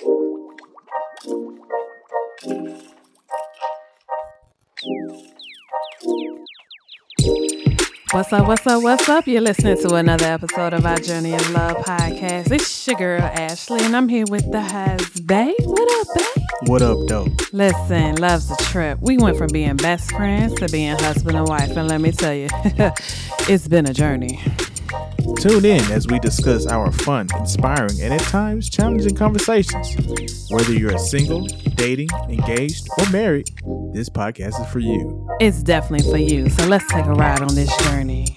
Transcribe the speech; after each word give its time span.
What's 0.00 0.12
up, 8.32 8.46
what's 8.46 8.66
up, 8.66 8.82
what's 8.82 9.08
up? 9.08 9.26
You're 9.26 9.40
listening 9.40 9.76
to 9.78 9.94
another 9.96 10.26
episode 10.26 10.72
of 10.74 10.86
our 10.86 10.98
Journey 10.98 11.34
of 11.34 11.50
Love 11.50 11.78
podcast. 11.78 12.52
It's 12.52 12.86
your 12.86 12.96
girl, 12.96 13.22
Ashley, 13.22 13.80
and 13.82 13.96
I'm 13.96 14.08
here 14.08 14.26
with 14.28 14.48
the 14.52 14.60
husband. 14.60 15.54
What 15.64 15.90
up, 15.90 16.06
babe? 16.14 16.44
What 16.68 16.82
up, 16.82 16.98
though? 17.08 17.26
Listen, 17.52 18.16
love's 18.16 18.52
a 18.52 18.56
trip. 18.56 19.00
We 19.00 19.18
went 19.18 19.36
from 19.36 19.48
being 19.48 19.76
best 19.76 20.12
friends 20.12 20.54
to 20.60 20.68
being 20.68 20.96
husband 20.96 21.36
and 21.36 21.48
wife, 21.48 21.76
and 21.76 21.88
let 21.88 22.00
me 22.00 22.12
tell 22.12 22.34
you, 22.34 22.48
it's 23.48 23.66
been 23.66 23.86
a 23.86 23.94
journey. 23.94 24.40
Tune 25.40 25.64
in 25.64 25.80
as 25.92 26.08
we 26.08 26.18
discuss 26.18 26.66
our 26.66 26.90
fun, 26.90 27.28
inspiring, 27.38 28.00
and 28.02 28.12
at 28.12 28.20
times 28.22 28.68
challenging 28.68 29.14
conversations. 29.14 30.50
Whether 30.50 30.72
you're 30.72 30.98
single, 30.98 31.46
dating, 31.76 32.08
engaged, 32.28 32.88
or 32.98 33.08
married, 33.10 33.48
this 33.92 34.08
podcast 34.08 34.60
is 34.60 34.66
for 34.72 34.80
you. 34.80 35.28
It's 35.38 35.62
definitely 35.62 36.10
for 36.10 36.18
you, 36.18 36.50
so 36.50 36.66
let's 36.66 36.88
take 36.88 37.06
a 37.06 37.12
ride 37.12 37.40
on 37.40 37.54
this 37.54 37.74
journey. 37.84 38.34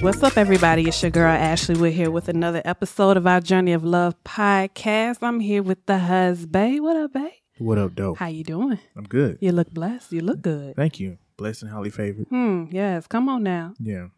What's 0.00 0.22
up, 0.22 0.36
everybody? 0.36 0.86
It's 0.86 1.02
your 1.02 1.10
girl 1.10 1.32
Ashley. 1.32 1.74
We're 1.76 1.90
here 1.90 2.12
with 2.12 2.28
another 2.28 2.62
episode 2.64 3.16
of 3.16 3.26
our 3.26 3.40
Journey 3.40 3.72
of 3.72 3.82
Love 3.82 4.14
podcast. 4.22 5.18
I'm 5.22 5.40
here 5.40 5.64
with 5.64 5.86
the 5.86 5.98
husband. 5.98 6.82
What 6.82 6.96
up, 6.96 7.12
babe? 7.14 7.32
What 7.58 7.78
up, 7.78 7.94
dope? 7.94 8.18
How 8.18 8.26
you 8.26 8.42
doing? 8.44 8.78
I'm 8.96 9.04
good. 9.04 9.38
You 9.40 9.52
look 9.52 9.70
blessed. 9.70 10.12
You 10.12 10.22
look 10.22 10.42
good. 10.42 10.74
Thank 10.76 10.98
you. 10.98 11.18
Blessed 11.36 11.62
and 11.62 11.70
highly 11.70 11.90
favored. 11.90 12.26
Hmm. 12.28 12.64
Yes. 12.70 13.06
Come 13.06 13.28
on 13.28 13.42
now. 13.44 13.74
Yeah. 13.78 14.08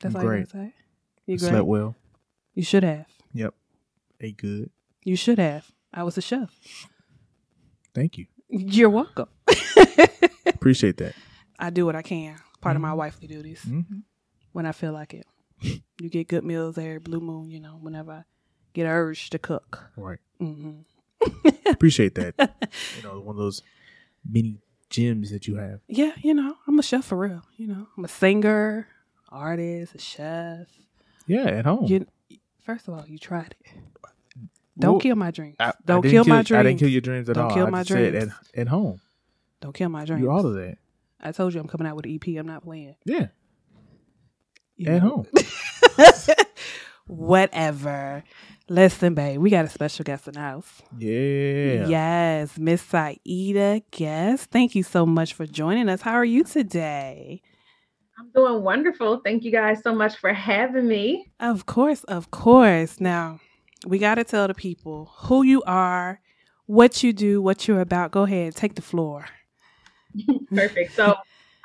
That's 0.00 0.14
I'm 0.14 0.20
all 0.20 0.26
great. 0.26 0.40
you 0.40 0.46
say. 0.46 0.74
You 1.26 1.38
great. 1.38 1.48
Slept 1.50 1.66
well. 1.66 1.96
You 2.54 2.62
should 2.62 2.84
have. 2.84 3.06
Yep. 3.32 3.54
Ate 4.20 4.36
good. 4.36 4.70
You 5.04 5.16
should 5.16 5.38
have. 5.38 5.70
I 5.92 6.04
was 6.04 6.16
a 6.16 6.20
chef. 6.22 6.50
Thank 7.94 8.18
you. 8.18 8.26
You're 8.48 8.90
welcome. 8.90 9.28
Appreciate 10.46 10.96
that. 10.98 11.14
I 11.58 11.70
do 11.70 11.86
what 11.86 11.96
I 11.96 12.02
can. 12.02 12.36
Part 12.60 12.76
of 12.76 12.82
my 12.82 12.92
wifely 12.92 13.26
duties 13.26 13.62
hmm 13.62 13.80
when 14.52 14.66
I 14.66 14.72
feel 14.72 14.92
like 14.92 15.14
it. 15.14 15.26
You 15.62 16.08
get 16.10 16.26
good 16.28 16.44
meals 16.44 16.76
every 16.78 16.98
blue 16.98 17.20
moon. 17.20 17.50
You 17.50 17.60
know, 17.60 17.78
whenever 17.80 18.12
I 18.12 18.22
get 18.74 18.84
urged 18.86 19.32
to 19.32 19.38
cook. 19.38 19.90
Right. 19.96 20.18
hmm 20.38 20.80
Appreciate 21.66 22.14
that. 22.16 22.34
you 22.96 23.02
know, 23.02 23.20
one 23.20 23.34
of 23.36 23.38
those 23.40 23.62
mini 24.28 24.58
gems 24.88 25.30
that 25.30 25.46
you 25.46 25.56
have. 25.56 25.80
Yeah, 25.88 26.12
you 26.22 26.34
know, 26.34 26.56
I'm 26.66 26.78
a 26.78 26.82
chef 26.82 27.04
for 27.04 27.16
real. 27.18 27.42
You 27.56 27.68
know, 27.68 27.86
I'm 27.96 28.04
a 28.04 28.08
singer, 28.08 28.88
artist, 29.28 29.94
a 29.94 29.98
chef. 29.98 30.66
Yeah, 31.26 31.44
at 31.46 31.64
home. 31.64 31.84
You, 31.86 32.06
first 32.64 32.88
of 32.88 32.94
all, 32.94 33.04
you 33.06 33.18
tried 33.18 33.54
it. 33.60 33.72
Don't 34.78 34.92
Well, 34.94 35.00
kill 35.00 35.16
my 35.16 35.30
dreams. 35.30 35.56
I- 35.60 35.68
I 35.68 35.72
Don't 35.84 36.00
didn't 36.02 36.12
kill 36.12 36.24
my 36.24 36.42
dreams. 36.42 36.58
I 36.58 36.62
didn't 36.62 36.78
kill 36.78 36.88
your 36.88 37.00
dreams 37.02 37.28
at 37.28 37.34
Don't 37.36 37.44
all. 37.46 37.54
kill 37.54 37.66
I 37.66 37.70
my 37.70 37.82
dreams. 37.82 38.16
at, 38.16 38.28
at 38.58 38.68
home. 38.68 39.00
Don't 39.60 39.74
kill 39.74 39.90
my 39.90 40.04
dreams. 40.06 40.22
You 40.22 40.30
all 40.30 40.46
of 40.46 40.54
that. 40.54 40.78
I 41.20 41.32
told 41.32 41.52
you 41.52 41.60
I'm 41.60 41.68
coming 41.68 41.86
out 41.86 41.96
with 41.96 42.06
an 42.06 42.14
EP. 42.14 42.38
I'm 42.38 42.46
not 42.46 42.62
playing. 42.62 42.94
Yeah. 43.04 43.26
You 44.76 44.86
At 44.90 45.02
know? 45.02 45.26
home. 45.26 45.26
Whatever. 47.06 48.22
Listen, 48.70 49.14
babe, 49.14 49.40
we 49.40 49.50
got 49.50 49.64
a 49.64 49.68
special 49.68 50.04
guest 50.04 50.28
in 50.28 50.34
the 50.34 50.40
house. 50.40 50.80
Yeah. 50.96 51.88
Yes, 51.88 52.56
Miss 52.56 52.80
Saida 52.80 53.82
Guest. 53.90 54.48
Thank 54.52 54.76
you 54.76 54.84
so 54.84 55.04
much 55.04 55.34
for 55.34 55.44
joining 55.44 55.88
us. 55.88 56.02
How 56.02 56.12
are 56.12 56.24
you 56.24 56.44
today? 56.44 57.42
I'm 58.16 58.30
doing 58.32 58.62
wonderful. 58.62 59.22
Thank 59.24 59.42
you 59.42 59.50
guys 59.50 59.82
so 59.82 59.92
much 59.92 60.18
for 60.18 60.32
having 60.32 60.86
me. 60.86 61.32
Of 61.40 61.66
course, 61.66 62.04
of 62.04 62.30
course. 62.30 63.00
Now, 63.00 63.40
we 63.88 63.98
got 63.98 64.14
to 64.14 64.24
tell 64.24 64.46
the 64.46 64.54
people 64.54 65.10
who 65.16 65.42
you 65.42 65.64
are, 65.66 66.20
what 66.66 67.02
you 67.02 67.12
do, 67.12 67.42
what 67.42 67.66
you're 67.66 67.80
about. 67.80 68.12
Go 68.12 68.22
ahead, 68.22 68.54
take 68.54 68.76
the 68.76 68.82
floor. 68.82 69.26
Perfect. 70.54 70.94
So, 70.94 71.16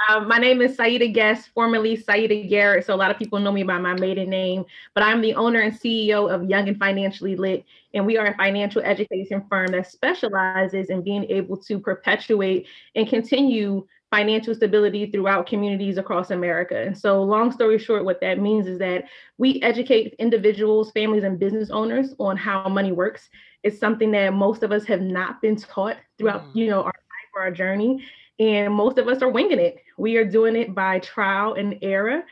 um, 0.10 0.28
my 0.28 0.38
name 0.38 0.62
is 0.62 0.76
Saida 0.76 1.08
Guest, 1.08 1.50
formerly 1.54 1.96
Saida 1.96 2.44
Garrett. 2.44 2.86
So, 2.86 2.94
a 2.94 2.98
lot 2.98 3.12
of 3.12 3.18
people 3.18 3.40
know 3.40 3.52
me 3.52 3.64
by 3.64 3.78
my 3.78 3.94
maiden 3.94 4.30
name, 4.30 4.66
but 4.94 5.04
I'm 5.04 5.22
the 5.22 5.36
owner 5.36 5.60
and 5.62 5.74
CEO 5.74 6.30
of 6.30 6.50
Young 6.50 6.68
and 6.68 6.78
Financially 6.78 7.36
Lit. 7.36 7.64
And 7.94 8.06
we 8.06 8.18
are 8.18 8.28
a 8.28 8.36
financial 8.36 8.82
education 8.82 9.44
firm 9.50 9.68
that 9.68 9.90
specializes 9.90 10.90
in 10.90 11.02
being 11.02 11.24
able 11.26 11.58
to 11.58 11.80
perpetuate 11.80 12.68
and 12.96 13.08
continue 13.08 13.86
financial 14.12 14.54
stability 14.54 15.10
throughout 15.12 15.48
communities 15.48 15.98
across 15.98 16.32
America. 16.32 16.78
And 16.78 16.98
so, 16.98 17.24
long 17.24 17.52
story 17.52 17.78
short, 17.80 18.06
what 18.06 18.22
that 18.22 18.40
means 18.40 18.68
is 18.68 18.80
that 18.80 19.06
we 19.38 19.62
educate 19.62 20.16
individuals, 20.20 20.92
families, 20.92 21.24
and 21.24 21.40
business 21.40 21.70
owners 21.70 22.14
on 22.20 22.38
how 22.38 22.68
money 22.70 22.92
works. 22.92 23.30
It's 23.64 23.80
something 23.80 24.12
that 24.12 24.34
most 24.34 24.62
of 24.62 24.72
us 24.72 24.86
have 24.86 25.02
not 25.02 25.42
been 25.42 25.56
taught 25.56 25.98
throughout, 26.18 26.44
Mhm. 26.48 26.56
you 26.56 26.68
know, 26.68 26.80
our 26.80 26.86
life 26.86 27.30
or 27.36 27.42
our 27.42 27.52
journey. 27.52 28.04
And 28.40 28.74
most 28.74 28.98
of 28.98 29.08
us 29.08 29.22
are 29.22 29.30
winging 29.30 29.60
it. 29.60 29.78
We 29.98 30.18
are 30.18 30.26
doing 30.26 30.56
it 30.56 30.76
by 30.76 31.00
trial 31.00 31.54
and 31.54 31.78
error. 31.82 32.24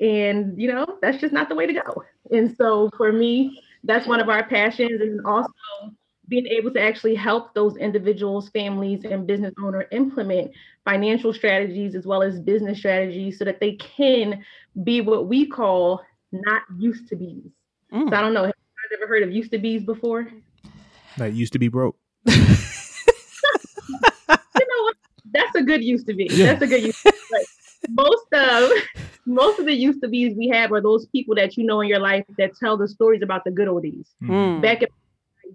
And, 0.00 0.60
you 0.60 0.72
know, 0.72 0.98
that's 1.02 1.18
just 1.18 1.32
not 1.32 1.48
the 1.48 1.54
way 1.54 1.66
to 1.66 1.72
go. 1.72 2.04
And 2.30 2.56
so 2.56 2.90
for 2.96 3.12
me, 3.12 3.62
that's 3.84 4.06
one 4.06 4.20
of 4.20 4.28
our 4.28 4.46
passions. 4.48 5.00
And 5.00 5.24
also 5.26 5.52
being 6.28 6.46
able 6.46 6.72
to 6.72 6.80
actually 6.80 7.14
help 7.14 7.52
those 7.54 7.76
individuals, 7.76 8.48
families, 8.50 9.04
and 9.04 9.26
business 9.26 9.52
owner 9.60 9.86
implement 9.90 10.52
financial 10.84 11.34
strategies 11.34 11.94
as 11.94 12.06
well 12.06 12.22
as 12.22 12.38
business 12.40 12.78
strategies 12.78 13.38
so 13.38 13.44
that 13.44 13.60
they 13.60 13.72
can 13.72 14.42
be 14.84 15.00
what 15.00 15.26
we 15.26 15.46
call 15.46 16.00
not 16.32 16.62
used 16.78 17.08
to 17.08 17.16
bees. 17.16 17.50
Mm. 17.92 18.08
So 18.08 18.16
I 18.16 18.20
don't 18.20 18.32
know, 18.32 18.44
have 18.44 18.54
you 18.56 18.96
guys 18.96 18.98
ever 19.02 19.08
heard 19.08 19.24
of 19.24 19.32
used 19.32 19.50
to 19.50 19.58
bees 19.58 19.82
before? 19.82 20.28
That 21.18 21.32
used 21.32 21.52
to 21.52 21.58
be 21.58 21.68
broke. 21.68 21.96
you 22.26 22.36
know 24.28 24.82
what? 24.84 24.96
That's 25.32 25.54
a 25.54 25.62
good 25.62 25.82
used 25.82 26.06
to 26.06 26.14
be. 26.14 26.28
Yeah. 26.30 26.46
That's 26.46 26.62
a 26.62 26.66
good 26.66 26.82
used 26.82 27.02
to 27.02 27.12
be. 27.12 27.18
But 27.30 27.42
most 27.90 28.26
of 28.32 28.70
most 29.26 29.58
of 29.58 29.66
the 29.66 29.74
used 29.74 30.02
to 30.02 30.08
be's 30.08 30.36
we 30.36 30.48
have 30.48 30.72
are 30.72 30.80
those 30.80 31.06
people 31.06 31.34
that 31.36 31.56
you 31.56 31.64
know 31.64 31.80
in 31.80 31.88
your 31.88 32.00
life 32.00 32.24
that 32.38 32.56
tell 32.56 32.76
the 32.76 32.88
stories 32.88 33.22
about 33.22 33.44
the 33.44 33.50
good 33.50 33.68
old 33.68 33.82
days. 33.82 34.08
Mm. 34.22 34.62
Back 34.62 34.82
in 34.82 34.88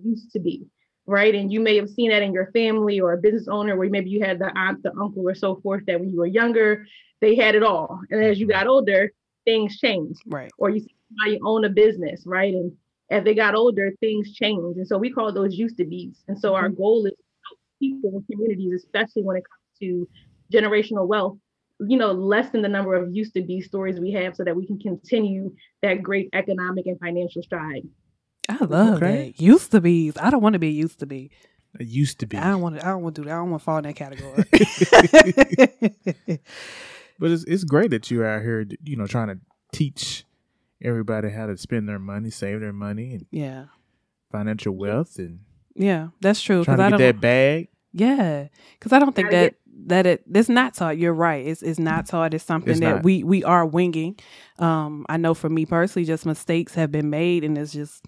used 0.04 0.32
to 0.32 0.40
be. 0.40 0.66
Right. 1.08 1.36
And 1.36 1.52
you 1.54 1.60
may 1.60 1.76
have 1.76 1.90
seen 1.90 2.10
that 2.10 2.24
in 2.24 2.34
your 2.34 2.52
family 2.52 3.00
or 3.00 3.14
a 3.14 3.18
business 3.18 3.48
owner 3.48 3.76
where 3.76 3.90
maybe 3.90 4.10
you 4.10 4.22
had 4.22 4.40
the 4.40 4.52
aunt, 4.58 4.82
the 4.82 4.92
uncle, 5.00 5.28
or 5.28 5.36
so 5.36 5.58
forth 5.58 5.86
that 5.86 6.00
when 6.00 6.10
you 6.10 6.18
were 6.18 6.26
younger, 6.26 6.86
they 7.22 7.36
had 7.36 7.54
it 7.54 7.64
all. 7.64 8.02
And 8.10 8.24
as 8.24 8.40
you 8.40 8.48
got 8.48 8.66
older, 8.66 9.12
things 9.46 9.78
changed. 9.78 10.20
Right. 10.26 10.52
Or 10.58 10.72
you 10.72 10.80
see 10.80 10.96
somebody 11.10 11.40
own 11.44 11.66
a 11.66 11.70
business, 11.70 12.24
right? 12.26 12.54
And 12.54 12.72
as 13.12 13.24
they 13.24 13.36
got 13.36 13.54
older, 13.54 13.94
things 14.00 14.34
changed. 14.34 14.78
And 14.78 14.88
so 14.88 14.98
we 14.98 15.12
call 15.12 15.32
those 15.32 15.56
used 15.56 15.78
to 15.78 15.86
be's. 15.86 16.24
And 16.28 16.40
so 16.40 16.56
our 16.56 16.70
goal 16.70 17.06
is 17.06 17.12
to 17.12 17.24
help 17.48 17.60
people 17.80 18.18
in 18.18 18.24
communities, 18.24 18.74
especially 18.74 19.22
when 19.22 19.38
it 19.38 19.44
comes 19.48 19.65
to 19.82 20.08
generational 20.54 21.08
wealth, 21.08 21.38
you 21.80 21.98
know, 21.98 22.12
lessen 22.12 22.62
the 22.62 22.70
number 22.70 22.96
of 22.96 23.14
used 23.14 23.34
to 23.34 23.42
be 23.42 23.62
stories 23.62 24.00
we 24.00 24.12
have 24.14 24.36
so 24.36 24.44
that 24.44 24.56
we 24.56 24.66
can 24.66 24.80
continue 24.80 25.54
that 25.82 26.02
great 26.04 26.30
economic 26.34 26.86
and 26.88 27.00
financial 27.00 27.42
stride. 27.44 27.84
I 28.48 28.64
love 28.64 28.96
Okay. 28.98 29.34
that. 29.36 29.42
Used 29.42 29.72
to 29.72 29.82
be. 29.82 30.12
I 30.20 30.30
don't 30.30 30.42
want 30.42 30.54
to 30.54 30.60
be 30.60 30.70
used 30.70 31.00
to 31.00 31.06
be. 31.06 31.32
It 31.80 31.88
used 31.88 32.20
to 32.20 32.28
be. 32.28 32.38
I 32.38 32.50
don't 32.50 32.62
want 32.62 32.76
to. 32.80 32.86
I 32.86 32.90
don't 32.92 33.02
want 33.02 33.16
to 33.16 33.22
do 33.24 33.28
that. 33.28 33.34
I 33.34 33.38
don't 33.38 33.50
want 33.52 33.62
to 33.62 33.66
fall 33.66 33.78
in 33.80 33.84
that 33.84 33.96
category. 33.96 34.44
But 37.18 37.32
it's 37.32 37.46
it's 37.46 37.64
great 37.64 37.92
that 37.92 38.12
you're 38.12 38.26
out 38.28 38.42
here, 38.42 38.66
you 38.84 38.98
know, 38.98 39.08
trying 39.08 39.30
to 39.30 39.40
teach 39.72 40.26
everybody 40.84 41.30
how 41.30 41.46
to 41.46 41.56
spend 41.58 41.88
their 41.88 41.98
money, 42.00 42.30
save 42.30 42.60
their 42.60 42.74
money, 42.74 43.14
and 43.14 43.26
yeah. 43.32 43.66
financial 44.34 44.76
wealth, 44.76 45.18
and 45.18 45.40
Yeah, 45.76 46.10
that's 46.20 46.42
true. 46.42 46.66
trying 46.66 46.78
Because 46.78 46.78
to 46.78 46.84
I 46.84 46.90
get 46.90 46.98
don't. 46.98 47.16
that 47.16 47.22
bag. 47.22 47.70
Yeah, 47.94 48.48
because 48.78 48.92
I 48.92 49.00
don't 49.00 49.16
think 49.16 49.30
Gotta 49.32 49.38
that 49.46 49.56
that 49.88 50.06
it 50.06 50.24
it's 50.34 50.50
not 50.50 50.74
taught. 50.74 50.98
You're 50.98 51.14
right. 51.14 51.46
It's 51.46 51.62
it's 51.62 51.80
not 51.80 52.06
taught. 52.08 52.34
It's 52.34 52.44
something 52.44 52.72
It's 52.72 52.80
that 52.80 52.96
not. 52.96 53.04
we 53.04 53.24
we 53.24 53.44
are 53.44 53.66
winging. 53.66 54.18
Um, 54.60 55.06
I 55.10 55.18
know 55.18 55.34
for 55.34 55.50
me 55.50 55.66
personally, 55.66 56.06
just 56.06 56.26
mistakes 56.26 56.76
have 56.76 56.92
been 56.92 57.10
made, 57.10 57.44
and 57.44 57.58
it's 57.58 57.74
just 57.74 58.06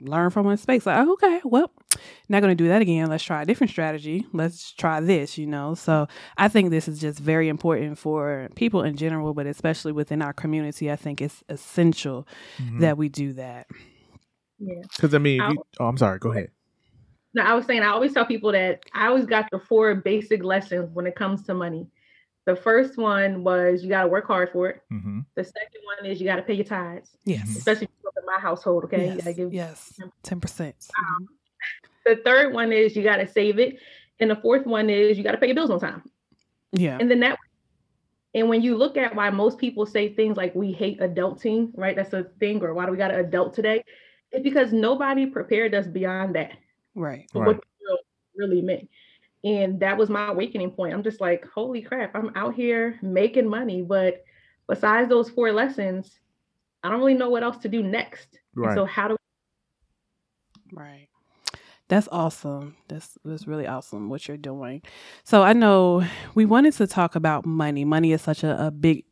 learn 0.00 0.30
from 0.30 0.46
mistakes. 0.48 0.86
Like 0.86 1.06
okay, 1.06 1.40
well, 1.44 1.70
not 2.28 2.40
going 2.42 2.50
to 2.50 2.62
do 2.64 2.68
that 2.68 2.82
again. 2.82 3.08
Let's 3.08 3.22
try 3.22 3.42
a 3.42 3.46
different 3.46 3.70
strategy. 3.70 4.26
Let's 4.32 4.72
try 4.72 5.00
this. 5.00 5.38
You 5.38 5.46
know. 5.46 5.74
So 5.74 6.08
I 6.36 6.48
think 6.48 6.70
this 6.70 6.88
is 6.88 7.00
just 7.00 7.20
very 7.20 7.48
important 7.48 7.96
for 7.98 8.48
people 8.56 8.82
in 8.82 8.96
general, 8.96 9.34
but 9.34 9.46
especially 9.46 9.92
within 9.92 10.20
our 10.20 10.32
community. 10.32 10.90
I 10.90 10.96
think 10.96 11.20
it's 11.22 11.42
essential 11.48 12.26
Mm-hmm. 12.60 12.80
that 12.80 12.96
we 12.98 13.08
do 13.08 13.34
that. 13.34 13.66
Yeah. 14.58 14.82
Because 14.82 15.14
I 15.14 15.18
mean, 15.18 15.40
if 15.42 15.50
you, 15.52 15.62
oh, 15.80 15.86
I'm 15.86 15.96
sorry. 15.96 16.18
Go 16.18 16.30
ahead. 16.32 16.48
No, 17.34 17.42
I 17.42 17.54
was 17.54 17.66
saying 17.66 17.82
I 17.82 17.88
always 17.88 18.12
tell 18.14 18.24
people 18.24 18.52
that 18.52 18.84
I 18.92 19.08
always 19.08 19.26
got 19.26 19.46
the 19.50 19.58
four 19.58 19.94
basic 19.96 20.42
lessons 20.44 20.90
when 20.94 21.06
it 21.06 21.16
comes 21.16 21.42
to 21.44 21.54
money. 21.54 21.88
The 22.46 22.54
first 22.54 22.96
one 22.98 23.42
was 23.42 23.82
you 23.82 23.88
got 23.88 24.02
to 24.02 24.08
work 24.08 24.26
hard 24.26 24.50
for 24.52 24.68
it. 24.68 24.82
Mm-hmm. 24.92 25.20
The 25.34 25.44
second 25.44 25.80
one 25.98 26.10
is 26.10 26.20
you 26.20 26.26
got 26.26 26.36
to 26.36 26.42
pay 26.42 26.52
your 26.54 26.64
tithes, 26.66 27.16
Yes. 27.24 27.56
especially 27.56 27.84
if 27.84 27.90
you 27.90 28.04
look 28.04 28.14
at 28.18 28.24
my 28.26 28.38
household. 28.40 28.84
Okay, 28.84 29.06
you 29.08 29.14
Yes. 29.14 29.16
got 29.16 29.24
to 29.24 29.32
give. 29.32 29.52
yes. 29.54 30.00
Ten 30.22 30.40
percent. 30.40 30.76
The 32.06 32.16
third 32.24 32.52
one 32.52 32.70
is 32.72 32.94
you 32.94 33.02
got 33.02 33.16
to 33.16 33.26
save 33.26 33.58
it, 33.58 33.78
and 34.20 34.30
the 34.30 34.36
fourth 34.36 34.66
one 34.66 34.90
is 34.90 35.16
you 35.16 35.24
got 35.24 35.32
to 35.32 35.38
pay 35.38 35.46
your 35.46 35.54
bills 35.56 35.70
on 35.70 35.80
time. 35.80 36.02
Yeah. 36.72 36.98
And 37.00 37.10
then 37.10 37.20
that 37.20 37.38
And 38.34 38.48
when 38.48 38.60
you 38.62 38.76
look 38.76 38.96
at 38.98 39.14
why 39.14 39.30
most 39.30 39.58
people 39.58 39.86
say 39.86 40.12
things 40.14 40.36
like 40.36 40.54
we 40.54 40.70
hate 40.72 41.00
adulting, 41.00 41.70
right? 41.76 41.96
That's 41.96 42.12
a 42.12 42.24
thing, 42.40 42.62
or 42.62 42.74
why 42.74 42.84
do 42.84 42.92
we 42.92 42.98
got 42.98 43.08
to 43.08 43.18
adult 43.20 43.54
today? 43.54 43.82
It's 44.32 44.42
because 44.42 44.72
nobody 44.72 45.24
prepared 45.26 45.74
us 45.74 45.86
beyond 45.86 46.34
that. 46.34 46.52
Right. 46.94 47.28
Right. 47.34 47.46
what 47.46 47.60
the 47.80 47.98
really 48.36 48.62
meant. 48.62 48.88
And 49.44 49.78
that 49.80 49.98
was 49.98 50.08
my 50.08 50.28
awakening 50.28 50.70
point. 50.70 50.94
I'm 50.94 51.02
just 51.02 51.20
like, 51.20 51.46
holy 51.54 51.82
crap, 51.82 52.14
I'm 52.14 52.32
out 52.34 52.54
here 52.54 52.98
making 53.02 53.48
money. 53.48 53.82
But 53.82 54.24
besides 54.66 55.08
those 55.08 55.28
four 55.28 55.52
lessons, 55.52 56.18
I 56.82 56.90
don't 56.90 56.98
really 56.98 57.14
know 57.14 57.28
what 57.28 57.42
else 57.42 57.58
to 57.58 57.68
do 57.68 57.82
next. 57.82 58.38
Right. 58.54 58.74
So 58.74 58.84
how 58.86 59.08
do 59.08 59.16
Right. 60.72 61.08
That's 61.88 62.08
awesome. 62.10 62.76
That's 62.88 63.18
that's 63.24 63.46
really 63.46 63.66
awesome 63.66 64.08
what 64.08 64.26
you're 64.26 64.38
doing. 64.38 64.82
So 65.22 65.42
I 65.42 65.52
know 65.52 66.06
we 66.34 66.46
wanted 66.46 66.72
to 66.74 66.86
talk 66.86 67.14
about 67.14 67.44
money. 67.44 67.84
Money 67.84 68.12
is 68.12 68.22
such 68.22 68.42
a, 68.42 68.66
a 68.66 68.70
big 68.70 69.04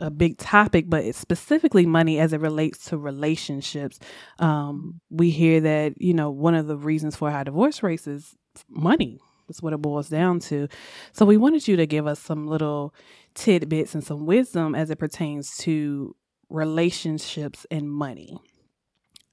a 0.00 0.10
big 0.10 0.38
topic, 0.38 0.86
but 0.88 1.04
it's 1.04 1.18
specifically 1.18 1.86
money 1.86 2.18
as 2.18 2.32
it 2.32 2.40
relates 2.40 2.86
to 2.86 2.98
relationships. 2.98 3.98
Um, 4.38 5.00
we 5.10 5.30
hear 5.30 5.60
that, 5.60 6.00
you 6.00 6.14
know, 6.14 6.30
one 6.30 6.54
of 6.54 6.66
the 6.66 6.76
reasons 6.76 7.16
for 7.16 7.30
high 7.30 7.44
divorce 7.44 7.82
rates 7.82 8.06
is 8.06 8.34
money. 8.68 9.20
That's 9.46 9.62
what 9.62 9.72
it 9.72 9.82
boils 9.82 10.08
down 10.08 10.40
to. 10.40 10.68
So 11.12 11.26
we 11.26 11.36
wanted 11.36 11.68
you 11.68 11.76
to 11.76 11.86
give 11.86 12.06
us 12.06 12.18
some 12.18 12.46
little 12.46 12.94
tidbits 13.34 13.94
and 13.94 14.02
some 14.02 14.26
wisdom 14.26 14.74
as 14.74 14.90
it 14.90 14.98
pertains 14.98 15.56
to 15.58 16.16
relationships 16.48 17.66
and 17.70 17.90
money. 17.90 18.38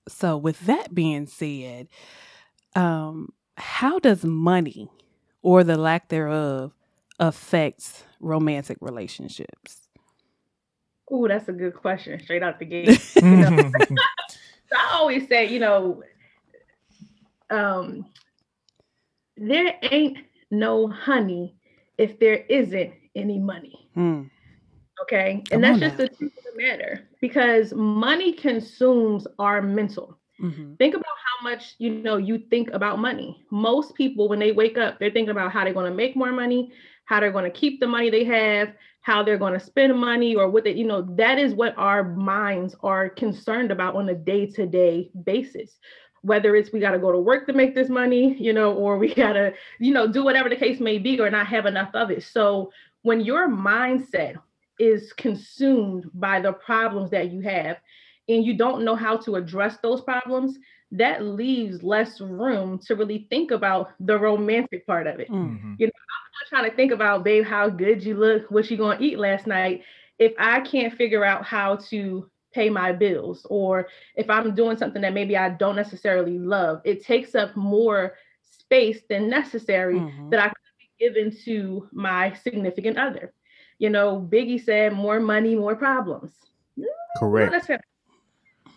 So, 0.08 0.36
with 0.36 0.62
that 0.62 0.94
being 0.94 1.28
said, 1.28 1.88
um, 2.76 3.30
how 3.56 4.00
does 4.00 4.26
money 4.26 4.90
or 5.42 5.64
the 5.64 5.78
lack 5.78 6.10
thereof 6.10 6.74
affect 7.20 8.06
romantic 8.20 8.78
relationships? 8.82 9.88
Oh, 11.12 11.28
that's 11.28 11.50
a 11.50 11.54
good 11.54 11.76
question. 11.76 12.20
Straight 12.24 12.42
out 12.42 12.60
the 12.60 12.66
gate. 12.66 13.02
So 14.72 14.78
I 14.78 14.94
always 14.94 15.28
say, 15.28 15.48
you 15.48 15.60
know, 15.60 16.02
um, 17.50 18.06
there 19.36 19.74
ain't 19.82 20.20
no 20.50 20.88
honey 20.88 21.56
if 21.98 22.18
there 22.20 22.46
isn't 22.48 22.94
any 23.14 23.38
money. 23.38 23.90
Hmm. 23.94 24.24
Okay. 25.02 25.44
Come 25.50 25.56
and 25.56 25.64
that's 25.64 25.80
just 25.80 25.98
now. 25.98 26.06
the 26.06 26.16
truth 26.16 26.32
of 26.38 26.44
the 26.56 26.64
matter 26.64 27.10
because 27.20 27.74
money 27.74 28.32
consumes 28.32 29.28
our 29.40 29.62
mental. 29.62 30.18
Mhm. 30.40 30.78
Think 30.78 30.96
about 30.96 31.06
how 31.06 31.50
much 31.50 31.76
you 31.78 31.90
know 31.90 32.18
you 32.18 32.40
think 32.50 32.70
about 32.72 33.00
money. 33.00 33.46
Most 33.52 33.94
people, 33.96 34.30
when 34.30 34.40
they 34.40 34.52
wake 34.52 34.78
up, 34.78 35.00
they're 35.00 35.12
thinking 35.12 35.32
about 35.32 35.52
how 35.52 35.64
they're 35.64 35.74
going 35.74 35.92
to 35.92 35.96
make 35.96 36.16
more 36.16 36.32
money, 36.32 36.72
how 37.12 37.20
they're 37.20 37.30
going 37.30 37.44
to 37.44 37.60
keep 37.60 37.82
the 37.82 37.88
money 37.88 38.10
they 38.10 38.24
have, 38.24 38.74
how 39.02 39.22
they're 39.22 39.38
going 39.38 39.52
to 39.52 39.60
spend 39.60 39.94
money, 40.00 40.34
or 40.34 40.50
what 40.50 40.64
they, 40.64 40.72
you 40.72 40.86
know, 40.86 41.02
that 41.18 41.38
is 41.38 41.54
what 41.54 41.78
our 41.78 42.06
minds 42.06 42.74
are 42.84 43.10
concerned 43.10 43.70
about 43.70 43.98
on 43.98 44.08
a 44.08 44.16
day-to-day 44.16 45.12
basis. 45.26 45.78
Whether 46.22 46.56
it's 46.56 46.72
we 46.72 46.80
got 46.80 46.92
to 46.92 47.00
go 47.00 47.12
to 47.12 47.18
work 47.18 47.48
to 47.48 47.54
make 47.54 47.76
this 47.76 47.90
money, 47.90 48.38
you 48.40 48.54
know, 48.54 48.74
or 48.74 48.98
we 48.98 49.14
got 49.26 49.34
to, 49.34 49.54
you 49.78 49.94
know, 49.94 50.08
do 50.10 50.24
whatever 50.24 50.48
the 50.48 50.56
case 50.56 50.80
may 50.80 51.00
be, 51.00 51.20
or 51.20 51.30
not 51.30 51.48
have 51.48 51.66
enough 51.66 51.94
of 51.96 52.12
it. 52.12 52.24
So 52.24 52.72
when 53.02 53.20
your 53.20 53.50
mindset 53.50 54.36
is 54.80 55.12
consumed 55.12 56.10
by 56.14 56.40
the 56.40 56.54
problems 56.54 57.12
that 57.12 57.30
you 57.30 57.42
have, 57.42 57.76
and 58.30 58.46
you 58.46 58.56
don't 58.56 58.86
know 58.86 58.96
how 58.96 59.18
to 59.18 59.36
address 59.36 59.76
those 59.84 60.00
problems, 60.00 60.58
that 60.92 61.24
leaves 61.24 61.84
less 61.84 62.20
room 62.20 62.78
to 62.80 62.96
really 62.96 63.28
think 63.30 63.52
about 63.52 63.92
the 64.00 64.18
romantic 64.18 64.86
part 64.86 65.08
of 65.08 65.20
it. 65.20 65.30
Mm. 65.30 65.58
Mhm. 65.60 65.78
I'm 65.80 65.88
not 65.88 66.50
trying 66.50 66.70
to 66.70 66.76
think 66.76 66.92
about, 66.92 67.24
babe, 67.24 67.46
how 67.46 67.70
good 67.70 68.04
you 68.04 68.16
look, 68.16 68.50
what 68.52 68.70
you 68.70 68.78
gonna 68.78 68.98
eat 69.00 69.18
last 69.18 69.48
night. 69.48 69.84
If 70.20 70.34
I 70.38 70.60
can't 70.62 70.94
figure 70.94 71.24
out 71.24 71.46
how 71.46 71.78
to 71.90 72.30
pay 72.54 72.70
my 72.70 72.92
bills, 72.92 73.46
or 73.50 73.88
if 74.16 74.30
I'm 74.30 74.54
doing 74.54 74.76
something 74.78 75.02
that 75.02 75.14
maybe 75.14 75.38
I 75.38 75.50
don't 75.50 75.76
necessarily 75.78 76.38
love, 76.38 76.82
it 76.84 77.04
takes 77.04 77.34
up 77.36 77.56
more 77.56 78.18
space 78.42 79.04
than 79.10 79.30
necessary 79.30 79.96
Mhm. 80.00 80.30
that 80.32 80.40
I 80.42 80.48
could 80.50 80.56
be 80.80 80.90
given 81.00 81.32
to 81.46 81.88
my 81.94 82.34
significant 82.34 82.98
other. 82.98 83.34
You 83.80 83.90
know, 83.90 84.20
Biggie 84.30 84.62
said, 84.62 84.94
more 84.94 85.20
money, 85.20 85.56
more 85.56 85.76
problems. 85.76 86.38
Correct. 87.18 87.52
that's 87.52 87.68
fair. 87.68 87.82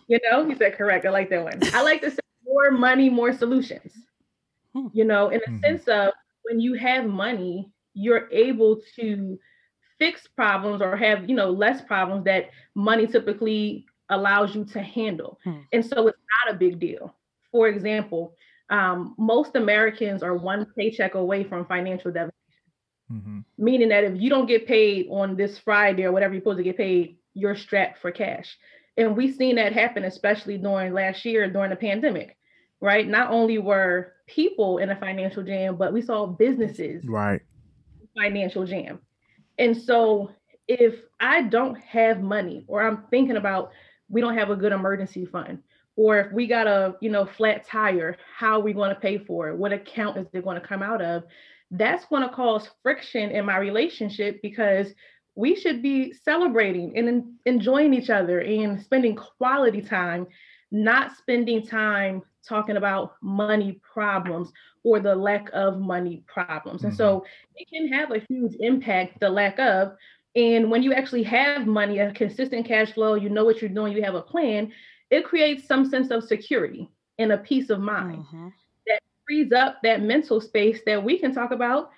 You 0.07 0.19
know, 0.29 0.47
he 0.47 0.55
said 0.55 0.75
correct. 0.77 1.05
I 1.05 1.09
like 1.09 1.29
that 1.29 1.43
one. 1.43 1.59
I 1.73 1.81
like 1.81 2.01
to 2.01 2.11
say 2.11 2.19
more 2.45 2.71
money, 2.71 3.09
more 3.09 3.33
solutions. 3.33 3.93
Hmm. 4.73 4.87
You 4.93 5.05
know, 5.05 5.29
in 5.29 5.41
a 5.47 5.49
Mhm. 5.49 5.61
sense 5.61 5.87
of 5.87 6.13
when 6.43 6.59
you 6.59 6.73
have 6.75 7.05
money, 7.05 7.71
you're 7.93 8.27
able 8.31 8.81
to 8.97 9.39
fix 9.97 10.27
problems 10.27 10.81
or 10.81 10.95
have, 10.97 11.27
you 11.29 11.35
know, 11.35 11.49
less 11.49 11.81
problems 11.81 12.25
that 12.25 12.49
money 12.75 13.07
typically 13.07 13.85
allows 14.09 14.53
you 14.53 14.65
to 14.65 14.81
handle. 14.81 15.39
Hmm. 15.43 15.61
And 15.73 15.83
so 15.85 16.07
it's 16.07 16.19
not 16.45 16.53
a 16.53 16.57
big 16.57 16.79
deal. 16.79 17.15
For 17.51 17.67
example, 17.69 18.35
um, 18.69 19.15
most 19.17 19.55
Americans 19.55 20.21
are 20.21 20.35
one 20.35 20.65
paycheck 20.77 21.15
away 21.15 21.43
from 21.43 21.65
financial 21.65 22.11
devastation 22.11 22.31
Mhm. 23.11 23.45
meaning 23.59 23.89
that 23.89 24.03
if 24.03 24.19
you 24.19 24.29
don't 24.31 24.47
get 24.47 24.65
paid 24.65 25.07
on 25.11 25.35
this 25.35 25.59
Friday 25.59 26.05
or 26.05 26.11
whatever 26.11 26.33
you're 26.33 26.41
supposed 26.41 26.57
to 26.57 26.63
get 26.63 26.75
paid, 26.77 27.17
you're 27.35 27.55
strapped 27.55 27.99
for 27.99 28.11
cash. 28.11 28.57
And 28.97 29.15
we've 29.17 29.35
seen 29.35 29.55
that 29.57 29.73
happen, 29.73 30.05
especially 30.05 30.57
during 30.57 30.93
last 30.93 31.25
year 31.25 31.49
during 31.49 31.69
the 31.69 31.75
pandemic, 31.75 32.37
right? 32.81 33.07
Not 33.07 33.31
only 33.31 33.57
were 33.57 34.13
people 34.27 34.77
in 34.77 34.89
a 34.89 34.95
financial 34.95 35.43
jam, 35.43 35.75
but 35.75 35.93
we 35.93 36.01
saw 36.01 36.25
businesses 36.25 37.03
Right. 37.05 37.41
financial 38.17 38.65
jam. 38.65 38.99
And 39.57 39.75
so 39.75 40.31
if 40.67 40.95
I 41.19 41.43
don't 41.43 41.77
have 41.79 42.21
money 42.21 42.65
or 42.67 42.81
I'm 42.83 43.03
thinking 43.09 43.37
about 43.37 43.71
we 44.09 44.21
don't 44.21 44.37
have 44.37 44.49
a 44.49 44.55
good 44.55 44.71
emergency 44.71 45.25
fund 45.25 45.59
or 45.95 46.19
if 46.19 46.31
we 46.31 46.47
got 46.47 46.67
a, 46.67 46.95
you 47.01 47.09
know, 47.09 47.25
flat 47.25 47.65
tire, 47.65 48.17
how 48.37 48.59
are 48.59 48.63
we 48.63 48.73
going 48.73 48.89
to 48.93 48.99
pay 48.99 49.17
for 49.17 49.49
it? 49.49 49.57
What 49.57 49.73
account 49.73 50.17
is 50.17 50.27
it 50.33 50.43
going 50.43 50.59
to 50.59 50.67
come 50.67 50.83
out 50.83 51.01
of? 51.01 51.23
That's 51.71 52.05
going 52.05 52.23
to 52.23 52.29
cause 52.33 52.69
friction 52.83 53.31
in 53.31 53.45
my 53.45 53.57
relationship 53.57 54.41
because 54.41 54.93
we 55.35 55.55
should 55.55 55.81
be 55.81 56.13
celebrating 56.13 56.93
and 56.97 57.07
en- 57.09 57.35
enjoying 57.45 57.93
each 57.93 58.09
other 58.09 58.39
and 58.41 58.81
spending 58.81 59.15
quality 59.15 59.81
time, 59.81 60.27
not 60.71 61.11
spending 61.15 61.65
time 61.65 62.21
talking 62.47 62.77
about 62.77 63.13
money 63.23 63.79
problems 63.93 64.51
or 64.83 64.99
the 64.99 65.15
lack 65.15 65.49
of 65.53 65.79
money 65.79 66.23
problems. 66.27 66.83
And 66.83 66.93
so 66.93 67.23
it 67.55 67.67
can 67.73 67.87
have 67.93 68.11
a 68.11 68.19
huge 68.29 68.55
impact, 68.59 69.19
the 69.19 69.29
lack 69.29 69.59
of. 69.59 69.93
And 70.35 70.71
when 70.71 70.83
you 70.83 70.93
actually 70.93 71.23
have 71.23 71.59
money, 71.61 71.99
a 71.99 72.11
consistent 72.11 72.65
cash 72.65 72.91
flow, 72.93 73.15
you 73.15 73.29
know 73.29 73.43
what 73.45 73.61
you're 73.61 73.69
doing, 73.69 73.93
you 73.93 74.01
have 74.03 74.15
a 74.15 74.21
plan, 74.21 74.71
it 75.09 75.23
creates 75.25 75.65
some 75.67 75.85
sense 75.85 76.11
of 76.11 76.23
security 76.23 76.89
and 77.17 77.31
a 77.31 77.37
peace 77.37 77.69
of 77.69 77.79
mind. 77.79 78.25
Mhm. 78.33 78.53
Frees 79.27 79.51
up 79.53 79.81
that 79.83 80.01
mental 80.01 80.39
space 80.41 80.81
that 80.85 81.03
we 81.03 81.17
can 81.17 81.33
talk 81.33 81.51
about. 81.51 81.91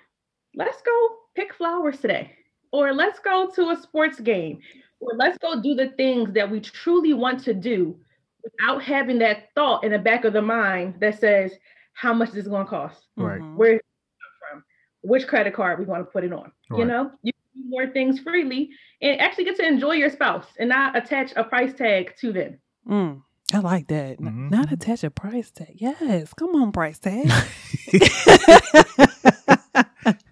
Let's 0.54 0.82
go 0.82 1.16
pick 1.34 1.52
flowers 1.54 2.00
today, 2.00 2.37
or 2.72 2.92
let's 2.92 3.18
go 3.18 3.50
to 3.54 3.70
a 3.70 3.80
sports 3.82 4.20
game, 4.20 4.60
or 5.00 5.12
let's 5.16 5.38
go 5.38 5.60
do 5.60 5.74
the 5.74 5.88
things 5.96 6.32
that 6.32 6.50
we 6.50 6.60
truly 6.60 7.12
want 7.14 7.42
to 7.44 7.54
do 7.54 7.98
without 8.42 8.82
having 8.82 9.18
that 9.18 9.48
thought 9.54 9.84
in 9.84 9.92
the 9.92 9.98
back 9.98 10.24
of 10.24 10.32
the 10.32 10.42
mind 10.42 10.94
that 11.00 11.18
says, 11.18 11.52
how 11.92 12.14
much 12.14 12.30
is 12.30 12.34
this 12.36 12.48
going 12.48 12.64
to 12.64 12.70
cost? 12.70 13.06
Right. 13.16 13.40
Mhm. 13.40 13.56
where 13.56 13.72
it 13.74 13.84
come 14.20 14.30
from, 14.60 14.64
which 15.02 15.26
credit 15.26 15.54
card 15.54 15.78
we 15.78 15.84
want 15.84 16.00
to 16.02 16.10
put 16.10 16.24
it 16.24 16.32
on. 16.32 16.52
You 16.70 16.84
know, 16.84 17.10
you 17.22 17.32
can 17.32 17.62
do 17.62 17.68
more 17.68 17.86
things 17.88 18.20
freely 18.20 18.70
and 19.02 19.20
actually 19.20 19.44
get 19.44 19.56
to 19.56 19.66
enjoy 19.66 19.92
your 19.94 20.10
spouse 20.10 20.46
and 20.58 20.68
not 20.68 20.96
attach 20.96 21.32
a 21.36 21.44
price 21.44 21.74
tag 21.74 22.14
to 22.20 22.32
them. 22.32 22.58
Mm. 22.88 23.22
I 23.52 23.58
like 23.60 23.86
that. 23.88 24.20
N- 24.20 24.26
Mhm. 24.26 24.50
Not 24.50 24.70
attach 24.72 25.02
a 25.04 25.10
price 25.10 25.50
tag. 25.50 25.74
Yes. 25.76 26.32
Come 26.34 26.54
on, 26.54 26.70
price 26.70 26.98
tag. 26.98 27.26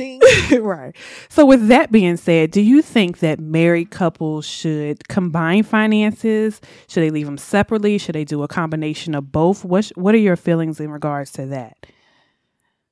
Cha-ching. 0.00 0.62
right. 0.62 0.94
So, 1.28 1.44
with 1.44 1.68
that 1.68 1.92
being 1.92 2.16
said, 2.16 2.50
do 2.50 2.60
you 2.60 2.82
think 2.82 3.18
that 3.20 3.38
married 3.40 3.90
couples 3.90 4.46
should 4.46 5.08
combine 5.08 5.62
finances? 5.62 6.60
Should 6.88 7.02
they 7.02 7.10
leave 7.10 7.26
them 7.26 7.38
separately? 7.38 7.98
Should 7.98 8.14
they 8.14 8.24
do 8.24 8.42
a 8.42 8.48
combination 8.48 9.14
of 9.14 9.32
both? 9.32 9.64
What 9.64 9.86
sh- 9.86 9.92
What 9.94 10.14
are 10.14 10.18
your 10.18 10.36
feelings 10.36 10.80
in 10.80 10.90
regards 10.90 11.32
to 11.32 11.46
that? 11.46 11.86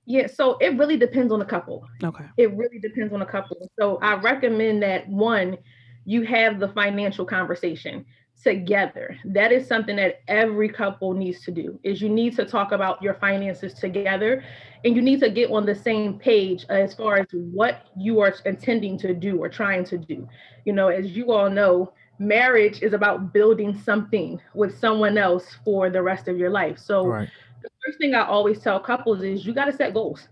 Yeah, 0.07 0.27
so 0.27 0.57
it 0.59 0.79
really 0.79 0.97
depends 0.97 1.33
on 1.33 1.39
the 1.39 1.45
couple. 1.45 1.87
Okay. 2.03 2.25
It 2.39 2.55
really 2.55 2.79
depends 2.79 3.13
on 3.13 3.21
the 3.21 3.27
couple. 3.27 3.71
So 3.79 3.99
I 4.01 4.15
recommend 4.15 4.83
that 4.83 5.07
one, 5.07 5.59
you 6.07 6.23
have 6.23 6.61
the 6.61 6.69
financial 6.69 7.27
conversation 7.27 8.07
together. 8.43 9.17
That 9.25 9.53
is 9.53 9.67
something 9.67 9.97
that 9.97 10.21
every 10.29 10.69
couple 10.69 11.13
needs 11.13 11.43
to 11.45 11.51
do. 11.51 11.79
Is 11.83 12.01
you 12.01 12.09
need 12.09 12.37
to 12.37 12.45
talk 12.45 12.73
about 12.73 13.03
your 13.03 13.15
finances 13.15 13.75
together 13.75 14.45
and 14.85 14.95
you 14.95 15.03
need 15.03 15.21
to 15.21 15.31
get 15.31 15.51
on 15.51 15.67
the 15.67 15.75
same 15.75 16.19
page 16.19 16.65
as 16.69 16.95
far 16.95 17.19
as 17.19 17.27
what 17.33 17.87
you 17.97 18.21
are 18.21 18.35
intending 18.45 18.99
to 18.99 19.15
do 19.15 19.39
or 19.39 19.49
trying 19.49 19.85
to 19.85 19.99
do. 19.99 20.29
You 20.65 20.73
know, 20.73 20.89
as 20.89 21.17
you 21.17 21.33
all 21.33 21.51
know, 21.51 21.93
marriage 22.19 22.83
is 22.83 22.93
about 22.93 23.33
building 23.33 23.77
something 23.77 24.41
with 24.55 24.79
someone 24.79 25.19
else 25.19 25.57
for 25.65 25.91
the 25.91 26.03
rest 26.03 26.29
of 26.29 26.39
your 26.39 26.51
life. 26.51 26.79
So 26.79 27.07
right. 27.07 27.29
the 27.63 27.71
first 27.85 27.99
thing 27.99 28.15
I 28.15 28.27
always 28.27 28.61
tell 28.61 28.79
couples 28.79 29.23
is 29.23 29.45
you 29.45 29.53
got 29.53 29.67
to 29.67 29.73
set 29.73 29.95
goals. 29.95 30.29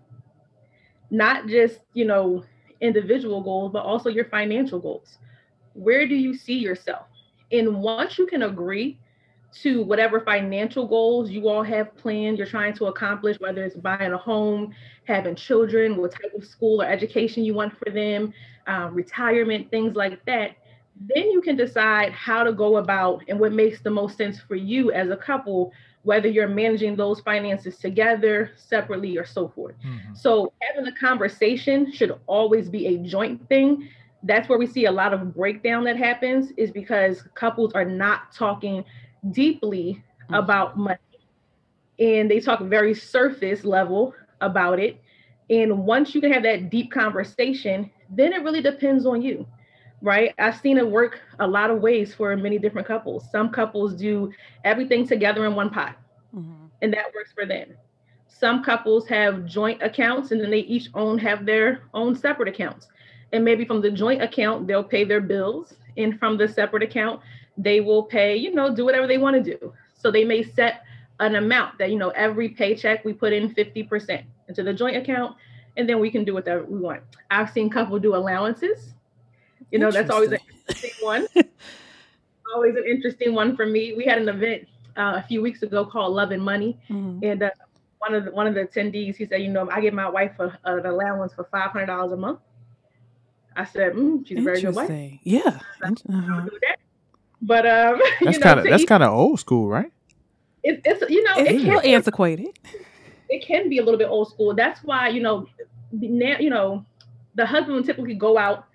Not 1.10 1.46
just, 1.46 1.80
you 1.94 2.04
know, 2.04 2.44
individual 2.80 3.40
goals, 3.40 3.72
but 3.72 3.84
also 3.84 4.10
your 4.10 4.26
financial 4.26 4.78
goals. 4.78 5.18
Where 5.74 6.06
do 6.06 6.14
you 6.14 6.36
see 6.36 6.58
yourself? 6.58 7.06
And 7.52 7.82
once 7.82 8.18
you 8.18 8.26
can 8.26 8.42
agree 8.42 8.98
to 9.62 9.82
whatever 9.82 10.20
financial 10.20 10.86
goals 10.86 11.30
you 11.30 11.48
all 11.48 11.62
have 11.62 11.96
planned, 11.96 12.38
you're 12.38 12.46
trying 12.46 12.74
to 12.74 12.86
accomplish, 12.86 13.38
whether 13.40 13.64
it's 13.64 13.76
buying 13.76 14.12
a 14.12 14.18
home, 14.18 14.74
having 15.04 15.34
children, 15.34 15.96
what 15.96 16.12
type 16.12 16.32
of 16.36 16.44
school 16.44 16.82
or 16.82 16.86
education 16.86 17.44
you 17.44 17.54
want 17.54 17.76
for 17.78 17.90
them, 17.90 18.34
um, 18.66 18.94
retirement, 18.94 19.70
things 19.70 19.96
like 19.96 20.24
that, 20.26 20.56
then 21.14 21.30
you 21.30 21.40
can 21.40 21.56
decide 21.56 22.12
how 22.12 22.42
to 22.42 22.52
go 22.52 22.76
about 22.76 23.22
and 23.28 23.38
what 23.38 23.52
makes 23.52 23.80
the 23.80 23.90
most 23.90 24.16
sense 24.16 24.40
for 24.40 24.56
you 24.56 24.90
as 24.92 25.10
a 25.10 25.16
couple 25.16 25.72
whether 26.06 26.28
you're 26.28 26.46
managing 26.46 26.94
those 26.94 27.18
finances 27.18 27.78
together, 27.78 28.52
separately, 28.54 29.18
or 29.18 29.26
so 29.26 29.48
forth. 29.48 29.74
Mm-hmm. 29.84 30.14
So, 30.14 30.52
having 30.60 30.86
a 30.86 30.96
conversation 30.96 31.90
should 31.90 32.16
always 32.28 32.68
be 32.68 32.86
a 32.86 32.98
joint 32.98 33.46
thing. 33.48 33.88
That's 34.26 34.48
where 34.48 34.58
we 34.58 34.66
see 34.66 34.86
a 34.86 34.92
lot 34.92 35.12
of 35.14 35.34
breakdown 35.34 35.84
that 35.84 35.96
happens, 35.96 36.52
is 36.56 36.70
because 36.70 37.22
couples 37.34 37.72
are 37.74 37.84
not 37.84 38.32
talking 38.32 38.84
deeply 39.30 40.02
mm-hmm. 40.24 40.34
about 40.34 40.78
money 40.78 40.98
and 41.98 42.30
they 42.30 42.40
talk 42.40 42.60
very 42.60 42.94
surface 42.94 43.64
level 43.64 44.14
about 44.40 44.78
it. 44.78 45.00
And 45.48 45.86
once 45.86 46.14
you 46.14 46.20
can 46.20 46.32
have 46.32 46.42
that 46.42 46.70
deep 46.70 46.90
conversation, 46.90 47.90
then 48.10 48.32
it 48.32 48.42
really 48.42 48.60
depends 48.60 49.06
on 49.06 49.22
you 49.22 49.46
right? 50.02 50.34
I've 50.38 50.60
seen 50.60 50.78
it 50.78 50.88
work 50.88 51.20
a 51.40 51.46
lot 51.46 51.70
of 51.70 51.80
ways 51.80 52.14
for 52.14 52.36
many 52.36 52.58
different 52.58 52.86
couples. 52.86 53.30
Some 53.30 53.50
couples 53.50 53.94
do 53.94 54.32
everything 54.64 55.06
together 55.06 55.46
in 55.46 55.54
one 55.54 55.70
pot, 55.70 55.96
mm-hmm. 56.34 56.66
and 56.82 56.92
that 56.92 57.06
works 57.14 57.32
for 57.32 57.46
them. 57.46 57.70
Some 58.28 58.62
couples 58.62 59.08
have 59.08 59.46
joint 59.46 59.82
accounts 59.82 60.30
and 60.30 60.40
then 60.40 60.50
they 60.50 60.60
each 60.60 60.88
own 60.94 61.18
have 61.18 61.46
their 61.46 61.82
own 61.94 62.14
separate 62.14 62.48
accounts. 62.48 62.88
And 63.32 63.44
maybe 63.44 63.64
from 63.64 63.80
the 63.80 63.90
joint 63.90 64.22
account, 64.22 64.66
they'll 64.66 64.84
pay 64.84 65.04
their 65.04 65.20
bills. 65.20 65.74
And 65.96 66.18
from 66.18 66.36
the 66.36 66.48
separate 66.48 66.82
account, 66.82 67.20
they 67.56 67.80
will 67.80 68.02
pay, 68.02 68.36
you 68.36 68.54
know, 68.54 68.74
do 68.74 68.84
whatever 68.84 69.06
they 69.06 69.18
want 69.18 69.42
to 69.42 69.56
do. 69.56 69.72
So 69.94 70.10
they 70.10 70.24
may 70.24 70.42
set 70.42 70.82
an 71.20 71.36
amount 71.36 71.78
that, 71.78 71.90
you 71.90 71.96
know, 71.96 72.10
every 72.10 72.50
paycheck 72.50 73.04
we 73.04 73.12
put 73.12 73.32
in 73.32 73.54
50% 73.54 74.22
into 74.48 74.62
the 74.62 74.74
joint 74.74 74.96
account, 74.96 75.36
and 75.76 75.88
then 75.88 75.98
we 75.98 76.10
can 76.10 76.24
do 76.24 76.34
whatever 76.34 76.64
we 76.64 76.78
want. 76.78 77.02
I've 77.30 77.50
seen 77.50 77.70
couples 77.70 78.02
do 78.02 78.14
allowances 78.14 78.94
you 79.70 79.78
know, 79.78 79.90
that's 79.90 80.10
always 80.10 80.32
an 80.32 80.38
interesting 80.48 80.90
one. 81.00 81.26
always 82.54 82.76
an 82.76 82.84
interesting 82.88 83.34
one 83.34 83.56
for 83.56 83.66
me. 83.66 83.94
We 83.96 84.04
had 84.04 84.18
an 84.18 84.28
event 84.28 84.68
uh, 84.96 85.14
a 85.16 85.24
few 85.26 85.42
weeks 85.42 85.62
ago 85.62 85.84
called 85.84 86.14
Love 86.14 86.30
and 86.30 86.42
Money, 86.42 86.78
mm-hmm. 86.88 87.24
and 87.24 87.42
uh, 87.42 87.50
one 87.98 88.14
of 88.14 88.24
the, 88.24 88.30
one 88.30 88.46
of 88.46 88.54
the 88.54 88.60
attendees 88.60 89.16
he 89.16 89.26
said, 89.26 89.42
you 89.42 89.48
know, 89.48 89.68
I 89.70 89.80
give 89.80 89.94
my 89.94 90.08
wife 90.08 90.32
a, 90.38 90.56
an 90.64 90.86
allowance 90.86 91.32
for 91.34 91.44
five 91.50 91.70
hundred 91.70 91.86
dollars 91.86 92.12
a 92.12 92.16
month. 92.16 92.40
I 93.56 93.64
said, 93.64 93.94
mm, 93.94 94.26
she's 94.26 94.38
a 94.38 94.42
very 94.42 94.60
good 94.60 94.74
wife. 94.74 95.18
Yeah. 95.22 95.60
Uh-huh. 95.82 96.48
But 97.42 97.66
um, 97.66 98.00
that's 98.22 98.38
kind 98.38 98.60
of 98.60 98.66
that's 98.66 98.84
kind 98.84 99.02
of 99.02 99.12
old 99.12 99.40
school, 99.40 99.68
right? 99.68 99.92
It, 100.62 100.80
it's 100.84 101.10
you 101.10 101.22
know 101.22 101.32
it's 101.36 101.50
it 101.50 101.56
a 101.56 101.64
little 101.64 101.80
antiquated. 101.80 102.58
It 103.28 103.46
can 103.46 103.68
be 103.68 103.78
a 103.78 103.84
little 103.84 103.98
bit 103.98 104.08
old 104.08 104.28
school. 104.30 104.54
That's 104.54 104.82
why 104.82 105.08
you 105.08 105.22
know 105.22 105.46
now 105.92 106.38
you 106.38 106.50
know 106.50 106.84
the 107.34 107.46
husband 107.46 107.76
will 107.76 107.84
typically 107.84 108.14
go 108.14 108.38
out 108.38 108.66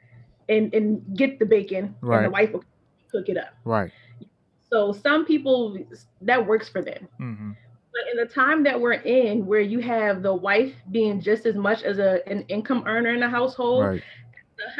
and 0.48 0.74
and 0.74 1.18
get 1.18 1.40
the 1.40 1.46
bacon, 1.46 1.96
right. 2.02 2.18
and 2.18 2.26
the 2.28 2.30
wife 2.30 2.52
will 2.54 2.64
cook 3.12 3.30
it 3.30 3.38
up. 3.38 3.54
Right. 3.66 3.92
So 4.70 4.94
some 4.94 5.26
people 5.26 5.78
that 6.22 6.46
works 6.46 6.70
for 6.70 6.82
them. 6.82 7.08
Mm-hmm. 7.20 7.52
But 7.92 8.02
in 8.14 8.26
the 8.26 8.34
time 8.34 8.64
that 8.64 8.80
we're 8.80 8.94
in, 8.94 9.46
where 9.46 9.60
you 9.60 9.80
have 9.80 10.24
the 10.24 10.34
wife 10.34 10.74
being 10.92 11.20
just 11.20 11.46
as 11.46 11.56
much 11.56 11.84
as 11.84 12.00
a 12.00 12.26
an 12.28 12.46
income 12.48 12.84
earner 12.88 13.14
in 13.14 13.20
the 13.20 13.30
household, 13.30 13.86
right. 13.86 14.04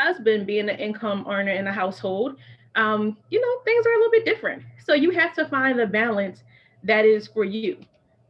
Husband 0.02 0.48
being 0.48 0.70
an 0.70 0.78
income 0.78 1.26
earner 1.30 1.52
in 1.52 1.66
the 1.66 1.72
household, 1.72 2.38
um, 2.76 3.18
you 3.30 3.42
know, 3.42 3.62
things 3.64 3.86
are 3.86 3.94
a 3.94 3.98
little 3.98 4.12
bit 4.12 4.26
different. 4.26 4.64
So 4.86 4.94
you 4.94 5.12
have 5.12 5.34
to 5.36 5.46
find 5.48 5.78
the 5.78 5.88
balance 5.88 6.44
that 6.84 7.06
is 7.06 7.28
for 7.28 7.44
you. 7.44 7.78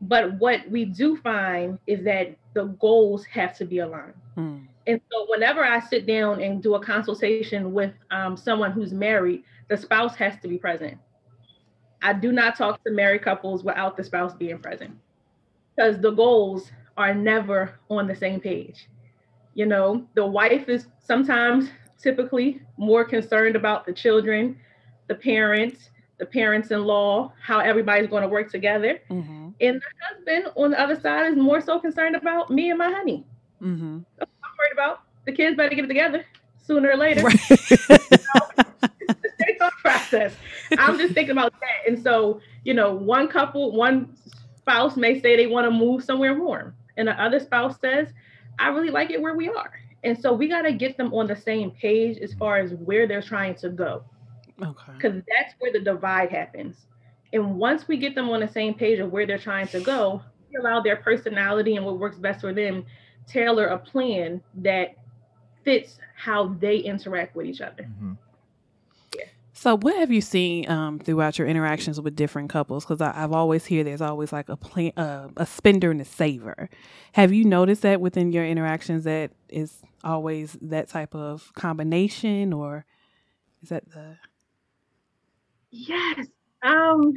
But 0.01 0.39
what 0.39 0.67
we 0.69 0.85
do 0.85 1.17
find 1.17 1.77
is 1.85 2.03
that 2.05 2.35
the 2.53 2.65
goals 2.65 3.25
have 3.25 3.55
to 3.57 3.65
be 3.65 3.79
aligned. 3.79 4.13
Mm. 4.35 4.65
And 4.87 4.99
so, 5.11 5.25
whenever 5.29 5.63
I 5.63 5.79
sit 5.79 6.07
down 6.07 6.41
and 6.41 6.61
do 6.61 6.73
a 6.73 6.83
consultation 6.83 7.71
with 7.71 7.93
um, 8.09 8.35
someone 8.35 8.71
who's 8.71 8.93
married, 8.93 9.43
the 9.69 9.77
spouse 9.77 10.15
has 10.15 10.39
to 10.41 10.47
be 10.47 10.57
present. 10.57 10.97
I 12.01 12.13
do 12.13 12.31
not 12.31 12.57
talk 12.57 12.83
to 12.83 12.91
married 12.91 13.21
couples 13.21 13.63
without 13.63 13.95
the 13.95 14.03
spouse 14.03 14.33
being 14.33 14.57
present 14.57 14.97
because 15.75 16.01
the 16.01 16.11
goals 16.11 16.71
are 16.97 17.13
never 17.13 17.79
on 17.89 18.07
the 18.07 18.15
same 18.15 18.39
page. 18.39 18.87
You 19.53 19.65
know, 19.65 20.05
the 20.13 20.25
wife 20.25 20.69
is 20.69 20.87
sometimes 21.03 21.69
typically 22.01 22.61
more 22.77 23.05
concerned 23.05 23.55
about 23.55 23.85
the 23.85 23.93
children, 23.93 24.57
the 25.07 25.15
parents, 25.15 25.89
the 26.17 26.25
parents 26.25 26.71
in 26.71 26.83
law, 26.83 27.31
how 27.41 27.59
everybody's 27.59 28.09
going 28.09 28.23
to 28.23 28.29
work 28.29 28.51
together. 28.51 28.99
Mm-hmm. 29.09 29.49
And 29.59 29.81
the 29.81 30.05
husband 30.07 30.53
on 30.55 30.71
the 30.71 30.79
other 30.79 30.99
side 30.99 31.31
is 31.31 31.37
more 31.37 31.61
so 31.61 31.79
concerned 31.79 32.15
about 32.15 32.49
me 32.49 32.69
and 32.69 32.79
my 32.79 32.91
honey. 32.91 33.25
Mm-hmm 33.61 33.99
worried 34.61 34.73
about. 34.73 35.01
The 35.25 35.31
kids 35.31 35.57
better 35.57 35.75
get 35.75 35.85
it 35.85 35.87
together 35.87 36.25
sooner 36.63 36.91
or 36.91 36.97
later. 36.97 37.23
Right. 37.23 37.39
it's 37.49 37.89
a 39.61 39.71
process. 39.81 40.33
I'm 40.77 40.97
just 40.97 41.13
thinking 41.13 41.31
about 41.31 41.53
that. 41.59 41.87
And 41.87 42.01
so, 42.01 42.41
you 42.63 42.73
know, 42.73 42.93
one 42.93 43.27
couple, 43.27 43.71
one 43.71 44.15
spouse 44.57 44.97
may 44.97 45.19
say 45.19 45.35
they 45.35 45.47
want 45.47 45.65
to 45.65 45.71
move 45.71 46.03
somewhere 46.03 46.39
warm, 46.39 46.75
and 46.97 47.07
the 47.07 47.21
other 47.21 47.39
spouse 47.39 47.79
says, 47.79 48.07
I 48.61 48.69
really 48.69 48.89
like 48.89 49.09
it 49.09 49.21
where 49.21 49.35
we 49.35 49.49
are. 49.49 49.73
And 50.03 50.19
so 50.19 50.33
we 50.33 50.47
got 50.47 50.63
to 50.63 50.71
get 50.71 50.97
them 50.97 51.13
on 51.13 51.27
the 51.27 51.35
same 51.35 51.71
page 51.71 52.17
as 52.19 52.33
far 52.33 52.57
as 52.57 52.73
where 52.73 53.07
they're 53.07 53.21
trying 53.21 53.55
to 53.55 53.69
go. 53.69 54.03
Okay. 54.61 54.93
Because 54.95 55.15
that's 55.15 55.53
where 55.59 55.71
the 55.71 55.79
divide 55.79 56.29
happens. 56.29 56.75
And 57.33 57.57
once 57.57 57.87
we 57.87 57.97
get 57.97 58.15
them 58.15 58.29
on 58.29 58.39
the 58.39 58.47
same 58.47 58.73
page 58.73 58.99
of 58.99 59.11
where 59.11 59.25
they're 59.25 59.37
trying 59.37 59.67
to 59.69 59.79
go, 59.79 60.21
we 60.49 60.57
allow 60.57 60.81
their 60.81 60.97
personality 60.97 61.75
and 61.75 61.85
what 61.85 61.97
works 61.97 62.17
best 62.17 62.41
for 62.41 62.53
them 62.53 62.85
tailor 63.27 63.67
a 63.67 63.77
plan 63.77 64.41
that 64.55 64.95
fits 65.63 65.99
how 66.15 66.47
they 66.59 66.77
interact 66.77 67.35
with 67.35 67.45
each 67.45 67.61
other. 67.61 67.83
Mm-hmm. 67.83 68.13
So, 69.61 69.77
what 69.77 69.95
have 69.97 70.11
you 70.11 70.21
seen 70.21 70.67
um, 70.71 70.97
throughout 70.97 71.37
your 71.37 71.47
interactions 71.47 72.01
with 72.01 72.15
different 72.15 72.49
couples? 72.49 72.83
Because 72.83 72.99
I've 72.99 73.31
always 73.31 73.63
hear 73.63 73.83
there's 73.83 74.01
always 74.01 74.33
like 74.33 74.49
a 74.49 74.57
plan, 74.57 74.91
uh, 74.97 75.27
a 75.37 75.45
spender 75.45 75.91
and 75.91 76.01
a 76.01 76.05
saver. 76.05 76.67
Have 77.11 77.31
you 77.31 77.45
noticed 77.45 77.83
that 77.83 78.01
within 78.01 78.31
your 78.31 78.43
interactions 78.43 79.03
that 79.03 79.29
is 79.49 79.83
always 80.03 80.57
that 80.63 80.89
type 80.89 81.13
of 81.13 81.51
combination, 81.53 82.53
or 82.53 82.85
is 83.61 83.69
that 83.69 83.87
the? 83.91 84.17
Yes. 85.69 86.25
Um. 86.63 87.13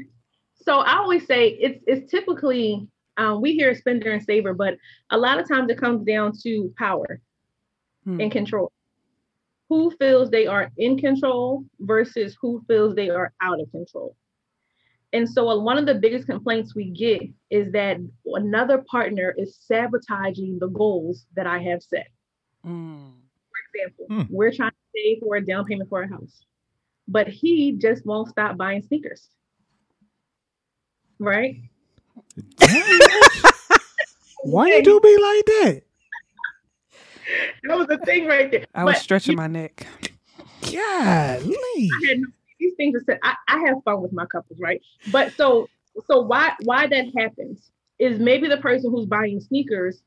So 0.66 0.80
I 0.80 0.98
always 0.98 1.26
say 1.26 1.48
it's 1.48 1.82
it's 1.86 2.10
typically 2.10 2.86
um, 3.16 3.40
we 3.40 3.54
hear 3.54 3.74
spender 3.74 4.10
and 4.10 4.22
saver, 4.22 4.52
but 4.52 4.74
a 5.08 5.16
lot 5.16 5.40
of 5.40 5.48
times 5.48 5.70
it 5.70 5.80
comes 5.80 6.04
down 6.04 6.32
to 6.42 6.74
power 6.76 7.22
hmm. 8.04 8.20
and 8.20 8.30
control. 8.30 8.70
Who 9.74 9.90
feels 9.90 10.30
they 10.30 10.46
are 10.46 10.70
in 10.78 10.96
control 10.96 11.64
versus 11.80 12.36
who 12.40 12.62
feels 12.68 12.94
they 12.94 13.10
are 13.10 13.32
out 13.42 13.60
of 13.60 13.68
control. 13.72 14.14
And 15.12 15.28
so, 15.28 15.48
uh, 15.48 15.58
one 15.58 15.78
of 15.78 15.84
the 15.84 15.96
biggest 15.96 16.28
complaints 16.28 16.76
we 16.76 16.90
get 16.90 17.22
is 17.50 17.72
that 17.72 17.96
another 18.24 18.84
partner 18.88 19.34
is 19.36 19.58
sabotaging 19.62 20.60
the 20.60 20.68
goals 20.68 21.26
that 21.34 21.48
I 21.48 21.58
have 21.58 21.82
set. 21.82 22.06
Mm. 22.64 23.14
For 23.50 23.56
example, 23.74 24.06
mm. 24.12 24.28
we're 24.30 24.52
trying 24.52 24.70
to 24.70 24.76
save 24.94 25.18
for 25.18 25.34
a 25.34 25.44
down 25.44 25.64
payment 25.64 25.90
for 25.90 26.02
a 26.02 26.08
house, 26.08 26.44
but 27.08 27.26
he 27.26 27.72
just 27.72 28.06
won't 28.06 28.28
stop 28.28 28.56
buying 28.56 28.80
sneakers. 28.80 29.28
Right? 31.18 31.62
Why 34.44 34.68
you 34.68 34.84
do 34.84 35.00
me 35.02 35.18
like 35.18 35.44
that? 35.46 35.82
That 37.64 37.78
was 37.78 37.86
the 37.86 37.98
thing 37.98 38.26
right 38.26 38.50
there. 38.50 38.66
I 38.74 38.84
was 38.84 38.94
but 38.94 39.02
stretching 39.02 39.32
you, 39.32 39.36
my 39.36 39.46
neck. 39.46 39.86
Golly. 40.62 40.74
I 40.74 42.06
had 42.08 42.20
these 42.60 42.74
things 42.76 42.96
are 42.96 43.04
said. 43.04 43.18
I, 43.22 43.34
I 43.48 43.58
have 43.66 43.82
fun 43.84 44.00
with 44.00 44.12
my 44.12 44.26
couples, 44.26 44.58
right? 44.60 44.80
But 45.10 45.32
so 45.32 45.68
so 46.06 46.20
why 46.20 46.52
why 46.62 46.86
that 46.86 47.06
happens 47.16 47.70
is 47.98 48.18
maybe 48.18 48.48
the 48.48 48.58
person 48.58 48.90
who's 48.90 49.06
buying 49.06 49.40
sneakers, 49.40 50.02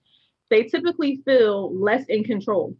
they 0.49 0.63
typically 0.63 1.21
feel 1.25 1.73
less 1.75 2.05
in 2.07 2.23
control. 2.23 2.75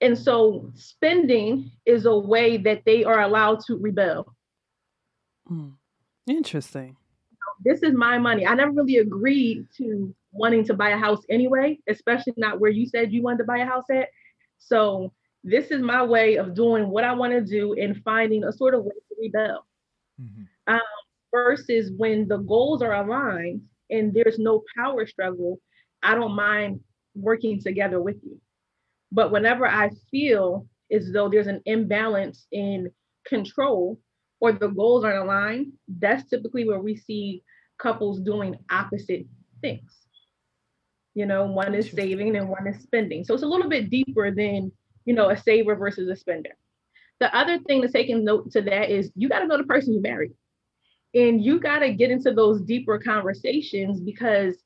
And 0.00 0.18
so 0.18 0.70
spending 0.74 1.70
is 1.86 2.06
a 2.06 2.16
way 2.16 2.56
that 2.58 2.82
they 2.84 3.04
are 3.04 3.20
allowed 3.20 3.60
to 3.66 3.76
rebel. 3.76 4.34
Mm. 5.50 5.74
Interesting 6.26 6.96
this 7.64 7.82
is 7.82 7.92
my 7.94 8.18
money. 8.18 8.46
I 8.46 8.54
never 8.54 8.72
really 8.72 8.98
agreed 8.98 9.66
to 9.78 10.14
wanting 10.32 10.64
to 10.64 10.74
buy 10.74 10.90
a 10.90 10.98
house 10.98 11.20
anyway, 11.30 11.78
especially 11.88 12.34
not 12.36 12.58
where 12.58 12.70
you 12.70 12.86
said 12.86 13.12
you 13.12 13.22
wanted 13.22 13.38
to 13.38 13.44
buy 13.44 13.58
a 13.58 13.66
house 13.66 13.84
at. 13.90 14.08
So 14.58 15.12
this 15.44 15.70
is 15.70 15.82
my 15.82 16.02
way 16.02 16.36
of 16.36 16.54
doing 16.54 16.88
what 16.88 17.04
I 17.04 17.14
want 17.14 17.32
to 17.32 17.40
do 17.40 17.74
and 17.74 18.02
finding 18.02 18.44
a 18.44 18.52
sort 18.52 18.74
of 18.74 18.84
way 18.84 18.92
to 18.92 19.16
rebel. 19.20 19.66
Mm-hmm. 20.20 20.74
Um, 20.74 20.80
versus 21.32 21.90
when 21.96 22.28
the 22.28 22.38
goals 22.38 22.82
are 22.82 22.94
aligned 22.94 23.62
and 23.90 24.12
there's 24.14 24.38
no 24.38 24.62
power 24.76 25.06
struggle, 25.06 25.58
I 26.02 26.14
don't 26.14 26.34
mind 26.34 26.80
working 27.14 27.60
together 27.60 28.00
with 28.00 28.16
you. 28.22 28.40
But 29.10 29.32
whenever 29.32 29.66
I 29.66 29.90
feel 30.10 30.66
as 30.90 31.10
though 31.12 31.28
there's 31.28 31.46
an 31.46 31.62
imbalance 31.66 32.46
in 32.52 32.90
control 33.26 33.98
or 34.40 34.52
the 34.52 34.68
goals 34.68 35.04
aren't 35.04 35.24
aligned, 35.24 35.72
that's 35.88 36.28
typically 36.28 36.66
where 36.66 36.80
we 36.80 36.96
see 36.96 37.42
couples 37.78 38.20
doing 38.20 38.56
opposite 38.70 39.26
things. 39.60 40.01
You 41.14 41.26
know, 41.26 41.44
one 41.44 41.74
is 41.74 41.90
saving 41.90 42.36
and 42.36 42.48
one 42.48 42.66
is 42.66 42.82
spending. 42.82 43.24
So 43.24 43.34
it's 43.34 43.42
a 43.42 43.48
little 43.48 43.68
bit 43.68 43.90
deeper 43.90 44.30
than, 44.30 44.72
you 45.04 45.14
know, 45.14 45.30
a 45.30 45.36
saver 45.36 45.74
versus 45.74 46.08
a 46.08 46.16
spender. 46.16 46.56
The 47.20 47.34
other 47.36 47.58
thing 47.58 47.82
to 47.82 47.88
take 47.88 48.08
in 48.08 48.24
note 48.24 48.50
to 48.52 48.62
that 48.62 48.90
is 48.90 49.12
you 49.14 49.28
got 49.28 49.40
to 49.40 49.46
know 49.46 49.58
the 49.58 49.64
person 49.64 49.94
you 49.94 50.00
marry. 50.00 50.32
And 51.14 51.44
you 51.44 51.60
got 51.60 51.80
to 51.80 51.92
get 51.92 52.10
into 52.10 52.32
those 52.32 52.62
deeper 52.62 52.98
conversations 52.98 54.00
because 54.00 54.56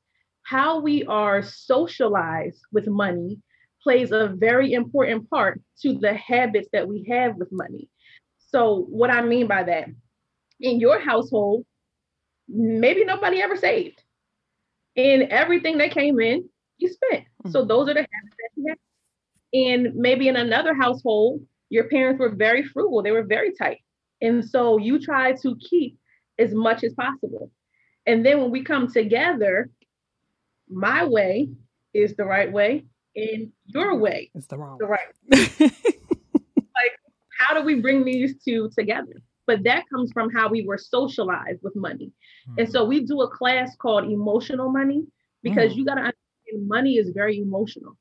how 0.43 0.79
we 0.79 1.03
are 1.03 1.43
socialized 1.43 2.61
with 2.71 2.87
money 2.87 3.41
plays 3.83 4.11
a 4.11 4.27
very 4.27 4.73
important 4.73 5.29
part 5.29 5.61
to 5.81 5.97
the 5.97 6.13
habits 6.13 6.69
that 6.71 6.87
we 6.87 7.05
have 7.09 7.35
with 7.35 7.51
money. 7.51 7.89
So, 8.49 8.85
what 8.89 9.09
I 9.09 9.21
mean 9.21 9.47
by 9.47 9.63
that, 9.63 9.89
in 10.59 10.79
your 10.79 10.99
household, 10.99 11.65
maybe 12.47 13.03
nobody 13.03 13.41
ever 13.41 13.57
saved. 13.57 14.01
And 14.97 15.23
everything 15.23 15.77
that 15.77 15.91
came 15.91 16.19
in, 16.19 16.49
you 16.77 16.89
spent. 16.89 17.23
Mm-hmm. 17.23 17.51
So, 17.51 17.65
those 17.65 17.87
are 17.89 17.93
the 17.93 18.01
habits 18.01 18.35
that 18.37 18.49
you 18.55 18.65
have. 18.69 18.77
And 19.53 19.95
maybe 19.95 20.27
in 20.27 20.35
another 20.35 20.73
household, 20.73 21.41
your 21.69 21.85
parents 21.85 22.19
were 22.19 22.35
very 22.35 22.63
frugal, 22.63 23.01
they 23.03 23.11
were 23.11 23.23
very 23.23 23.53
tight. 23.53 23.79
And 24.21 24.43
so, 24.43 24.77
you 24.77 24.99
try 24.99 25.33
to 25.33 25.55
keep 25.57 25.97
as 26.39 26.53
much 26.53 26.83
as 26.83 26.93
possible. 26.93 27.51
And 28.05 28.25
then 28.25 28.39
when 28.41 28.51
we 28.51 28.63
come 28.63 28.91
together, 28.91 29.69
my 30.69 31.05
way 31.05 31.49
is 31.93 32.15
the 32.15 32.25
right 32.25 32.51
way 32.51 32.85
and 33.15 33.51
your 33.65 33.97
way 33.97 34.29
is 34.35 34.47
the 34.47 34.57
wrong 34.57 34.77
the 34.79 34.85
right 34.85 35.07
like 35.59 35.71
how 37.39 37.53
do 37.53 37.63
we 37.63 37.81
bring 37.81 38.05
these 38.05 38.35
two 38.43 38.69
together 38.77 39.21
but 39.47 39.63
that 39.63 39.83
comes 39.89 40.11
from 40.11 40.29
how 40.29 40.47
we 40.47 40.65
were 40.65 40.77
socialized 40.77 41.59
with 41.63 41.75
money 41.75 42.11
mm-hmm. 42.49 42.59
and 42.59 42.71
so 42.71 42.85
we 42.85 43.05
do 43.05 43.21
a 43.21 43.29
class 43.29 43.75
called 43.77 44.05
emotional 44.05 44.69
money 44.69 45.03
because 45.41 45.71
mm-hmm. 45.71 45.79
you 45.79 45.85
got 45.85 45.95
to 45.95 46.01
understand 46.01 46.67
money 46.67 46.97
is 46.97 47.09
very 47.09 47.39
emotional 47.39 47.97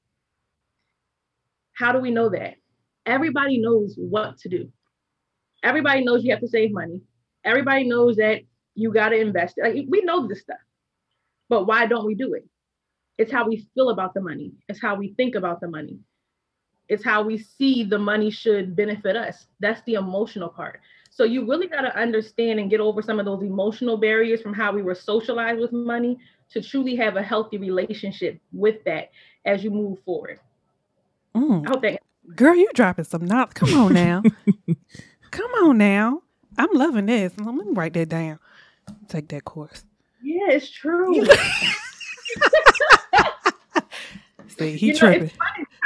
how 1.72 1.92
do 1.92 1.98
we 1.98 2.10
know 2.10 2.28
that 2.28 2.54
everybody 3.06 3.58
knows 3.58 3.94
what 3.96 4.38
to 4.38 4.48
do 4.48 4.70
everybody 5.62 6.04
knows 6.04 6.24
you 6.24 6.30
have 6.30 6.40
to 6.40 6.48
save 6.48 6.72
money 6.72 7.00
everybody 7.44 7.88
knows 7.88 8.16
that 8.16 8.40
you 8.74 8.92
got 8.92 9.08
to 9.10 9.16
invest 9.16 9.56
like 9.62 9.86
we 9.88 10.02
know 10.02 10.26
this 10.26 10.40
stuff 10.40 10.58
but 11.48 11.66
why 11.66 11.86
don't 11.86 12.04
we 12.04 12.14
do 12.14 12.34
it 12.34 12.44
it's 13.18 13.32
how 13.32 13.48
we 13.48 13.66
feel 13.74 13.90
about 13.90 14.14
the 14.14 14.20
money. 14.20 14.52
It's 14.68 14.80
how 14.80 14.94
we 14.94 15.14
think 15.14 15.34
about 15.34 15.60
the 15.60 15.68
money. 15.68 15.98
It's 16.88 17.04
how 17.04 17.22
we 17.22 17.38
see 17.38 17.82
the 17.82 17.98
money 17.98 18.30
should 18.30 18.76
benefit 18.76 19.16
us. 19.16 19.46
That's 19.58 19.82
the 19.82 19.94
emotional 19.94 20.48
part. 20.48 20.80
So 21.16 21.24
you 21.24 21.48
really 21.48 21.66
got 21.66 21.80
to 21.80 21.98
understand 21.98 22.60
and 22.60 22.68
get 22.68 22.78
over 22.78 23.00
some 23.00 23.18
of 23.18 23.24
those 23.24 23.42
emotional 23.42 23.96
barriers 23.96 24.42
from 24.42 24.52
how 24.52 24.70
we 24.70 24.82
were 24.82 24.94
socialized 24.94 25.58
with 25.58 25.72
money 25.72 26.18
to 26.50 26.60
truly 26.60 26.94
have 26.96 27.16
a 27.16 27.22
healthy 27.22 27.56
relationship 27.56 28.38
with 28.52 28.84
that 28.84 29.10
as 29.46 29.64
you 29.64 29.70
move 29.70 29.98
forward. 30.04 30.40
Mm. 31.34 31.66
I 31.66 31.70
hope 31.70 31.80
that 31.80 32.02
Girl, 32.34 32.54
you 32.54 32.68
dropping 32.74 33.06
some 33.06 33.24
knowledge. 33.24 33.54
Come 33.54 33.72
on 33.78 33.94
now. 33.94 34.22
Come 35.30 35.50
on 35.52 35.78
now. 35.78 36.20
I'm 36.58 36.68
loving 36.74 37.06
this. 37.06 37.32
Let 37.38 37.54
me 37.54 37.64
write 37.68 37.94
that 37.94 38.10
down. 38.10 38.38
Take 39.08 39.28
that 39.28 39.46
course. 39.46 39.86
Yeah, 40.22 40.50
it's 40.50 40.70
true. 40.70 41.14
See, 44.58 44.76
he 44.76 44.88
you 44.88 44.94
tripping. 44.94 45.30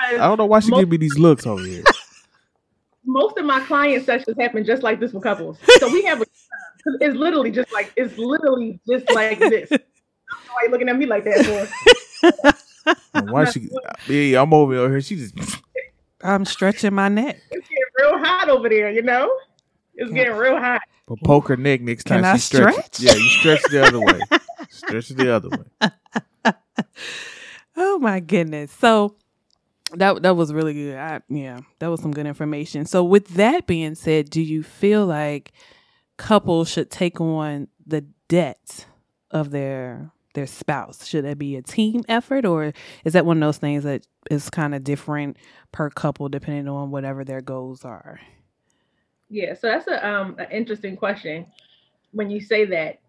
I 0.08 0.16
don't 0.16 0.38
know 0.38 0.46
why 0.46 0.58
she 0.58 0.72
give 0.72 0.88
me 0.88 0.96
these 0.96 1.18
looks 1.18 1.46
over 1.46 1.62
here. 1.62 1.84
Most 3.04 3.38
of 3.38 3.44
my 3.44 3.60
client 3.60 4.04
sessions 4.04 4.36
happen 4.38 4.64
just 4.64 4.82
like 4.82 5.00
this 5.00 5.12
with 5.12 5.22
couples. 5.22 5.58
So 5.78 5.90
we 5.90 6.04
have 6.04 6.20
a 6.20 6.26
it's 7.00 7.16
literally 7.16 7.50
just 7.50 7.72
like 7.72 7.92
it's 7.96 8.16
literally 8.18 8.80
just 8.88 9.10
like 9.12 9.38
this. 9.38 9.70
why 9.70 10.62
you 10.64 10.70
looking 10.70 10.88
at 10.88 10.96
me 10.96 11.06
like 11.06 11.24
that 11.24 11.78
for? 13.14 13.22
why 13.30 13.44
she? 13.50 13.68
Yeah, 14.08 14.42
I'm 14.42 14.52
over 14.52 14.88
here. 14.88 15.00
She 15.00 15.16
just. 15.16 15.34
I'm 16.22 16.44
stretching 16.44 16.94
my 16.94 17.08
neck. 17.08 17.40
It's 17.50 17.68
getting 17.68 17.84
real 17.98 18.18
hot 18.18 18.48
over 18.50 18.68
there. 18.68 18.90
You 18.90 19.02
know, 19.02 19.30
it's 19.94 20.10
getting 20.12 20.34
real 20.34 20.58
hot. 20.58 20.82
But 21.06 21.18
poke 21.24 21.48
her 21.48 21.56
neck 21.56 21.80
next 21.80 22.04
time 22.04 22.22
Can 22.22 22.36
she 22.36 22.40
stretches. 22.40 22.84
Stretch? 22.84 23.00
Yeah, 23.00 23.14
you 23.14 23.28
stretch 23.28 23.62
the 23.70 23.86
other 23.86 24.00
way. 24.00 24.20
stretch 24.70 25.08
the 25.08 25.34
other 25.34 25.48
way. 25.48 26.52
Oh 27.76 27.98
my 27.98 28.20
goodness. 28.20 28.70
So 28.72 29.16
that 29.94 30.22
that 30.22 30.36
was 30.36 30.52
really 30.52 30.74
good. 30.74 30.96
I, 30.96 31.20
yeah, 31.28 31.60
that 31.78 31.88
was 31.88 32.00
some 32.00 32.12
good 32.12 32.26
information. 32.26 32.86
So 32.86 33.04
with 33.04 33.28
that 33.28 33.66
being 33.66 33.94
said, 33.94 34.30
do 34.30 34.40
you 34.40 34.62
feel 34.62 35.06
like 35.06 35.52
couples 36.16 36.70
should 36.70 36.90
take 36.90 37.20
on 37.20 37.68
the 37.86 38.04
debt 38.28 38.86
of 39.30 39.50
their 39.50 40.10
their 40.34 40.46
spouse? 40.46 41.06
Should 41.06 41.24
that 41.24 41.38
be 41.38 41.56
a 41.56 41.62
team 41.62 42.02
effort 42.08 42.44
or 42.44 42.72
is 43.04 43.12
that 43.14 43.26
one 43.26 43.38
of 43.38 43.46
those 43.46 43.58
things 43.58 43.84
that 43.84 44.06
is 44.30 44.50
kind 44.50 44.74
of 44.74 44.84
different 44.84 45.36
per 45.72 45.90
couple 45.90 46.28
depending 46.28 46.68
on 46.68 46.90
whatever 46.90 47.24
their 47.24 47.40
goals 47.40 47.84
are? 47.84 48.20
Yeah, 49.28 49.54
so 49.54 49.68
that's 49.68 49.86
a 49.86 50.06
um 50.06 50.36
an 50.38 50.50
interesting 50.50 50.96
question 50.96 51.46
when 52.12 52.30
you 52.30 52.40
say 52.40 52.64
that 52.64 53.00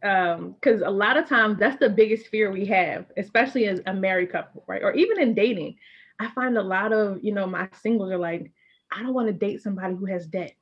because 0.60 0.82
um, 0.82 0.88
a 0.88 0.92
lot 0.92 1.18
of 1.18 1.28
times 1.28 1.58
that's 1.60 1.80
the 1.80 1.90
biggest 1.90 2.28
fear 2.28 2.52
we 2.52 2.66
have 2.66 3.06
especially 3.18 3.66
as 3.66 3.82
a 3.88 3.94
married 3.94 4.32
couple 4.32 4.64
right 4.68 4.84
or 4.84 4.94
even 4.94 5.20
in 5.20 5.34
dating 5.34 5.76
i 6.22 6.30
find 6.32 6.58
a 6.58 6.64
lot 6.64 6.94
of 6.94 7.20
you 7.24 7.34
know 7.34 7.48
my 7.48 7.68
singles 7.82 8.12
are 8.12 8.18
like 8.18 8.52
i 8.92 9.02
don't 9.02 9.14
want 9.14 9.28
to 9.28 9.34
date 9.34 9.62
somebody 9.62 9.96
who 9.96 10.06
has 10.06 10.28
debt. 10.28 10.54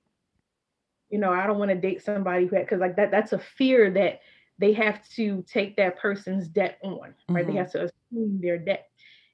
You 1.10 1.20
know 1.20 1.32
i 1.32 1.46
don't 1.48 1.60
want 1.60 1.72
to 1.72 1.78
date 1.78 2.04
somebody 2.04 2.48
who 2.48 2.58
because 2.58 2.80
like 2.80 2.96
that 2.96 3.12
that's 3.12 3.34
a 3.34 3.40
fear 3.40 3.92
that 3.92 4.22
they 4.58 4.74
have 4.74 5.08
to 5.16 5.44
take 5.48 5.78
that 5.78 5.98
person's 6.00 6.48
debt 6.48 6.80
on 6.84 7.00
right? 7.00 7.16
Mm-hmm. 7.46 7.52
they 7.52 7.58
have 7.58 7.72
to 7.72 7.86
assume 7.86 8.40
their 8.42 8.58
debt. 8.58 8.90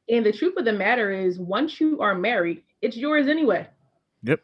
And 0.08 0.24
the 0.24 0.32
truth 0.32 0.56
of 0.58 0.66
the 0.66 0.74
matter 0.74 1.12
is 1.12 1.40
once 1.40 1.82
you 1.82 2.00
are 2.00 2.16
married 2.16 2.64
it's 2.82 2.96
yours 2.96 3.28
anyway. 3.28 3.68
Yep. 4.24 4.42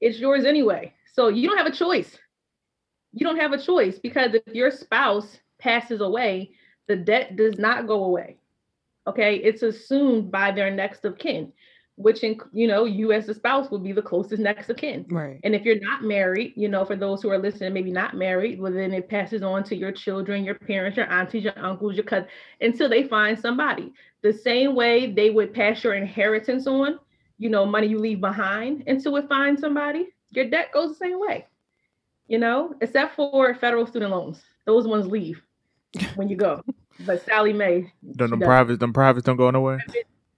It's 0.00 0.18
yours 0.18 0.44
anyway. 0.44 0.92
So 1.14 1.28
you 1.28 1.48
don't 1.48 1.58
have 1.58 1.66
a 1.66 1.76
choice. 1.76 2.16
You 3.12 3.26
don't 3.26 3.38
have 3.38 3.52
a 3.52 3.58
choice 3.58 3.98
because 3.98 4.34
if 4.34 4.42
your 4.54 4.70
spouse 4.70 5.38
passes 5.58 6.00
away, 6.00 6.52
the 6.86 6.96
debt 6.96 7.36
does 7.36 7.58
not 7.58 7.86
go 7.86 8.04
away. 8.04 8.38
Okay, 9.06 9.36
it's 9.36 9.62
assumed 9.62 10.30
by 10.30 10.50
their 10.50 10.70
next 10.70 11.04
of 11.04 11.18
kin, 11.18 11.52
which 11.96 12.24
in, 12.24 12.40
you 12.52 12.66
know 12.66 12.84
you 12.84 13.12
as 13.12 13.28
a 13.28 13.34
spouse 13.34 13.70
will 13.70 13.78
be 13.78 13.92
the 13.92 14.02
closest 14.02 14.40
next 14.40 14.70
of 14.70 14.76
kin. 14.76 15.04
Right. 15.10 15.40
And 15.44 15.54
if 15.54 15.62
you're 15.62 15.80
not 15.80 16.02
married, 16.02 16.54
you 16.56 16.68
know, 16.68 16.84
for 16.84 16.96
those 16.96 17.22
who 17.22 17.30
are 17.30 17.38
listening, 17.38 17.72
maybe 17.74 17.90
not 17.90 18.16
married, 18.16 18.60
well 18.60 18.72
then 18.72 18.92
it 18.94 19.08
passes 19.08 19.42
on 19.42 19.62
to 19.64 19.76
your 19.76 19.92
children, 19.92 20.44
your 20.44 20.54
parents, 20.54 20.96
your 20.96 21.10
aunties, 21.10 21.44
your 21.44 21.58
uncles, 21.58 21.96
your 21.96 22.04
cousins, 22.04 22.30
until 22.60 22.88
they 22.88 23.04
find 23.04 23.38
somebody. 23.38 23.92
The 24.22 24.32
same 24.32 24.74
way 24.74 25.12
they 25.12 25.30
would 25.30 25.52
pass 25.52 25.84
your 25.84 25.94
inheritance 25.94 26.66
on, 26.66 26.98
you 27.38 27.50
know, 27.50 27.66
money 27.66 27.88
you 27.88 27.98
leave 27.98 28.20
behind 28.20 28.84
until 28.86 29.16
it 29.16 29.28
finds 29.28 29.60
somebody. 29.60 30.08
Your 30.30 30.48
debt 30.48 30.72
goes 30.72 30.90
the 30.90 30.96
same 30.96 31.20
way 31.20 31.46
you 32.28 32.38
know, 32.38 32.74
except 32.80 33.16
for 33.16 33.54
federal 33.54 33.86
student 33.86 34.10
loans. 34.10 34.42
Those 34.66 34.86
ones 34.86 35.06
leave 35.06 35.42
when 36.14 36.28
you 36.28 36.36
go. 36.36 36.62
But 37.00 37.24
Sallie 37.24 37.52
Mae. 37.52 37.92
Don't 38.16 38.30
them 38.30 38.40
privates, 38.40 38.78
them 38.78 38.92
privates 38.92 39.24
don't 39.24 39.36
go 39.36 39.50
nowhere. 39.50 39.84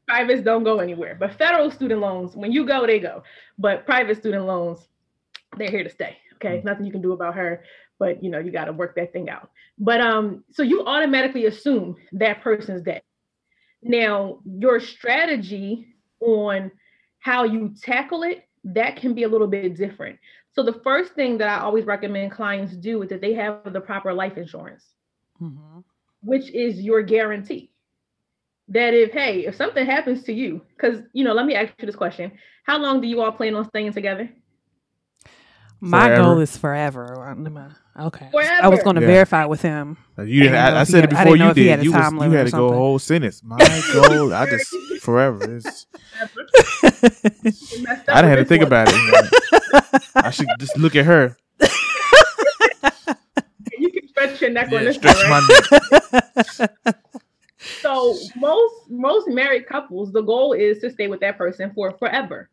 Privates 0.07 0.43
don't 0.43 0.65
go 0.65 0.79
anywhere. 0.79 1.17
But 1.19 1.37
federal 1.37 1.71
student 1.71 2.01
loans, 2.01 2.37
when 2.37 2.53
you 2.53 2.65
go, 2.65 2.87
they 2.87 2.99
go. 2.99 3.23
But 3.59 3.85
private 3.87 4.19
student 4.19 4.47
loans, 4.47 4.87
they're 5.57 5.71
here 5.71 5.85
to 5.85 5.91
stay. 5.91 6.17
Okay. 6.37 6.59
Mm-hmm. 6.59 6.69
Nothing 6.69 6.87
you 6.87 6.93
can 6.93 7.03
do 7.03 7.13
about 7.13 7.35
her, 7.35 7.65
but 7.99 8.23
you 8.23 8.31
know, 8.31 8.39
you 8.39 8.51
got 8.51 8.67
to 8.67 8.73
work 8.73 8.95
that 8.97 9.13
thing 9.13 9.29
out. 9.29 9.51
But 9.79 10.01
um, 10.01 10.45
so 10.51 10.63
you 10.63 10.85
automatically 10.87 11.47
assume 11.47 11.97
that 12.13 12.43
person's 12.43 12.83
debt. 12.83 13.05
Now, 13.83 14.41
your 14.45 14.81
strategy 14.81 15.95
on 16.21 16.71
how 17.19 17.45
you 17.45 17.75
tackle 17.81 18.23
it, 18.23 18.49
that 18.65 18.97
can 18.97 19.15
be 19.15 19.23
a 19.25 19.29
little 19.29 19.47
bit 19.47 19.77
different. 19.77 20.19
So 20.53 20.63
the 20.63 20.81
first 20.85 21.13
thing 21.13 21.39
that 21.39 21.49
I 21.49 21.63
always 21.63 21.85
recommend 21.85 22.33
clients 22.33 22.75
do 22.75 23.03
is 23.03 23.11
that 23.11 23.21
they 23.21 23.35
have 23.35 23.73
the 23.73 23.81
proper 23.81 24.13
life 24.15 24.37
insurance, 24.37 24.85
mm-hmm. 25.41 25.81
Which 26.27 26.51
is 26.51 26.81
your 26.81 27.03
guarantee. 27.03 27.71
That 28.69 28.95
if 28.95 29.13
hey, 29.13 29.47
if 29.47 29.55
something 29.55 29.87
happens 29.87 30.25
to 30.25 30.33
you, 30.33 30.61
because 30.77 31.01
you 31.13 31.25
know, 31.25 31.33
let 31.33 31.47
me 31.47 31.55
ask 31.55 31.73
you 31.79 31.87
this 31.87 31.95
question: 31.95 32.33
How 32.65 32.79
long 32.79 33.01
do 33.01 33.07
you 33.07 33.23
all 33.23 33.31
plan 33.31 33.55
on 33.55 33.65
staying 33.69 33.93
together? 33.93 34.29
My 35.79 36.07
forever. 36.07 36.23
goal 36.23 36.39
is 36.41 36.57
forever. 36.57 37.37
Okay, 37.99 38.29
forever. 38.33 38.65
I 38.65 38.69
was 38.69 38.83
going 38.83 38.97
to 38.97 39.03
yeah. 39.03 39.07
verify 39.07 39.45
with 39.45 39.63
him. 39.63 39.99
Uh, 40.19 40.23
you, 40.23 40.49
I, 40.49 40.71
I, 40.71 40.81
I 40.81 40.85
said 40.85 41.05
it 41.05 41.11
before 41.11 41.37
you 41.37 41.55
did. 41.55 41.85
You, 41.85 41.93
was, 41.93 42.13
you 42.13 42.31
had 42.33 42.47
to 42.47 42.51
go 42.51 42.71
a 42.71 42.75
whole 42.75 42.99
sentence. 42.99 43.43
My 43.45 43.57
goal, 43.93 44.35
I 44.35 44.47
just 44.47 44.67
forever. 45.03 45.57
It's, 45.57 45.87
I 46.83 48.23
didn't 48.23 48.31
have 48.31 48.39
to 48.39 48.45
think 48.45 48.63
one. 48.63 48.67
about 48.67 48.89
it. 48.91 50.03
I 50.17 50.31
should 50.31 50.49
just 50.59 50.77
look 50.77 50.97
at 50.97 51.05
her. 51.05 51.37
Stretch 54.17 54.41
your 54.41 54.51
neck 54.51 54.71
yeah, 54.71 54.79
on 54.79 54.85
this. 54.85 54.97
Stretch 54.97 55.17
one, 55.17 55.31
right? 55.31 56.43
my 56.59 56.67
neck. 56.87 56.97
so 57.81 58.17
most 58.37 58.91
most 58.91 59.29
married 59.29 59.67
couples, 59.67 60.13
the 60.13 60.23
goal 60.23 60.53
is 60.53 60.79
to 60.81 60.91
stay 60.91 61.09
with 61.09 61.21
that 61.21 61.39
person 61.39 61.73
for 61.75 61.93
forever. 61.99 62.51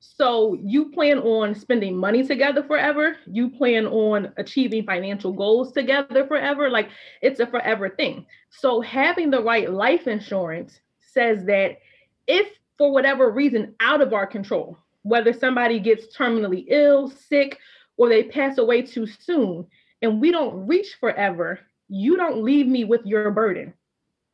So 0.00 0.54
you 0.54 0.90
plan 0.90 1.18
on 1.18 1.54
spending 1.54 1.96
money 1.96 2.26
together 2.26 2.64
forever. 2.64 3.16
You 3.26 3.50
plan 3.50 3.86
on 3.86 4.32
achieving 4.36 4.84
financial 4.84 5.32
goals 5.32 5.72
together 5.72 6.26
forever. 6.26 6.68
Like 6.70 6.88
it's 7.20 7.38
a 7.38 7.46
forever 7.46 7.88
thing. 7.88 8.26
So 8.50 8.80
having 8.80 9.30
the 9.30 9.42
right 9.42 9.70
life 9.70 10.08
insurance 10.08 10.80
says 10.98 11.44
that 11.44 11.78
if 12.26 12.48
for 12.78 12.92
whatever 12.92 13.30
reason 13.30 13.74
out 13.78 14.00
of 14.00 14.12
our 14.12 14.26
control, 14.26 14.76
whether 15.02 15.32
somebody 15.32 15.78
gets 15.78 16.16
terminally 16.16 16.64
ill, 16.68 17.08
sick, 17.08 17.58
or 17.96 18.08
they 18.08 18.24
pass 18.24 18.58
away 18.58 18.82
too 18.82 19.06
soon, 19.06 19.66
and 20.02 20.20
we 20.20 20.30
don't 20.30 20.66
reach 20.66 20.96
forever, 21.00 21.60
you 21.88 22.16
don't 22.16 22.42
leave 22.42 22.66
me 22.66 22.84
with 22.84 23.06
your 23.06 23.30
burden. 23.30 23.74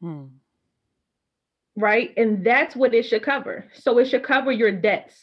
Hmm. 0.01 0.25
Right. 1.77 2.13
And 2.17 2.45
that's 2.45 2.75
what 2.75 2.95
it 2.95 3.05
should 3.05 3.23
cover. 3.23 3.67
So 3.75 3.99
it 3.99 4.07
should 4.07 4.25
cover 4.25 4.51
your 4.51 4.73
debts. 4.73 5.15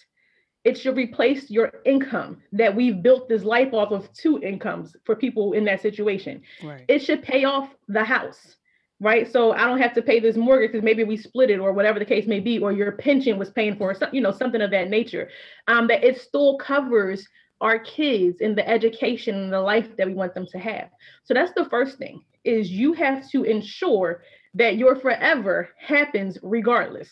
It 0.63 0.77
should 0.77 0.95
replace 0.95 1.51
your 1.51 1.73
income 1.85 2.41
that 2.53 2.75
we've 2.75 3.03
built 3.03 3.27
this 3.27 3.43
life 3.43 3.73
off 3.73 3.91
of 3.91 4.11
two 4.13 4.39
incomes 4.41 4.95
for 5.03 5.15
people 5.15 5.53
in 5.53 5.65
that 5.65 5.81
situation. 5.81 6.41
Right. 6.63 6.85
It 6.87 6.99
should 6.99 7.23
pay 7.23 7.43
off 7.43 7.69
the 7.87 8.03
house 8.03 8.55
right? 8.99 9.31
So 9.31 9.51
I 9.51 9.65
don't 9.65 9.81
have 9.81 9.93
to 9.95 10.01
pay 10.01 10.19
this 10.19 10.37
mortgage 10.37 10.71
because 10.71 10.83
maybe 10.83 11.03
we 11.03 11.17
split 11.17 11.49
it 11.49 11.59
or 11.59 11.73
whatever 11.73 11.99
the 11.99 12.05
case 12.05 12.27
may 12.27 12.39
be, 12.39 12.59
or 12.59 12.71
your 12.71 12.93
pension 12.93 13.37
was 13.37 13.49
paying 13.49 13.75
for, 13.75 13.95
you 14.11 14.21
know, 14.21 14.31
something 14.31 14.61
of 14.61 14.71
that 14.71 14.89
nature. 14.89 15.29
Um, 15.67 15.87
that 15.87 16.03
it 16.03 16.19
still 16.19 16.57
covers 16.57 17.27
our 17.61 17.79
kids 17.79 18.41
in 18.41 18.55
the 18.55 18.67
education 18.67 19.35
and 19.35 19.53
the 19.53 19.59
life 19.59 19.87
that 19.97 20.07
we 20.07 20.13
want 20.13 20.33
them 20.33 20.45
to 20.51 20.59
have. 20.59 20.89
So 21.23 21.33
that's 21.33 21.53
the 21.53 21.65
first 21.65 21.97
thing 21.97 22.23
is 22.43 22.69
you 22.69 22.93
have 22.93 23.29
to 23.31 23.43
ensure 23.43 24.21
that 24.53 24.77
your 24.77 24.95
forever 24.95 25.69
happens 25.79 26.37
regardless. 26.41 27.09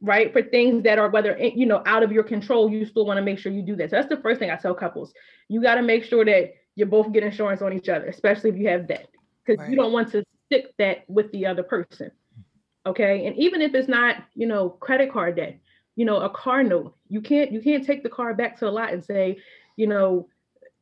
Right 0.00 0.32
for 0.32 0.42
things 0.42 0.82
that 0.82 0.98
are 0.98 1.10
whether 1.10 1.38
you 1.38 1.64
know 1.64 1.82
out 1.86 2.02
of 2.02 2.10
your 2.10 2.24
control, 2.24 2.68
you 2.68 2.84
still 2.84 3.06
want 3.06 3.18
to 3.18 3.22
make 3.22 3.38
sure 3.38 3.52
you 3.52 3.62
do 3.62 3.76
that. 3.76 3.90
So 3.90 3.96
that's 3.96 4.08
the 4.08 4.20
first 4.20 4.40
thing 4.40 4.50
I 4.50 4.56
tell 4.56 4.74
couples. 4.74 5.12
You 5.48 5.62
got 5.62 5.76
to 5.76 5.82
make 5.82 6.02
sure 6.02 6.24
that 6.24 6.54
you 6.74 6.86
both 6.86 7.12
get 7.12 7.22
insurance 7.22 7.62
on 7.62 7.72
each 7.72 7.88
other, 7.88 8.06
especially 8.06 8.50
if 8.50 8.56
you 8.56 8.68
have 8.68 8.88
debt, 8.88 9.06
because 9.44 9.60
right. 9.60 9.70
you 9.70 9.76
don't 9.76 9.92
want 9.92 10.10
to 10.12 10.24
stick 10.46 10.74
that 10.78 11.04
with 11.08 11.30
the 11.30 11.46
other 11.46 11.62
person. 11.62 12.10
Okay. 12.84 13.26
And 13.26 13.36
even 13.36 13.62
if 13.62 13.74
it's 13.74 13.88
not, 13.88 14.16
you 14.34 14.46
know, 14.46 14.70
credit 14.70 15.12
card 15.12 15.36
debt, 15.36 15.58
you 15.96 16.04
know, 16.04 16.20
a 16.20 16.30
car 16.30 16.62
note, 16.62 16.94
you 17.08 17.20
can't 17.20 17.52
you 17.52 17.60
can't 17.60 17.84
take 17.84 18.02
the 18.02 18.08
car 18.08 18.34
back 18.34 18.58
to 18.58 18.64
the 18.64 18.70
lot 18.70 18.92
and 18.92 19.04
say, 19.04 19.38
you 19.76 19.86
know, 19.86 20.28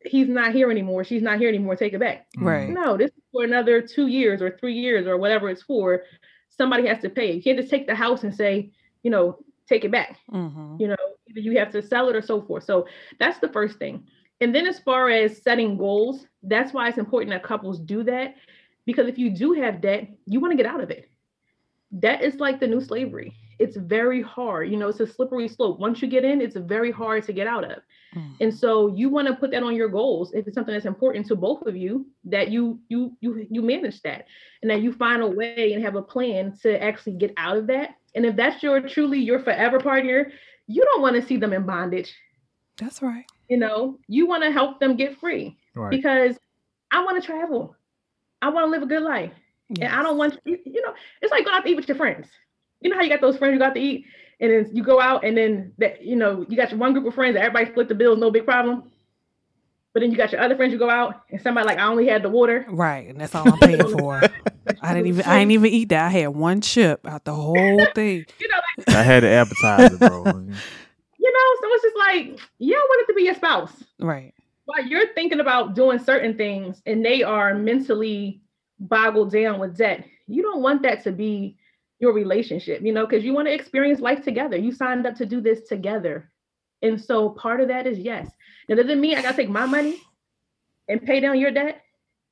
he's 0.04 0.28
not 0.28 0.52
here 0.52 0.70
anymore, 0.70 1.04
she's 1.04 1.22
not 1.22 1.38
here 1.38 1.48
anymore, 1.48 1.76
take 1.76 1.92
it 1.92 2.00
back. 2.00 2.26
Right. 2.38 2.68
No, 2.68 2.96
this 2.96 3.10
is 3.10 3.22
for 3.32 3.44
another 3.44 3.82
two 3.82 4.06
years 4.06 4.40
or 4.40 4.56
three 4.58 4.74
years 4.74 5.06
or 5.06 5.16
whatever 5.16 5.50
it's 5.50 5.62
for. 5.62 6.04
Somebody 6.50 6.86
has 6.86 7.00
to 7.00 7.10
pay. 7.10 7.32
You 7.32 7.42
can't 7.42 7.58
just 7.58 7.70
take 7.70 7.86
the 7.86 7.94
house 7.94 8.22
and 8.22 8.34
say, 8.34 8.70
you 9.02 9.10
know, 9.10 9.38
take 9.68 9.84
it 9.84 9.90
back. 9.90 10.18
Mm-hmm. 10.30 10.76
You 10.78 10.88
know, 10.88 10.96
either 11.28 11.40
you 11.40 11.58
have 11.58 11.72
to 11.72 11.82
sell 11.82 12.08
it 12.08 12.16
or 12.16 12.22
so 12.22 12.42
forth. 12.42 12.64
So 12.64 12.86
that's 13.18 13.38
the 13.38 13.48
first 13.48 13.78
thing. 13.78 14.04
And 14.40 14.54
then 14.54 14.66
as 14.66 14.78
far 14.78 15.10
as 15.10 15.42
setting 15.42 15.76
goals, 15.76 16.26
that's 16.42 16.72
why 16.72 16.88
it's 16.88 16.98
important 16.98 17.30
that 17.32 17.42
couples 17.42 17.78
do 17.78 18.02
that 18.04 18.34
because 18.86 19.06
if 19.06 19.18
you 19.18 19.30
do 19.30 19.52
have 19.52 19.80
debt, 19.80 20.08
you 20.26 20.40
want 20.40 20.52
to 20.52 20.56
get 20.56 20.66
out 20.66 20.80
of 20.80 20.90
it. 20.90 21.08
Debt 21.98 22.22
is 22.22 22.36
like 22.36 22.60
the 22.60 22.66
new 22.66 22.80
slavery. 22.80 23.34
It's 23.60 23.76
very 23.76 24.22
hard. 24.22 24.70
You 24.70 24.78
know, 24.78 24.88
it's 24.88 25.00
a 25.00 25.06
slippery 25.06 25.46
slope. 25.46 25.78
Once 25.78 26.00
you 26.02 26.08
get 26.08 26.24
in, 26.24 26.40
it's 26.40 26.56
very 26.56 26.90
hard 26.90 27.24
to 27.24 27.32
get 27.32 27.46
out 27.46 27.64
of. 27.64 27.78
Mm. 28.16 28.32
And 28.40 28.54
so 28.54 28.88
you 28.88 29.08
want 29.08 29.28
to 29.28 29.34
put 29.34 29.50
that 29.52 29.62
on 29.62 29.76
your 29.76 29.88
goals 29.88 30.32
if 30.32 30.46
it's 30.46 30.54
something 30.54 30.72
that's 30.72 30.86
important 30.86 31.26
to 31.26 31.36
both 31.36 31.66
of 31.66 31.76
you 31.76 32.06
that 32.24 32.50
you 32.50 32.80
you 32.88 33.16
you 33.20 33.46
you 33.50 33.62
manage 33.62 34.00
that 34.02 34.24
and 34.62 34.70
that 34.70 34.82
you 34.82 34.92
find 34.92 35.22
a 35.22 35.26
way 35.26 35.72
and 35.74 35.84
have 35.84 35.94
a 35.94 36.02
plan 36.02 36.56
to 36.62 36.82
actually 36.82 37.12
get 37.12 37.32
out 37.36 37.56
of 37.56 37.66
that. 37.68 37.96
And 38.14 38.26
if 38.26 38.34
that's 38.34 38.62
your 38.62 38.80
truly 38.80 39.20
your 39.20 39.40
forever 39.40 39.78
partner, 39.78 40.32
you 40.66 40.82
don't 40.84 41.02
want 41.02 41.16
to 41.16 41.22
see 41.22 41.36
them 41.36 41.52
in 41.52 41.66
bondage. 41.66 42.12
That's 42.78 43.02
right. 43.02 43.26
You 43.48 43.58
know, 43.58 43.98
you 44.08 44.26
want 44.26 44.42
to 44.42 44.50
help 44.50 44.80
them 44.80 44.96
get 44.96 45.18
free 45.20 45.58
right. 45.74 45.90
because 45.90 46.38
I 46.90 47.04
want 47.04 47.22
to 47.22 47.26
travel. 47.26 47.76
I 48.42 48.48
want 48.48 48.66
to 48.66 48.70
live 48.70 48.82
a 48.82 48.86
good 48.86 49.02
life. 49.02 49.32
Yes. 49.68 49.90
And 49.90 50.00
I 50.00 50.02
don't 50.02 50.16
want 50.16 50.38
you, 50.44 50.58
know, 50.64 50.94
it's 51.20 51.30
like 51.30 51.44
going 51.44 51.56
out 51.56 51.64
to 51.64 51.70
eat 51.70 51.76
with 51.76 51.88
your 51.88 51.96
friends. 51.96 52.26
You 52.80 52.90
know 52.90 52.96
how 52.96 53.02
you 53.02 53.08
got 53.08 53.20
those 53.20 53.36
friends 53.36 53.52
you 53.54 53.58
got 53.58 53.74
to 53.74 53.80
eat, 53.80 54.06
and 54.40 54.50
then 54.50 54.70
you 54.74 54.82
go 54.82 55.00
out 55.00 55.24
and 55.24 55.36
then 55.36 55.72
that 55.78 56.02
you 56.02 56.16
know, 56.16 56.44
you 56.48 56.56
got 56.56 56.70
your 56.70 56.78
one 56.78 56.92
group 56.92 57.06
of 57.06 57.14
friends 57.14 57.34
that 57.34 57.42
everybody 57.42 57.70
split 57.70 57.88
the 57.88 57.94
bills, 57.94 58.18
no 58.18 58.30
big 58.30 58.44
problem. 58.44 58.90
But 59.92 60.00
then 60.00 60.12
you 60.12 60.16
got 60.16 60.30
your 60.30 60.40
other 60.40 60.56
friends 60.56 60.72
you 60.72 60.78
go 60.78 60.88
out 60.88 61.22
and 61.30 61.40
somebody 61.40 61.66
like 61.66 61.78
I 61.78 61.86
only 61.86 62.06
had 62.06 62.22
the 62.22 62.28
water. 62.28 62.64
Right. 62.68 63.08
And 63.08 63.20
that's 63.20 63.34
all 63.34 63.52
I'm 63.52 63.58
paying 63.58 63.88
for. 63.98 64.22
I 64.80 64.94
didn't 64.94 65.08
even 65.08 65.24
I 65.26 65.40
didn't 65.40 65.50
even 65.50 65.70
eat 65.70 65.88
that. 65.88 66.06
I 66.06 66.08
had 66.10 66.28
one 66.28 66.60
chip 66.60 67.06
out 67.06 67.24
the 67.24 67.34
whole 67.34 67.86
thing. 67.94 68.24
you 68.38 68.48
know, 68.48 68.60
like, 68.78 68.96
I 68.96 69.02
had 69.02 69.24
the 69.24 69.28
appetizer, 69.28 69.98
bro. 69.98 70.24
you 70.24 71.32
know, 71.32 71.56
so 71.60 71.68
it's 71.72 71.82
just 71.82 71.96
like 71.96 72.40
you 72.58 72.72
don't 72.72 72.88
want 72.88 73.08
it 73.08 73.12
to 73.12 73.16
be 73.16 73.24
your 73.24 73.34
spouse. 73.34 73.72
Right 73.98 74.32
while 74.70 74.86
you're 74.86 75.12
thinking 75.14 75.40
about 75.40 75.74
doing 75.74 75.98
certain 75.98 76.36
things 76.36 76.80
and 76.86 77.04
they 77.04 77.24
are 77.24 77.54
mentally 77.54 78.40
boggled 78.78 79.32
down 79.32 79.58
with 79.58 79.76
debt, 79.76 80.06
you 80.28 80.42
don't 80.42 80.62
want 80.62 80.82
that 80.82 81.02
to 81.02 81.10
be 81.10 81.56
your 82.00 82.12
relationship, 82.12 82.82
you 82.82 82.92
know, 82.92 83.06
because 83.06 83.24
you 83.24 83.32
want 83.34 83.46
to 83.46 83.54
experience 83.54 84.00
life 84.00 84.24
together. 84.24 84.56
You 84.56 84.72
signed 84.72 85.06
up 85.06 85.14
to 85.16 85.26
do 85.26 85.40
this 85.40 85.68
together. 85.68 86.30
And 86.82 87.00
so 87.00 87.30
part 87.30 87.60
of 87.60 87.68
that 87.68 87.86
is 87.86 87.98
yes. 87.98 88.30
Now, 88.68 88.76
does 88.76 88.88
it 88.88 88.98
mean 88.98 89.16
I 89.16 89.22
gotta 89.22 89.36
take 89.36 89.50
my 89.50 89.66
money 89.66 90.00
and 90.88 91.02
pay 91.02 91.20
down 91.20 91.38
your 91.38 91.50
debt? 91.50 91.82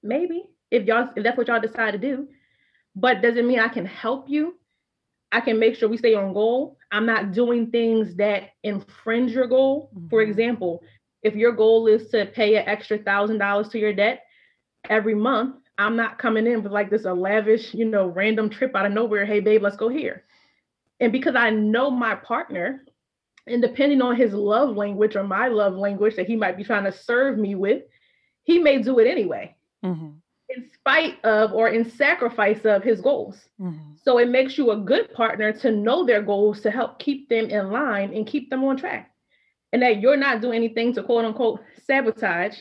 Maybe 0.03 0.45
if 0.71 0.87
y'all 0.87 1.11
if 1.15 1.23
that's 1.23 1.37
what 1.37 1.49
y'all 1.49 1.61
decide 1.61 1.93
to 1.93 1.99
do. 1.99 2.29
But 2.97 3.23
does 3.23 3.37
it 3.37 3.45
mean 3.45 3.61
I 3.61 3.69
can 3.69 3.85
help 3.87 4.29
you? 4.29 4.55
I 5.31 5.41
can 5.41 5.59
make 5.59 5.77
sure 5.77 5.89
we 5.89 5.99
stay 5.99 6.15
on 6.15 6.33
goal. 6.33 6.79
I'm 6.91 7.05
not 7.05 7.33
doing 7.33 7.71
things 7.71 8.17
that 8.17 8.51
infringe 8.65 9.33
your 9.33 9.47
goal. 9.47 9.91
Mm-hmm. 9.95 10.09
For 10.09 10.23
example, 10.23 10.83
if 11.23 11.35
your 11.35 11.53
goal 11.53 11.87
is 11.87 12.09
to 12.11 12.27
pay 12.27 12.57
an 12.57 12.67
extra 12.67 12.99
thousand 12.99 13.39
dollars 13.39 13.69
to 13.69 13.79
your 13.79 13.93
debt 13.93 14.25
every 14.89 15.15
month, 15.15 15.57
I'm 15.79 15.97
not 15.97 16.19
coming 16.19 16.47
in 16.47 16.63
with 16.63 16.73
like 16.73 16.91
this 16.91 17.05
a 17.05 17.13
lavish, 17.13 17.73
you 17.73 17.85
know, 17.85 18.09
random 18.09 18.51
trip 18.51 18.75
out 18.75 18.87
of 18.87 18.93
nowhere. 18.93 19.25
Hey, 19.25 19.41
babe, 19.41 19.63
let's 19.63 19.77
go 19.77 19.89
here. 19.89 20.25
And 21.01 21.13
because 21.13 21.37
I 21.37 21.51
know 21.51 21.91
my 21.91 22.17
partner, 22.17 22.85
and 23.47 23.63
depending 23.63 24.03
on 24.03 24.17
his 24.17 24.33
love 24.35 24.77
language 24.77 25.17
or 25.17 25.23
my 25.23 25.49
love 25.49 25.75
language 25.75 26.17
that 26.17 26.27
he 26.27 26.37
might 26.37 26.57
be 26.57 26.65
trying 26.65 26.85
to 26.85 26.93
serve 26.93 27.39
me 27.39 27.55
with, 27.55 27.83
he 28.43 28.59
may 28.59 28.83
do 28.83 28.99
it 28.99 29.07
anyway, 29.07 29.55
mm-hmm. 29.85 30.11
in 30.49 30.71
spite 30.75 31.25
of 31.25 31.53
or 31.53 31.69
in 31.69 31.89
sacrifice 31.89 32.65
of 32.65 32.83
his 32.83 33.01
goals. 33.01 33.39
Mm-hmm. 33.61 33.93
So 34.03 34.19
it 34.19 34.29
makes 34.29 34.59
you 34.59 34.73
a 34.73 34.77
good 34.77 35.15
partner 35.15 35.53
to 35.53 35.71
know 35.71 36.05
their 36.05 36.23
goals 36.23 36.61
to 36.63 36.71
help 36.71 36.99
keep 36.99 37.29
them 37.29 37.47
in 37.47 37.71
line 37.71 38.13
and 38.13 38.27
keep 38.27 38.51
them 38.51 38.65
on 38.65 38.77
track 38.77 39.13
and 39.73 39.83
that 39.83 40.01
you're 40.01 40.17
not 40.17 40.41
doing 40.41 40.57
anything 40.57 40.93
to 40.95 41.03
quote 41.03 41.25
unquote 41.25 41.61
sabotage 41.85 42.59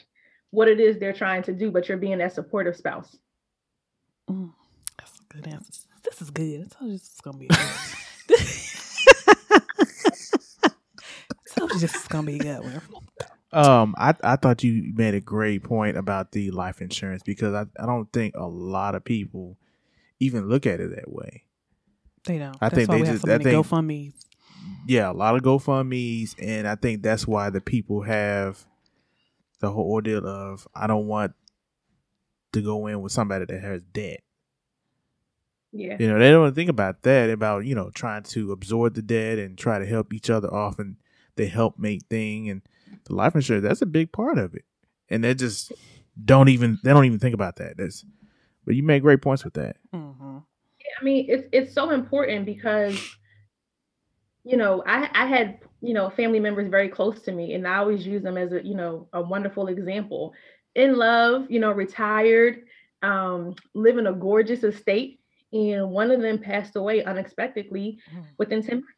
what 0.52 0.68
it 0.68 0.80
is 0.80 1.00
they're 1.00 1.14
trying 1.14 1.44
to 1.44 1.54
do, 1.54 1.72
but 1.72 1.88
you're 1.88 1.98
being 1.98 2.18
that 2.20 2.34
supportive 2.34 2.76
spouse. 2.76 3.18
Mm, 4.30 4.52
that's 4.98 5.20
a 5.20 5.34
good 5.34 5.48
answer. 5.48 5.84
This 6.04 6.22
is 6.22 6.30
good. 6.30 6.62
I 6.62 6.68
told 6.68 6.92
you 6.92 6.98
this 6.98 7.14
is 7.14 7.22
gonna 7.22 7.38
be 7.38 7.48
good. 7.48 7.60
I 10.64 10.70
told 11.56 11.74
you 11.74 11.80
this 11.80 11.96
is 11.96 12.08
gonna 12.08 12.28
be 12.28 12.36
a 12.36 12.40
good 12.40 12.60
one. 12.60 12.82
Um, 13.54 13.96
I, 13.98 14.14
I 14.24 14.36
thought 14.36 14.64
you 14.64 14.92
made 14.94 15.14
a 15.14 15.22
great 15.22 15.64
point 15.64 15.98
about 15.98 16.32
the 16.32 16.52
life 16.52 16.82
insurance 16.82 17.24
because 17.24 17.54
I, 17.54 17.66
I 17.82 17.86
don't 17.86 18.12
think 18.12 18.36
a 18.36 18.46
lot 18.46 18.94
of 18.94 19.04
people 19.04 19.58
even 20.20 20.50
look 20.50 20.66
at 20.66 20.80
it 20.80 20.96
that 20.96 21.12
way. 21.12 21.44
They 22.26 22.40
don't. 22.40 22.58
I 22.62 22.70
that's 22.70 22.76
think 22.76 22.90
they 22.90 23.04
just 23.04 23.26
so 23.26 23.34
I 23.34 23.38
think, 23.38 23.66
GoFundMe's 23.66 24.28
yeah, 24.86 25.12
a 25.12 25.14
lot 25.14 25.36
of 25.36 25.42
GoFundmes, 25.42 26.36
and 26.42 26.68
I 26.68 26.76
think 26.76 27.04
that's 27.04 27.28
why 27.28 27.50
the 27.50 27.62
people 27.62 28.02
have 28.02 28.66
the 29.60 29.72
whole 29.72 29.92
ordeal 29.92 30.26
of 30.26 30.68
I 30.76 30.88
don't 30.88 31.08
want 31.08 31.34
to 32.54 32.62
go 32.62 32.88
in 32.88 33.02
with 33.02 33.12
somebody 33.12 33.46
that 33.46 33.62
has 33.62 33.84
debt. 33.84 34.22
Yeah. 35.72 35.98
You 36.00 36.08
know, 36.08 36.20
they 36.20 36.32
don't 36.32 36.56
think 36.56 36.70
about 36.70 37.04
that, 37.04 37.30
about, 37.30 37.66
you 37.66 37.76
know, 37.76 37.92
trying 37.94 38.24
to 38.24 38.52
absorb 38.52 38.96
the 38.96 39.02
debt 39.02 39.38
and 39.38 39.58
try 39.58 39.80
to 39.80 39.86
help 39.86 40.14
each 40.14 40.30
other 40.30 40.52
off 40.54 40.80
and 40.80 40.96
the 41.36 41.46
helpmate 41.46 42.04
thing 42.10 42.50
and 42.50 42.62
the 43.06 43.14
life 43.14 43.36
insurance, 43.36 43.64
that's 43.64 43.82
a 43.82 43.86
big 43.86 44.12
part 44.12 44.38
of 44.38 44.56
it. 44.56 44.66
And 45.10 45.24
they 45.24 45.34
just 45.34 45.72
don't 46.24 46.50
even 46.50 46.80
they 46.84 46.92
don't 46.92 47.06
even 47.06 47.20
think 47.20 47.36
about 47.36 47.58
that. 47.58 47.78
That's 47.78 48.06
but 48.66 48.76
you 48.76 48.84
make 48.84 49.04
great 49.04 49.22
points 49.22 49.44
with 49.44 49.54
that. 49.54 49.78
Mm-hmm. 49.94 50.38
Yeah, 50.80 50.92
I 51.00 51.04
mean, 51.04 51.26
it's 51.30 51.48
it's 51.52 51.74
so 51.74 51.92
important 51.92 52.46
because 52.46 53.00
you 54.48 54.56
know, 54.56 54.82
I, 54.88 55.10
I 55.14 55.26
had, 55.26 55.60
you 55.82 55.94
know, 55.94 56.10
family 56.10 56.40
members 56.40 56.68
very 56.70 56.90
close 56.90 57.22
to 57.24 57.32
me, 57.32 57.54
and 57.54 57.68
I 57.68 57.78
always 57.78 58.06
use 58.06 58.24
them 58.24 58.38
as 58.38 58.52
a, 58.52 58.66
you 58.66 58.76
know, 58.76 59.08
a 59.14 59.22
wonderful 59.22 59.68
example. 59.68 60.34
In 60.76 60.96
love, 60.98 61.46
you 61.50 61.60
know, 61.60 61.72
retired, 61.72 62.64
um, 63.02 63.56
live 63.74 63.98
in 63.98 64.08
a 64.08 64.14
gorgeous 64.14 64.64
estate, 64.64 65.20
and 65.54 65.92
one 65.92 66.12
of 66.12 66.22
them 66.22 66.40
passed 66.40 66.76
away 66.76 67.04
unexpectedly 67.04 68.00
mm. 68.14 68.24
within 68.38 68.62
10 68.62 68.76
months. 68.76 68.92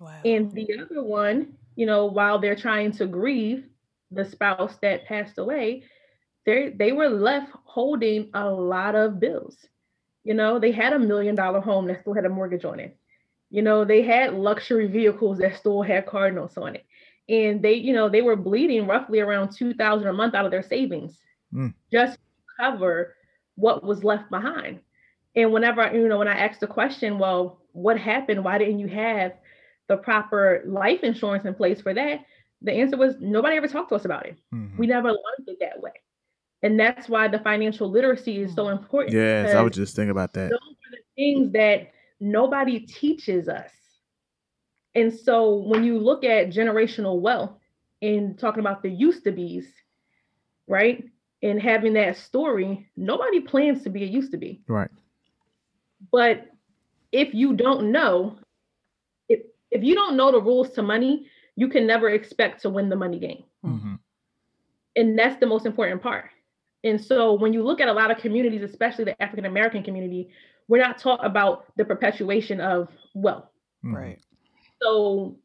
Wow. 0.00 0.20
And 0.24 0.52
the 0.52 0.78
other 0.80 1.02
one, 1.02 1.54
you 1.76 1.86
know, 1.86 2.06
while 2.06 2.38
they're 2.38 2.56
trying 2.56 2.92
to 2.92 3.06
grieve 3.06 3.64
the 4.10 4.24
spouse 4.24 4.76
that 4.82 5.06
passed 5.06 5.38
away, 5.38 5.84
they 6.44 6.70
they 6.70 6.92
were 6.92 7.08
left 7.08 7.52
holding 7.64 8.30
a 8.34 8.48
lot 8.48 8.94
of 8.94 9.20
bills. 9.20 9.56
You 10.24 10.34
know, 10.34 10.58
they 10.58 10.72
had 10.72 10.92
a 10.92 10.98
million 10.98 11.34
dollar 11.34 11.60
home 11.60 11.86
that 11.86 12.00
still 12.00 12.14
had 12.14 12.26
a 12.26 12.28
mortgage 12.28 12.64
on 12.64 12.80
it. 12.80 12.96
You 13.52 13.60
know, 13.60 13.84
they 13.84 14.00
had 14.02 14.32
luxury 14.32 14.86
vehicles 14.86 15.36
that 15.38 15.56
still 15.56 15.82
had 15.82 16.06
Cardinals 16.06 16.56
on 16.56 16.74
it. 16.74 16.86
And 17.28 17.60
they, 17.62 17.74
you 17.74 17.92
know, 17.92 18.08
they 18.08 18.22
were 18.22 18.34
bleeding 18.34 18.86
roughly 18.86 19.20
around 19.20 19.52
2000 19.54 20.08
a 20.08 20.12
month 20.12 20.34
out 20.34 20.46
of 20.46 20.50
their 20.50 20.62
savings 20.62 21.18
Mm. 21.52 21.74
just 21.92 22.14
to 22.14 22.20
cover 22.58 23.14
what 23.56 23.84
was 23.84 24.02
left 24.02 24.30
behind. 24.30 24.80
And 25.36 25.52
whenever, 25.52 25.82
I- 25.82 25.92
you 25.92 26.08
know, 26.08 26.18
when 26.18 26.28
I 26.28 26.38
asked 26.38 26.60
the 26.60 26.66
question, 26.66 27.18
well, 27.18 27.60
what 27.72 27.98
happened? 27.98 28.42
Why 28.42 28.56
didn't 28.56 28.78
you 28.78 28.88
have 28.88 29.34
the 29.86 29.98
proper 29.98 30.62
life 30.64 31.02
insurance 31.02 31.44
in 31.44 31.54
place 31.54 31.82
for 31.82 31.92
that? 31.92 32.24
The 32.62 32.72
answer 32.72 32.96
was 32.96 33.16
nobody 33.20 33.56
ever 33.56 33.68
talked 33.68 33.90
to 33.90 33.96
us 33.96 34.06
about 34.06 34.24
it. 34.24 34.36
Mhm. 34.54 34.78
We 34.78 34.86
never 34.86 35.08
learned 35.08 35.46
it 35.48 35.58
that 35.60 35.78
way. 35.82 35.92
And 36.62 36.80
that's 36.80 37.06
why 37.06 37.28
the 37.28 37.40
financial 37.40 37.90
literacy 37.90 38.40
is 38.40 38.54
so 38.54 38.68
important. 38.70 39.12
Yes, 39.14 39.54
I 39.54 39.60
was 39.60 39.74
just 39.74 39.94
thinking 39.94 40.10
about 40.10 40.32
that. 40.32 40.48
those 40.50 40.58
are 40.58 40.90
the 40.92 41.02
things 41.16 41.52
that 41.52 41.92
nobody 42.22 42.80
teaches 42.80 43.48
us. 43.48 43.70
And 44.94 45.12
so 45.12 45.56
when 45.56 45.84
you 45.84 45.98
look 45.98 46.22
at 46.24 46.50
generational 46.50 47.20
wealth 47.20 47.58
and 48.00 48.38
talking 48.38 48.60
about 48.60 48.82
the 48.82 48.90
used 48.90 49.24
to 49.24 49.32
be's, 49.32 49.66
right? 50.68 51.04
And 51.42 51.60
having 51.60 51.94
that 51.94 52.16
story, 52.16 52.88
nobody 52.96 53.40
plans 53.40 53.82
to 53.82 53.90
be 53.90 54.04
a 54.04 54.06
used 54.06 54.30
to 54.32 54.38
be. 54.38 54.62
Right. 54.68 54.90
But 56.12 56.46
if 57.10 57.34
you 57.34 57.54
don't 57.54 57.90
know, 57.90 58.38
if 59.28 59.40
if 59.70 59.82
you 59.82 59.94
don't 59.94 60.16
know 60.16 60.30
the 60.30 60.40
rules 60.40 60.70
to 60.70 60.82
money, 60.82 61.26
you 61.56 61.68
can 61.68 61.86
never 61.86 62.10
expect 62.10 62.62
to 62.62 62.70
win 62.70 62.88
the 62.88 62.96
money 62.96 63.18
game. 63.18 63.44
hmm 63.64 63.94
And 64.94 65.18
that's 65.18 65.40
the 65.40 65.46
most 65.46 65.66
important 65.66 66.02
part. 66.02 66.30
And 66.84 67.00
so 67.00 67.32
when 67.32 67.52
you 67.52 67.62
look 67.62 67.80
at 67.80 67.88
a 67.88 67.92
lot 67.92 68.10
of 68.10 68.18
communities, 68.18 68.62
especially 68.62 69.04
the 69.04 69.20
African 69.22 69.46
American 69.46 69.82
community, 69.82 70.30
we're 70.68 70.82
not 70.82 70.98
taught 70.98 71.24
about 71.24 71.64
the 71.76 71.84
perpetuation 71.84 72.60
of 72.60 72.88
wealth. 73.14 73.48
Mm-hmm. 73.84 73.96
Right. 73.96 74.18
So 74.80 75.36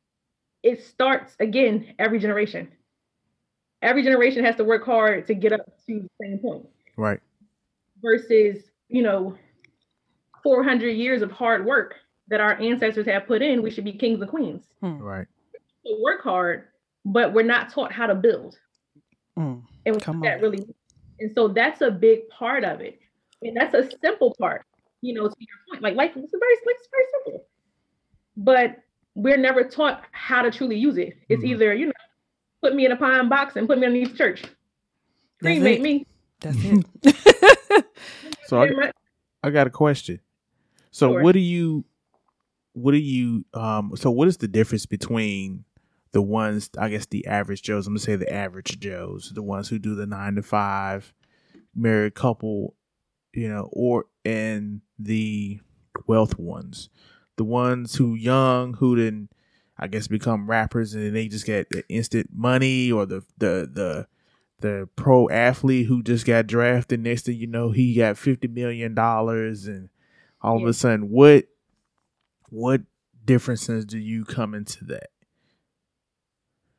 it 0.64 0.84
starts 0.84 1.36
again 1.40 1.94
every 2.00 2.20
generation. 2.20 2.70
Every 3.82 4.04
generation 4.04 4.44
has 4.44 4.56
to 4.56 4.64
work 4.64 4.86
hard 4.86 5.28
to 5.28 5.36
get 5.36 5.54
up 5.54 5.66
to 5.88 6.00
the 6.02 6.10
same 6.22 6.40
point 6.40 6.66
Right. 6.98 7.20
versus, 8.02 8.64
you 8.90 9.04
know, 9.04 9.36
400 10.44 10.90
years 10.90 11.22
of 11.22 11.32
hard 11.32 11.66
work 11.66 11.96
that 12.30 12.40
our 12.42 12.60
ancestors 12.60 13.06
have 13.06 13.28
put 13.28 13.42
in. 13.42 13.62
We 13.62 13.70
should 13.70 13.84
be 13.86 13.94
kings 13.94 14.20
and 14.22 14.30
queens. 14.30 14.66
Right. 14.82 15.28
We 15.86 16.00
work 16.04 16.24
hard, 16.24 16.66
but 17.06 17.34
we're 17.34 17.44
not 17.44 17.70
taught 17.72 17.92
how 17.92 18.08
to 18.08 18.16
build. 18.16 18.58
Mm. 19.38 19.62
and 19.86 20.02
Come 20.02 20.22
that 20.22 20.38
on. 20.38 20.42
really 20.42 20.66
and 21.20 21.32
so 21.36 21.48
that's 21.48 21.82
a 21.82 21.92
big 21.92 22.28
part 22.30 22.64
of 22.64 22.82
it 22.82 23.00
and 23.44 23.56
that's 23.56 23.76
a 23.76 23.88
simple 24.02 24.36
part 24.40 24.66
you 25.02 25.14
know 25.14 25.28
to 25.28 25.36
your 25.40 25.58
point 25.70 25.82
like 25.84 25.96
life 25.96 26.12
is 26.12 26.16
very 26.16 26.56
like, 26.66 26.76
it's 26.80 26.90
very 26.92 27.06
simple 27.26 27.46
but 28.36 28.78
we're 29.16 29.38
never 29.38 29.64
taught 29.64 30.04
how 30.12 30.42
to 30.42 30.52
truly 30.52 30.78
use 30.78 30.98
it 30.98 31.18
it's 31.30 31.44
Mhm. 31.44 31.48
either 31.50 31.74
you 31.74 31.88
know 31.88 31.92
put 32.62 32.76
me 32.76 32.86
in 32.86 32.92
a 32.92 32.96
pine 32.96 33.30
box 33.30 33.56
and 33.56 33.68
put 33.68 33.78
me 33.80 33.86
underneath 33.88 34.12
the 34.12 34.18
church 34.18 34.42
That's 34.42 35.60
cremate 35.60 35.80
it. 35.80 35.82
me 35.82 36.06
That's 36.40 36.58
it. 36.64 37.86
So 38.46 38.62
I, 38.62 38.92
I 39.44 39.50
got 39.50 39.66
a 39.68 39.72
question. 39.72 40.20
So 40.92 41.12
Sure. 41.12 41.22
what 41.24 41.32
do 41.34 41.40
you 41.40 41.84
what 42.74 42.92
do 42.92 42.98
you 42.98 43.44
um 43.56 43.92
so 43.96 44.12
what 44.12 44.28
is 44.28 44.38
the 44.38 44.48
difference 44.48 44.86
between 44.86 45.66
the 46.12 46.22
ones 46.22 46.70
I 46.78 46.90
guess 46.90 47.08
the 47.08 47.26
average 47.26 47.64
Joes, 47.64 47.88
I'm 47.88 47.94
gonna 47.94 48.00
say 48.02 48.16
the 48.16 48.32
average 48.32 48.80
Joes, 48.80 49.32
the 49.34 49.42
ones 49.42 49.68
who 49.68 49.80
do 49.80 49.96
the 49.96 50.06
nine 50.06 50.36
to 50.36 50.44
five, 50.44 51.12
married 51.76 52.14
couple, 52.14 52.76
you 53.38 53.48
know, 53.48 53.70
or 53.72 54.06
and 54.26 54.82
the 54.98 55.60
wealth 56.08 56.40
ones. 56.40 56.90
The 57.36 57.44
ones 57.44 57.96
who 57.96 58.16
young 58.16 58.74
who 58.74 58.96
then 58.96 59.30
I 59.78 59.86
guess 59.86 60.08
become 60.08 60.50
rappers 60.50 60.96
and 60.96 61.06
then 61.06 61.14
they 61.14 61.28
just 61.28 61.46
get 61.46 61.70
the 61.70 61.88
instant 61.88 62.32
money 62.34 62.92
or 62.92 63.06
the 63.06 63.24
the 63.38 63.70
the 63.72 64.08
the 64.60 64.90
pro 64.96 65.30
athlete 65.30 65.86
who 65.86 66.02
just 66.02 66.26
got 66.26 66.48
drafted. 66.48 67.00
Next 67.00 67.28
thing 67.28 67.38
you 67.38 67.46
know 67.46 67.70
he 67.70 67.94
got 67.94 68.18
50 68.18 68.48
million 68.48 68.96
dollars 68.96 69.68
and 69.68 69.90
all 70.42 70.58
of 70.58 70.68
a 70.68 70.74
sudden 70.74 71.12
what 71.12 71.46
what 72.50 72.82
differences 73.24 73.86
do 73.86 74.00
you 74.00 74.26
come 74.26 74.56
into 74.56 74.84
that? 74.86 75.12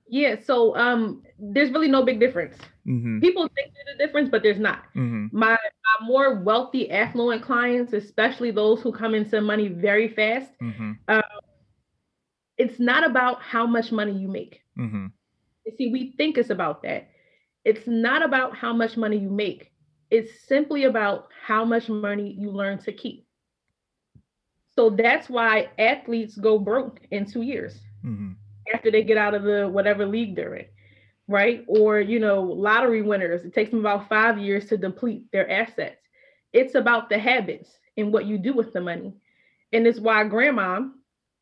Yeah 0.08 0.34
so 0.44 0.76
um 0.76 1.22
there's 1.38 1.70
really 1.70 1.86
no 1.86 2.02
big 2.02 2.18
difference. 2.18 2.56
Mm-hmm. 2.84 3.20
People 3.20 3.48
think 3.54 3.72
there's 3.74 3.94
a 3.94 3.98
difference 3.98 4.28
but 4.28 4.42
there's 4.42 4.58
not. 4.58 4.82
Mm-hmm. 4.96 5.26
My 5.30 5.56
more 6.02 6.34
wealthy 6.36 6.90
affluent 6.90 7.42
clients 7.42 7.92
especially 7.92 8.50
those 8.50 8.80
who 8.82 8.92
come 8.92 9.14
into 9.14 9.40
money 9.40 9.68
very 9.68 10.08
fast 10.08 10.50
mm-hmm 10.62 10.92
it's 12.58 12.78
not 12.78 13.04
about 13.08 13.42
how 13.42 13.66
much 13.66 13.92
money 13.92 14.12
you 14.12 14.28
make 14.28 14.62
mm-hmm 14.78 15.06
You 15.66 15.72
see, 15.76 15.90
we 15.92 16.12
think 16.16 16.38
it's 16.38 16.50
about 16.50 16.82
that. 16.82 17.08
It's 17.64 17.86
not 17.86 18.22
about 18.22 18.56
how 18.56 18.72
much 18.72 18.96
money 18.96 19.18
you 19.18 19.30
make. 19.30 19.72
It's 20.10 20.46
simply 20.46 20.84
about 20.84 21.28
how 21.46 21.64
much 21.64 21.88
money 21.88 22.34
you 22.38 22.50
learn 22.50 22.78
to 22.78 22.92
keep. 22.92 23.26
So 24.70 24.90
that's 24.90 25.28
why 25.28 25.68
athletes 25.78 26.36
go 26.36 26.58
broke 26.58 27.00
in 27.10 27.24
two 27.26 27.42
years 27.42 27.74
mm-hmm 28.04 28.32
after 28.74 28.90
they 28.90 29.02
get 29.02 29.16
out 29.16 29.34
of 29.34 29.42
the 29.42 29.68
whatever 29.68 30.06
league 30.06 30.34
they're 30.36 30.54
in, 30.54 30.66
right? 31.28 31.64
Or, 31.68 32.00
you 32.00 32.18
know, 32.18 32.42
lottery 32.42 33.02
winners, 33.02 33.44
it 33.44 33.54
takes 33.54 33.70
them 33.70 33.80
about 33.80 34.08
five 34.08 34.38
years 34.38 34.66
to 34.66 34.76
deplete 34.76 35.30
their 35.30 35.48
assets. 35.48 36.00
It's 36.52 36.74
about 36.74 37.10
the 37.10 37.18
habits 37.18 37.68
and 37.96 38.12
what 38.12 38.24
you 38.24 38.38
do 38.38 38.54
with 38.54 38.72
the 38.72 38.80
money. 38.80 39.12
And 39.72 39.86
it's 39.86 40.00
why 40.00 40.24
grandma, 40.24 40.80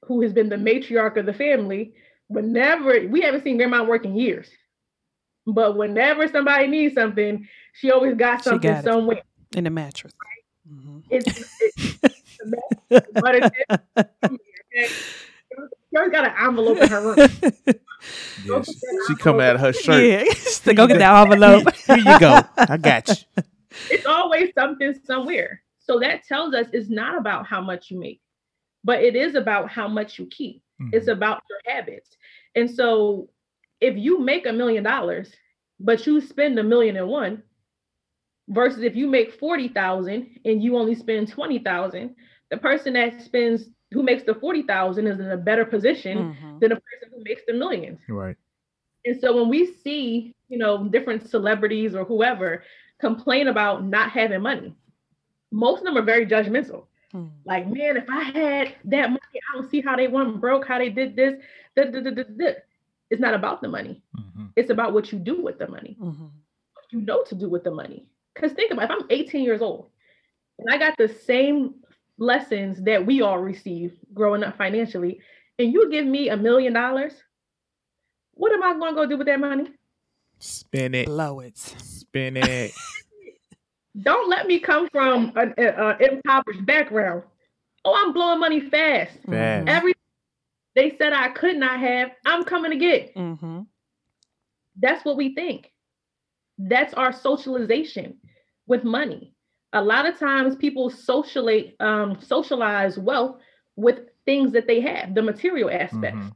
who 0.02 0.20
has 0.22 0.32
been 0.32 0.48
the 0.48 0.56
matriarch 0.56 1.16
of 1.16 1.26
the 1.26 1.32
family, 1.32 1.94
whenever 2.26 3.06
we 3.06 3.20
haven't 3.20 3.44
seen 3.44 3.56
grandma 3.56 3.84
work 3.84 4.04
in 4.04 4.16
years, 4.16 4.48
but 5.46 5.76
whenever 5.76 6.26
somebody 6.26 6.66
needs 6.66 6.94
something, 6.94 7.48
she 7.72 7.92
always 7.92 8.16
got 8.16 8.42
something 8.42 8.72
got 8.72 8.82
somewhere. 8.82 9.22
In 9.54 9.62
the 9.62 9.70
mattress. 9.70 10.12
Mhm. 10.68 11.04
It's, 11.08 11.60
it's 11.60 12.00
but 12.90 13.36
it's 13.36 13.50
okay? 15.96 16.06
She 16.06 16.10
got 16.10 16.26
an 16.26 16.34
envelope 16.38 16.78
in 16.78 16.88
her 16.88 17.00
room. 17.00 17.16
yeah, 18.44 18.62
she, 18.62 18.72
she 19.08 19.14
come 19.16 19.40
out 19.40 19.56
of 19.56 19.60
her 19.60 19.72
shirt 19.72 20.04
Yeah. 20.04 20.24
to 20.64 20.74
go 20.74 20.86
get 20.86 20.98
that 20.98 21.22
envelope. 21.22 21.74
here 21.86 21.96
you 21.96 22.18
go 22.20 22.40
i 22.56 22.76
got 22.76 23.08
you 23.08 23.42
it's 23.90 24.06
always 24.06 24.52
something 24.54 24.94
somewhere. 25.04 25.62
So 25.78 25.98
that 26.00 26.24
tells 26.24 26.54
us 26.54 26.66
it's 26.72 26.90
not 26.90 27.16
about 27.16 27.46
how 27.46 27.60
much 27.60 27.90
you 27.90 27.98
make, 27.98 28.20
but 28.84 29.02
it 29.02 29.14
is 29.14 29.34
about 29.34 29.70
how 29.70 29.88
much 29.88 30.18
you 30.18 30.26
keep. 30.26 30.62
Mm-hmm. 30.80 30.90
It's 30.96 31.08
about 31.08 31.42
your 31.48 31.74
habits. 31.74 32.16
And 32.54 32.70
so 32.70 33.28
if 33.80 33.96
you 33.96 34.18
make 34.18 34.46
a 34.46 34.52
million 34.52 34.84
dollars, 34.84 35.32
but 35.78 36.06
you 36.06 36.20
spend 36.20 36.58
a 36.58 36.62
million 36.62 36.96
and 36.96 37.08
one, 37.08 37.42
versus 38.48 38.82
if 38.82 38.94
you 38.96 39.06
make 39.06 39.38
40,000 39.38 40.40
and 40.44 40.62
you 40.62 40.76
only 40.76 40.94
spend 40.94 41.28
20,000, 41.28 42.14
the 42.50 42.56
person 42.56 42.94
that 42.94 43.20
spends 43.22 43.68
who 43.96 44.04
makes 44.04 44.24
the 44.24 44.34
40,000 44.34 45.06
is 45.08 45.20
in 45.20 45.30
a 45.32 45.36
better 45.50 45.64
position 45.64 46.16
Mhm. 46.18 46.60
than 46.60 46.72
a 46.72 46.80
person 46.88 47.08
who 47.12 47.24
makes 47.24 47.42
the 47.46 47.54
millions. 47.54 48.00
right 48.08 48.36
And 49.06 49.18
so 49.20 49.36
when 49.36 49.48
we 49.48 49.66
see, 49.66 50.34
you 50.48 50.58
know, 50.58 50.84
different 50.88 51.28
celebrities 51.28 51.94
or 51.94 52.04
whoever 52.04 52.62
complain 53.00 53.48
about 53.48 53.84
not 53.84 54.10
having 54.10 54.42
money, 54.42 54.74
most 55.52 55.80
of 55.80 55.84
them 55.86 55.96
are 55.98 56.02
very 56.02 56.26
judgmental. 56.26 56.86
Mm. 57.14 57.30
Like, 57.46 57.66
man, 57.68 57.96
if 57.96 58.08
I 58.10 58.24
had 58.24 58.74
that 58.86 59.08
money, 59.10 59.36
I 59.50 59.54
don't 59.54 59.70
see 59.70 59.80
how 59.80 59.96
they 59.96 60.08
went 60.08 60.40
broke, 60.40 60.66
how 60.66 60.78
they 60.78 60.90
did 60.90 61.16
this. 61.16 61.34
da, 61.76 61.84
da, 61.84 62.00
da, 62.00 62.10
da, 62.10 62.22
da." 62.24 62.52
It's 63.10 63.20
not 63.20 63.34
about 63.34 63.60
the 63.62 63.68
money. 63.68 64.02
mm-hmm 64.16 64.46
It's 64.56 64.70
about 64.70 64.92
what 64.92 65.12
you 65.12 65.18
do 65.18 65.42
with 65.42 65.58
the 65.58 65.68
money. 65.68 65.96
Mhm. 66.00 66.30
What 66.74 66.86
you 66.92 67.00
know 67.02 67.22
to 67.24 67.34
do 67.34 67.48
with 67.48 67.64
the 67.64 67.70
money. 67.70 68.08
Because 68.34 68.52
think 68.52 68.72
about 68.72 68.84
it, 68.84 68.90
if 68.90 69.02
I'm 69.02 69.06
18 69.10 69.44
years 69.44 69.62
old 69.62 69.90
and 70.58 70.68
I 70.72 70.78
got 70.78 70.96
the 70.98 71.08
same 71.08 71.74
lessons 72.18 72.82
that 72.84 73.04
we 73.04 73.22
all 73.22 73.38
received 73.38 73.96
growing 74.14 74.42
up 74.42 74.56
financially, 74.56 75.20
and 75.58 75.72
you 75.72 75.90
give 75.90 76.06
me 76.06 76.28
a 76.28 76.36
million 76.36 76.72
dollars, 76.72 77.12
what 78.34 78.52
am 78.52 78.62
I 78.62 78.74
going 78.78 78.94
to 78.94 79.02
go 79.02 79.06
do 79.06 79.16
with 79.16 79.26
that 79.26 79.40
money? 79.40 79.70
spin 80.38 80.94
it 80.94 81.06
Blow 81.06 81.40
it. 81.40 81.56
spin 81.56 82.36
it 82.36 82.72
Don't 84.02 84.28
let 84.28 84.46
me 84.46 84.60
come 84.60 84.88
from 84.90 85.32
an 85.36 85.54
a, 85.56 85.68
a 85.68 85.96
impoverished 85.98 86.66
background. 86.66 87.22
Oh, 87.82 87.94
I'm 87.96 88.12
blowing 88.12 88.40
money 88.40 88.60
fast. 88.60 89.12
Fast. 89.26 89.68
Every 89.68 89.94
they 90.74 90.94
said 90.98 91.14
I 91.14 91.30
could 91.30 91.56
not 91.56 91.80
have, 91.80 92.10
I'm 92.26 92.44
coming 92.44 92.72
to 92.72 92.76
get. 92.76 93.14
Mm-hmm. 93.14 93.60
That's 94.78 95.02
what 95.06 95.16
we 95.16 95.34
think. 95.34 95.72
That's 96.58 96.92
our 96.92 97.12
socialization 97.12 98.18
with 98.66 98.84
money. 98.84 99.32
A 99.76 99.82
lot 99.82 100.06
of 100.06 100.18
times 100.18 100.56
people 100.56 100.90
um, 101.80 102.18
socialize 102.18 102.98
wealth 102.98 103.36
with 103.76 104.00
things 104.24 104.50
that 104.52 104.66
they 104.66 104.80
have, 104.80 105.14
the 105.14 105.20
material 105.20 105.68
aspects. 105.70 106.18
Mhm. 106.18 106.34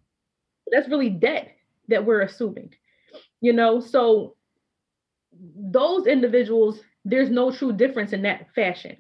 That's 0.71 0.91
really 0.91 1.09
debt 1.09 1.57
that 1.89 2.05
we're 2.05 2.21
assuming. 2.21 2.75
You 3.41 3.55
know, 3.55 3.81
so 3.81 4.37
those 5.57 6.07
individuals, 6.07 6.83
there's 7.07 7.31
no 7.31 7.51
true 7.51 7.73
difference 7.73 8.13
in 8.13 8.21
that 8.23 8.53
fashion. 8.55 8.99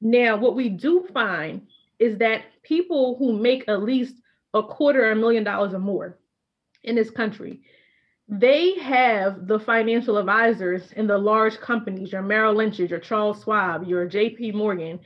Now, 0.00 0.36
what 0.36 0.54
we 0.54 0.68
do 0.68 1.08
find 1.12 1.66
is 1.98 2.16
that 2.18 2.44
people 2.62 3.16
who 3.18 3.32
make 3.32 3.68
at 3.68 3.82
least 3.82 4.14
a 4.54 4.62
quarter 4.62 5.10
of 5.10 5.18
a 5.18 5.20
million 5.20 5.42
dollars 5.42 5.74
or 5.74 5.80
more 5.80 6.16
in 6.84 6.94
this 6.94 7.10
country, 7.10 7.62
they 8.30 8.78
have 8.78 9.48
the 9.48 9.58
financial 9.58 10.16
advisors 10.16 10.92
in 10.92 11.08
the 11.08 11.18
large 11.18 11.58
companies, 11.58 12.12
your 12.12 12.22
Merrill 12.22 12.54
Lynch's, 12.54 12.88
your 12.88 13.00
Charles 13.00 13.42
Schwab, 13.42 13.88
your 13.88 14.08
JP 14.08 14.54
Morgan, 14.54 15.00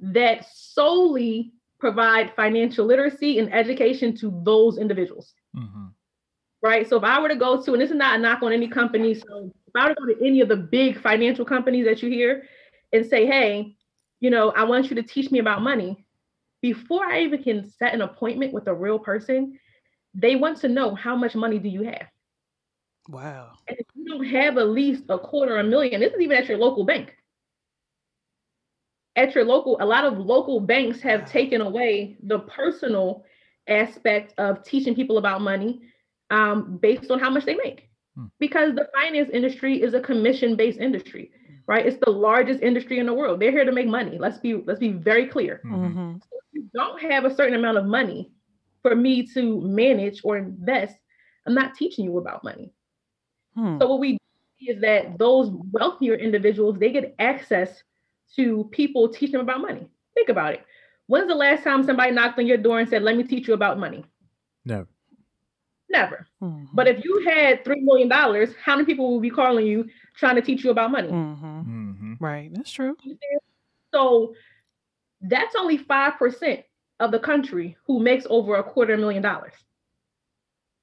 that 0.00 0.44
solely 0.52 1.52
provide 1.78 2.34
financial 2.34 2.84
literacy 2.84 3.38
and 3.38 3.54
education 3.54 4.16
to 4.16 4.42
those 4.44 4.76
individuals. 4.76 5.34
Mm-hmm. 5.56 5.86
Right. 6.62 6.88
So 6.88 6.96
if 6.96 7.04
I 7.04 7.20
were 7.20 7.28
to 7.28 7.36
go 7.36 7.62
to, 7.62 7.72
and 7.74 7.80
this 7.80 7.90
is 7.90 7.96
not 7.96 8.18
a 8.18 8.18
knock 8.18 8.42
on 8.42 8.52
any 8.52 8.66
company, 8.66 9.14
so 9.14 9.52
if 9.68 9.76
I 9.76 9.88
were 9.88 9.94
to 9.94 10.00
go 10.00 10.06
to 10.06 10.26
any 10.26 10.40
of 10.40 10.48
the 10.48 10.56
big 10.56 11.00
financial 11.00 11.44
companies 11.44 11.84
that 11.84 12.02
you 12.02 12.08
hear 12.08 12.44
and 12.92 13.06
say, 13.06 13.24
hey, 13.24 13.76
you 14.18 14.30
know, 14.30 14.50
I 14.50 14.64
want 14.64 14.90
you 14.90 14.96
to 14.96 15.02
teach 15.02 15.30
me 15.30 15.38
about 15.38 15.62
money, 15.62 16.04
before 16.60 17.04
I 17.04 17.20
even 17.20 17.40
can 17.42 17.70
set 17.70 17.94
an 17.94 18.00
appointment 18.00 18.52
with 18.52 18.66
a 18.66 18.74
real 18.74 18.98
person, 18.98 19.60
they 20.14 20.34
want 20.34 20.58
to 20.62 20.68
know 20.68 20.94
how 20.94 21.14
much 21.14 21.36
money 21.36 21.58
do 21.60 21.68
you 21.68 21.82
have? 21.82 22.06
Wow. 23.08 23.52
And 23.68 23.78
if 23.78 23.86
you 23.94 24.04
don't 24.06 24.24
have 24.24 24.58
at 24.58 24.68
least 24.68 25.04
a 25.08 25.18
quarter 25.18 25.58
a 25.58 25.64
million, 25.64 26.00
this 26.00 26.12
is 26.12 26.20
even 26.20 26.36
at 26.36 26.48
your 26.48 26.58
local 26.58 26.84
bank. 26.84 27.14
At 29.16 29.34
your 29.34 29.44
local, 29.44 29.76
a 29.80 29.86
lot 29.86 30.04
of 30.04 30.18
local 30.18 30.60
banks 30.60 31.00
have 31.02 31.30
taken 31.30 31.60
away 31.60 32.16
the 32.22 32.40
personal 32.40 33.24
aspect 33.68 34.34
of 34.38 34.64
teaching 34.64 34.94
people 34.94 35.18
about 35.18 35.40
money 35.40 35.82
um, 36.30 36.78
based 36.78 37.10
on 37.10 37.18
how 37.18 37.30
much 37.30 37.44
they 37.44 37.54
make. 37.54 37.88
Hmm. 38.16 38.26
Because 38.38 38.74
the 38.74 38.88
finance 38.94 39.30
industry 39.32 39.82
is 39.82 39.94
a 39.94 40.00
commission-based 40.00 40.80
industry, 40.80 41.30
right? 41.66 41.86
It's 41.86 41.98
the 42.04 42.10
largest 42.10 42.60
industry 42.60 42.98
in 42.98 43.06
the 43.06 43.14
world. 43.14 43.40
They're 43.40 43.52
here 43.52 43.64
to 43.64 43.72
make 43.72 43.86
money. 43.86 44.18
Let's 44.18 44.38
be 44.38 44.54
let's 44.54 44.80
be 44.80 44.92
very 44.92 45.26
clear. 45.26 45.60
Mm-hmm. 45.64 46.14
So 46.14 46.28
if 46.32 46.44
you 46.52 46.70
don't 46.74 47.00
have 47.02 47.24
a 47.24 47.34
certain 47.34 47.54
amount 47.54 47.78
of 47.78 47.84
money 47.84 48.32
for 48.82 48.96
me 48.96 49.26
to 49.34 49.60
manage 49.60 50.20
or 50.24 50.36
invest, 50.36 50.96
I'm 51.46 51.54
not 51.54 51.74
teaching 51.74 52.04
you 52.04 52.18
about 52.18 52.42
money. 52.42 52.72
Hmm. 53.54 53.78
So 53.80 53.88
what 53.88 54.00
we 54.00 54.18
see 54.58 54.70
is 54.70 54.80
that 54.80 55.18
those 55.18 55.50
wealthier 55.72 56.14
individuals 56.14 56.78
they 56.78 56.90
get 56.90 57.14
access 57.18 57.82
to 58.36 58.68
people 58.72 59.08
teaching 59.08 59.32
them 59.32 59.42
about 59.42 59.60
money. 59.60 59.88
Think 60.14 60.28
about 60.28 60.54
it. 60.54 60.64
When's 61.06 61.28
the 61.28 61.34
last 61.34 61.64
time 61.64 61.84
somebody 61.84 62.12
knocked 62.12 62.38
on 62.38 62.46
your 62.46 62.56
door 62.56 62.80
and 62.80 62.88
said, 62.88 63.02
"Let 63.02 63.16
me 63.16 63.24
teach 63.24 63.46
you 63.46 63.54
about 63.54 63.78
money"? 63.78 64.04
No. 64.64 64.86
Never. 65.90 66.26
Mm-hmm. 66.42 66.74
But 66.74 66.88
if 66.88 67.04
you 67.04 67.24
had 67.28 67.64
three 67.64 67.80
million 67.80 68.08
dollars, 68.08 68.50
how 68.62 68.74
many 68.74 68.86
people 68.86 69.12
would 69.12 69.22
be 69.22 69.30
calling 69.30 69.66
you 69.66 69.88
trying 70.16 70.36
to 70.36 70.42
teach 70.42 70.64
you 70.64 70.70
about 70.70 70.90
money? 70.90 71.08
Mm-hmm. 71.08 71.60
Mm-hmm. 71.60 72.14
Right. 72.18 72.50
That's 72.52 72.72
true. 72.72 72.96
So 73.92 74.34
that's 75.20 75.54
only 75.54 75.78
five 75.78 76.14
percent 76.18 76.60
of 77.00 77.12
the 77.12 77.18
country 77.18 77.76
who 77.86 78.00
makes 78.00 78.26
over 78.28 78.56
a 78.56 78.64
quarter 78.64 78.96
million 78.96 79.22
dollars. 79.22 79.52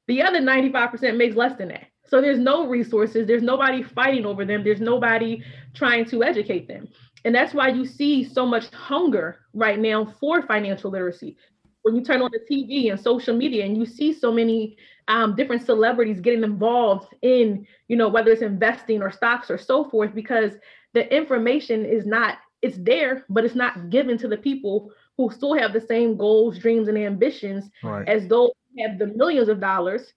The 0.07 0.21
other 0.23 0.39
95% 0.39 1.15
makes 1.15 1.35
less 1.35 1.57
than 1.57 1.69
that. 1.69 1.87
So 2.11 2.19
there's 2.19 2.39
no 2.39 2.67
resources, 2.67 3.25
there's 3.25 3.41
nobody 3.41 3.83
fighting 3.83 4.25
over 4.25 4.43
them, 4.43 4.65
there's 4.65 4.81
nobody 4.81 5.41
trying 5.73 6.03
to 6.09 6.23
educate 6.23 6.67
them. 6.67 6.89
And 7.23 7.33
that's 7.33 7.53
why 7.53 7.69
you 7.69 7.85
see 7.85 8.25
so 8.25 8.45
much 8.45 8.69
hunger 8.73 9.39
right 9.53 9.79
now 9.79 10.13
for 10.19 10.41
financial 10.41 10.91
literacy. 10.91 11.37
When 11.83 11.95
you 11.95 12.03
turn 12.03 12.21
on 12.21 12.29
the 12.33 12.41
TV 12.53 12.91
and 12.91 12.99
social 12.99 13.33
media 13.33 13.63
and 13.63 13.77
you 13.77 13.85
see 13.85 14.11
so 14.11 14.29
many 14.29 14.75
um, 15.07 15.37
different 15.37 15.65
celebrities 15.65 16.19
getting 16.19 16.43
involved 16.43 17.15
in, 17.21 17.65
you 17.87 17.95
know, 17.95 18.09
whether 18.09 18.31
it's 18.31 18.41
investing 18.41 19.01
or 19.01 19.09
stocks 19.09 19.49
or 19.49 19.57
so 19.57 19.89
forth, 19.89 20.13
because 20.13 20.51
the 20.93 21.15
information 21.15 21.85
is 21.85 22.05
not, 22.05 22.39
it's 22.61 22.77
there, 22.79 23.23
but 23.29 23.45
it's 23.45 23.55
not 23.55 23.89
given 23.89 24.17
to 24.17 24.27
the 24.27 24.37
people 24.37 24.91
who 25.15 25.31
still 25.31 25.53
have 25.53 25.71
the 25.71 25.79
same 25.79 26.17
goals, 26.17 26.59
dreams, 26.59 26.89
and 26.89 26.97
ambitions 26.97 27.69
right. 27.81 28.05
as 28.09 28.27
those 28.27 28.49
who 28.75 28.83
have 28.85 28.99
the 28.99 29.07
millions 29.07 29.47
of 29.47 29.61
dollars 29.61 30.11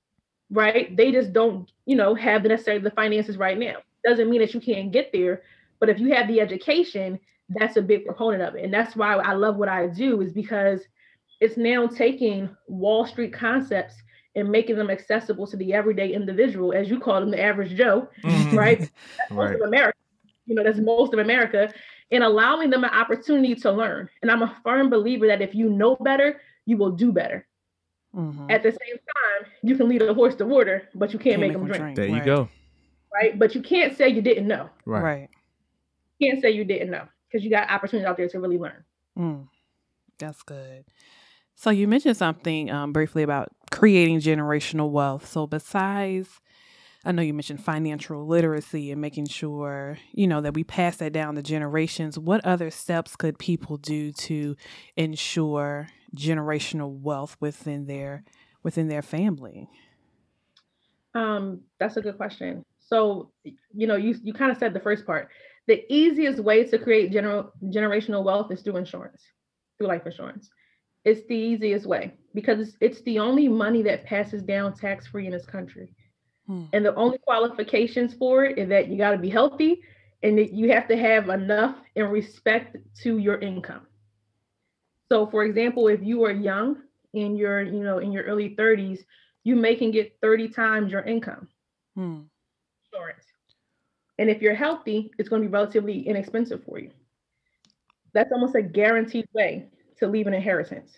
right? 0.55 0.97
They 0.97 1.11
just 1.11 1.33
don't, 1.33 1.71
you 1.85 1.97
know, 1.97 2.15
have 2.15 2.43
the 2.43 2.49
necessary 2.49 2.79
the 2.79 2.91
finances 2.91 3.37
right 3.37 3.59
now. 3.59 3.77
Doesn't 4.05 4.31
mean 4.31 4.41
that 4.41 4.55
you 4.55 4.61
can't 4.61 4.93
get 4.93 5.11
there, 5.13 5.43
but 5.81 5.89
if 5.89 5.99
you 5.99 6.15
have 6.15 6.29
the 6.29 6.41
education, 6.41 7.19
that's 7.49 7.77
a 7.77 7.83
big 7.83 8.07
proponent 8.07 8.43
of 8.43 8.55
it. 8.55 8.65
And 8.65 8.73
that's 8.73 8.97
why 8.97 9.15
I 9.15 9.33
love 9.33 9.57
what 9.57 9.69
I 9.69 9.89
do 9.89 10.21
is 10.21 10.33
because 10.33 10.81
it's 11.41 11.57
now 11.57 11.87
taking 11.87 12.49
Wall 12.69 13.07
Street 13.07 13.33
concepts 13.33 13.95
and 14.37 14.49
making 14.51 14.77
them 14.77 14.91
accessible 14.91 15.47
to 15.47 15.57
the 15.57 15.75
everyday 15.75 16.13
individual, 16.13 16.73
as 16.73 16.89
you 16.89 16.99
call 16.99 17.21
them, 17.21 17.31
the 17.31 17.43
average 17.43 17.77
Joe, 17.77 18.09
mm-hmm. 18.23 18.57
right? 18.57 18.79
That's 19.19 19.31
right. 19.31 19.51
most 19.51 19.61
of 19.61 19.69
America. 19.69 19.99
You 20.47 20.55
know, 20.55 20.63
that's 20.63 20.79
most 20.79 21.15
of 21.15 21.21
America, 21.21 21.73
and 22.11 22.23
allowing 22.23 22.69
them 22.69 22.85
an 22.85 22.91
opportunity 22.91 23.55
to 23.55 23.73
learn. 23.73 24.11
And 24.21 24.31
I'm 24.31 24.43
a 24.43 24.55
firm 24.63 24.91
believer 24.91 25.27
that 25.27 25.41
if 25.41 25.55
you 25.55 25.71
know 25.71 25.97
better, 25.97 26.39
you 26.67 26.77
will 26.77 26.91
do 26.91 27.13
better. 27.13 27.47
Mm-hmm. 28.15 28.51
At 28.51 28.63
the 28.63 28.71
same 28.71 28.97
time, 28.97 29.51
you 29.63 29.77
can 29.77 29.89
lead 29.89 30.03
a 30.03 30.15
horse 30.15 30.37
to 30.37 30.47
water, 30.47 30.89
but 30.95 31.13
you 31.13 31.19
can't, 31.19 31.33
can't 31.33 31.41
make, 31.41 31.53
them 31.53 31.65
drink. 31.65 31.81
drink. 31.81 31.97
There 31.97 32.09
right. 32.09 32.19
you 32.19 32.25
go. 32.25 32.49
Right, 33.13 33.39
but 33.39 33.55
you 33.55 33.63
can't 33.63 33.97
say 33.97 34.09
you 34.09 34.23
didn't 34.23 34.47
know. 34.47 34.71
Right. 34.85 35.03
right. 35.03 35.29
You 36.19 36.31
can't 36.31 36.43
say 36.43 36.51
you 36.51 36.65
didn't 36.65 36.91
know 36.91 37.07
because 37.29 37.45
you 37.45 37.51
got 37.51 37.71
opportunities 37.71 38.07
out 38.07 38.17
there 38.17 38.29
to 38.29 38.41
really 38.41 38.59
learn. 38.59 38.85
Mm. 39.19 39.49
That's 40.19 40.43
good. 40.43 40.85
So 41.57 41.71
you 41.71 41.87
mentioned 41.87 42.17
something 42.17 42.71
um, 42.71 42.93
briefly 42.93 43.23
about 43.23 43.49
creating 43.71 44.21
generational 44.21 44.91
wealth. 44.91 45.27
So 45.27 45.47
besides 45.47 46.41
I 47.05 47.13
know 47.13 47.23
you 47.23 47.35
mentioned 47.35 47.63
financial 47.63 48.27
literacy 48.27 48.91
and 48.91 49.01
making 49.01 49.27
sure, 49.27 49.99
you 50.13 50.27
know, 50.27 50.41
that 50.41 50.55
we 50.55 50.65
pass 50.65 50.97
that 50.97 51.13
down 51.13 51.35
to 51.35 51.43
generations. 51.43 52.19
What 52.19 52.45
other 52.47 52.71
steps 52.71 53.15
could 53.15 53.39
people 53.39 53.77
do 53.77 54.11
to 54.13 54.57
ensure 54.97 55.89
generational 56.15 56.91
wealth 57.01 57.37
within 57.41 57.87
their 57.87 58.25
within 58.63 58.89
their 58.89 59.03
family? 59.03 59.69
Um, 61.15 61.61
that's 61.79 61.97
a 61.97 62.01
good 62.01 62.17
question. 62.17 62.65
So, 62.81 63.31
you 63.45 63.87
know, 63.87 63.97
you 63.97 64.17
you 64.23 64.33
kind 64.33 64.51
of 64.51 64.59
said 64.59 64.75
the 64.75 64.81
first 64.81 65.07
part. 65.07 65.29
The 65.67 65.85
easiest 65.93 66.41
way 66.41 66.65
to 66.65 66.79
create 66.79 67.13
general 67.13 67.53
generational 67.65 68.25
wealth 68.25 68.53
is 68.53 68.63
through 68.63 68.77
insurance, 68.77 69.23
through 69.79 69.89
life 69.89 70.03
insurance. 70.05 70.51
It's 71.05 71.27
the 71.29 71.37
easiest 71.37 71.87
way 71.87 72.15
because 72.35 72.61
it's, 72.61 72.77
it's 72.81 73.03
the 73.03 73.19
only 73.19 73.49
money 73.49 73.83
that 73.83 74.05
passes 74.05 74.43
down 74.43 74.75
tax 74.75 75.07
free 75.07 75.27
in 75.27 75.33
this 75.33 75.47
country. 75.47 75.95
Hmm. 76.47 76.65
And 76.73 76.85
the 76.85 76.95
only 76.95 77.19
qualifications 77.19 78.15
for 78.15 78.45
it 78.45 78.59
is 78.59 78.69
that 78.69 78.89
you 78.89 78.99
got 78.99 79.13
to 79.13 79.19
be 79.19 79.31
healthy 79.31 79.81
and 80.23 80.39
that 80.39 80.53
you 80.53 80.73
have 80.73 80.89
to 80.89 80.97
have 80.97 81.29
enough 81.29 81.77
in 81.95 82.07
respect 82.07 82.77
to 83.03 83.19
your 83.19 83.39
income. 83.39 83.87
So, 85.11 85.27
for 85.27 85.45
example, 85.45 85.89
if 85.89 86.03
you 86.03 86.25
are 86.25 86.33
young 86.33 86.79
in 87.13 87.37
your, 87.37 87.63
you 87.63 87.83
know, 87.83 87.99
in 87.99 88.13
your 88.13 88.25
early 88.25 88.55
30s, 88.57 89.01
you 89.45 89.57
may 89.57 89.77
can 89.77 89.91
get 89.91 90.17
30 90.23 90.49
times 90.49 90.91
your 90.91 91.03
income. 91.03 91.49
Hmm. 91.95 92.23
Insurance. 92.93 93.25
And 94.19 94.31
if 94.31 94.41
you're 94.41 94.55
healthy, 94.55 95.11
it's 95.19 95.29
going 95.29 95.43
to 95.43 95.49
be 95.49 95.53
relatively 95.53 96.07
inexpensive 96.07 96.65
for 96.65 96.79
you. 96.79 96.91
That's 98.13 98.33
almost 98.33 98.55
a 98.55 98.63
guaranteed 98.63 99.27
way 99.33 99.69
to 99.99 100.07
leave 100.07 100.27
an 100.27 100.35
inheritance 100.35 100.93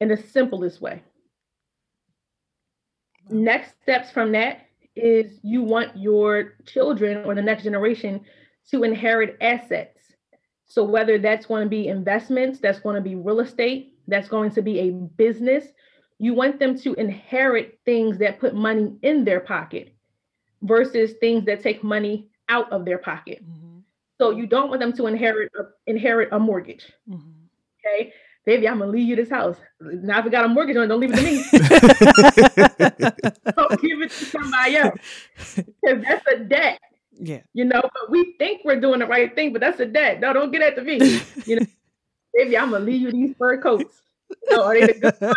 in 0.00 0.08
the 0.08 0.16
simplest 0.16 0.80
way. 0.80 1.02
Next 3.30 3.74
steps 3.82 4.10
from 4.10 4.32
that 4.32 4.66
is 4.96 5.38
you 5.42 5.62
want 5.62 5.96
your 5.96 6.54
children 6.66 7.24
or 7.24 7.34
the 7.34 7.42
next 7.42 7.64
generation 7.64 8.24
to 8.70 8.84
inherit 8.84 9.36
assets. 9.40 9.93
So 10.74 10.82
whether 10.82 11.18
that's 11.18 11.46
going 11.46 11.62
to 11.62 11.68
be 11.68 11.86
investments, 11.86 12.58
that's 12.58 12.80
going 12.80 12.96
to 12.96 13.00
be 13.00 13.14
real 13.14 13.38
estate, 13.38 13.94
that's 14.08 14.26
going 14.26 14.50
to 14.50 14.60
be 14.60 14.80
a 14.80 14.90
business, 14.90 15.66
you 16.18 16.34
want 16.34 16.58
them 16.58 16.76
to 16.80 16.94
inherit 16.94 17.78
things 17.84 18.18
that 18.18 18.40
put 18.40 18.56
money 18.56 18.96
in 19.02 19.24
their 19.24 19.38
pocket 19.38 19.94
versus 20.62 21.12
things 21.20 21.44
that 21.44 21.62
take 21.62 21.84
money 21.84 22.26
out 22.48 22.72
of 22.72 22.84
their 22.84 22.98
pocket. 22.98 23.48
Mm-hmm. 23.48 23.78
So 24.18 24.30
you 24.30 24.48
don't 24.48 24.68
want 24.68 24.80
them 24.80 24.92
to 24.94 25.06
inherit 25.06 25.52
a, 25.56 25.62
inherit 25.86 26.30
a 26.32 26.40
mortgage. 26.40 26.90
Mm-hmm. 27.08 27.30
Okay, 27.86 28.12
baby, 28.44 28.66
I'm 28.66 28.80
gonna 28.80 28.90
leave 28.90 29.06
you 29.06 29.14
this 29.14 29.30
house. 29.30 29.58
Now 29.80 30.18
if 30.18 30.24
you 30.24 30.32
got 30.32 30.44
a 30.44 30.48
mortgage 30.48 30.76
on, 30.76 30.88
don't 30.88 30.98
leave 30.98 31.12
it 31.12 31.18
to 31.18 31.22
me. 31.22 31.36
don't 33.56 33.80
give 33.80 34.02
it 34.02 34.10
to 34.10 34.24
somebody 34.24 34.76
else. 34.76 34.98
Because 35.84 36.02
that's 36.02 36.26
a 36.26 36.38
debt. 36.40 36.80
Yeah. 37.18 37.40
You 37.52 37.64
know, 37.64 37.80
but 37.80 38.10
we 38.10 38.34
think 38.38 38.62
we're 38.64 38.80
doing 38.80 39.00
the 39.00 39.06
right 39.06 39.34
thing, 39.34 39.52
but 39.52 39.60
that's 39.60 39.80
a 39.80 39.86
debt. 39.86 40.20
No, 40.20 40.32
don't 40.32 40.50
get 40.50 40.60
that 40.60 40.76
to 40.76 40.82
me. 40.82 41.20
You 41.46 41.60
know, 41.60 41.66
baby, 42.34 42.58
I'm 42.58 42.70
gonna 42.70 42.84
leave 42.84 43.00
you 43.00 43.12
these 43.12 43.36
fur 43.36 43.60
coats. 43.60 44.00
You 44.30 44.56
know, 44.56 44.64
are 44.64 44.74
they 44.74 44.92
the 44.92 45.00
good 45.00 45.20
ones 45.20 45.36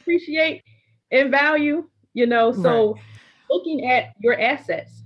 appreciate 0.00 0.62
and 1.10 1.30
value? 1.30 1.88
You 2.14 2.26
know, 2.26 2.52
so 2.52 2.92
right. 2.92 3.02
looking 3.50 3.88
at 3.88 4.12
your 4.20 4.38
assets 4.38 5.02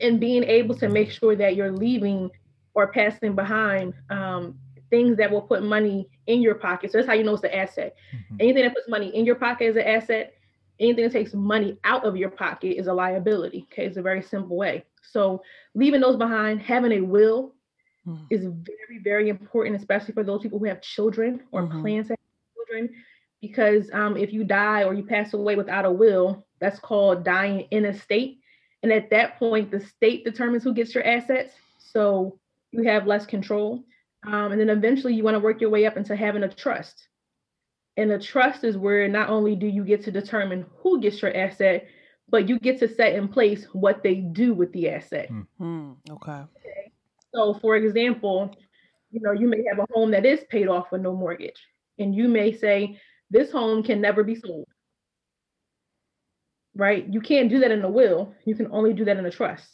and 0.00 0.18
being 0.18 0.44
able 0.44 0.74
to 0.76 0.88
make 0.88 1.10
sure 1.10 1.36
that 1.36 1.56
you're 1.56 1.72
leaving 1.72 2.30
or 2.74 2.92
passing 2.92 3.34
behind 3.34 3.92
um, 4.10 4.58
things 4.90 5.16
that 5.18 5.30
will 5.30 5.42
put 5.42 5.62
money 5.62 6.08
in 6.26 6.40
your 6.40 6.54
pocket. 6.54 6.92
So 6.92 6.98
that's 6.98 7.08
how 7.08 7.14
you 7.14 7.24
know 7.24 7.34
it's 7.34 7.44
an 7.44 7.50
asset. 7.50 7.96
Mm-hmm. 8.14 8.36
Anything 8.40 8.62
that 8.64 8.74
puts 8.74 8.88
money 8.88 9.14
in 9.14 9.24
your 9.24 9.34
pocket 9.34 9.64
is 9.64 9.76
an 9.76 9.82
asset. 9.82 10.34
Anything 10.80 11.04
that 11.04 11.12
takes 11.12 11.34
money 11.34 11.76
out 11.84 12.04
of 12.04 12.16
your 12.16 12.30
pocket 12.30 12.78
is 12.78 12.86
a 12.86 12.92
liability. 12.92 13.66
Okay, 13.72 13.86
it's 13.86 13.96
a 13.96 14.02
very 14.02 14.22
simple 14.22 14.56
way. 14.56 14.84
So 15.02 15.42
leaving 15.74 16.00
those 16.00 16.16
behind, 16.16 16.60
having 16.62 16.92
a 16.92 17.00
will, 17.00 17.54
Mm. 18.06 18.26
is 18.30 18.44
very, 18.44 19.00
very 19.02 19.28
important, 19.28 19.76
especially 19.76 20.14
for 20.14 20.24
those 20.24 20.40
people 20.40 20.58
who 20.58 20.64
have 20.64 20.80
children 20.80 21.42
or 21.52 21.64
Mhm. 21.64 21.80
plan 21.82 22.04
to 22.04 22.10
have 22.10 22.18
children. 22.54 22.94
Because 23.42 23.90
um, 23.92 24.16
if 24.16 24.32
you 24.32 24.44
die 24.44 24.84
or 24.84 24.94
you 24.94 25.04
pass 25.04 25.34
away 25.34 25.56
without 25.56 25.84
a 25.84 25.90
will, 25.90 26.46
that's 26.58 26.78
called 26.78 27.24
dying 27.24 27.66
intestate. 27.70 28.38
And 28.82 28.92
at 28.92 29.10
that 29.10 29.38
point, 29.38 29.70
the 29.70 29.80
state 29.80 30.24
determines 30.24 30.64
who 30.64 30.72
gets 30.72 30.94
your 30.94 31.04
assets. 31.04 31.54
So 31.78 32.38
you 32.70 32.84
have 32.84 33.06
less 33.06 33.26
control. 33.26 33.84
Um, 34.24 34.52
and 34.52 34.60
then 34.60 34.70
eventually 34.70 35.14
you 35.14 35.22
want 35.22 35.34
to 35.34 35.40
work 35.40 35.60
your 35.60 35.70
way 35.70 35.86
up 35.86 35.96
into 35.96 36.16
having 36.16 36.42
a 36.44 36.48
trust. 36.48 37.07
And 37.98 38.12
a 38.12 38.18
trust 38.18 38.62
is 38.62 38.78
where 38.78 39.08
not 39.08 39.28
only 39.28 39.56
do 39.56 39.66
you 39.66 39.84
get 39.84 40.04
to 40.04 40.12
determine 40.12 40.64
who 40.78 41.00
gets 41.00 41.20
your 41.20 41.36
asset, 41.36 41.88
but 42.28 42.48
you 42.48 42.60
get 42.60 42.78
to 42.78 42.88
set 42.88 43.16
in 43.16 43.26
place 43.26 43.66
what 43.72 44.04
they 44.04 44.14
do 44.14 44.54
with 44.54 44.72
the 44.72 44.88
asset. 44.88 45.28
Mm. 45.60 45.96
Okay. 46.08 46.44
So, 47.34 47.54
for 47.54 47.74
example, 47.74 48.54
you 49.10 49.20
know, 49.20 49.32
you 49.32 49.48
may 49.48 49.64
have 49.68 49.80
a 49.80 49.92
home 49.92 50.12
that 50.12 50.24
is 50.24 50.44
paid 50.48 50.68
off 50.68 50.92
with 50.92 51.00
no 51.00 51.12
mortgage, 51.12 51.60
and 51.98 52.14
you 52.14 52.28
may 52.28 52.52
say, 52.52 53.00
This 53.30 53.50
home 53.50 53.82
can 53.82 54.00
never 54.00 54.22
be 54.22 54.36
sold. 54.36 54.68
Right? 56.76 57.04
You 57.12 57.20
can't 57.20 57.50
do 57.50 57.58
that 57.58 57.72
in 57.72 57.82
a 57.82 57.90
will. 57.90 58.32
You 58.44 58.54
can 58.54 58.68
only 58.70 58.92
do 58.92 59.04
that 59.06 59.16
in 59.16 59.26
a 59.26 59.30
trust. 59.30 59.68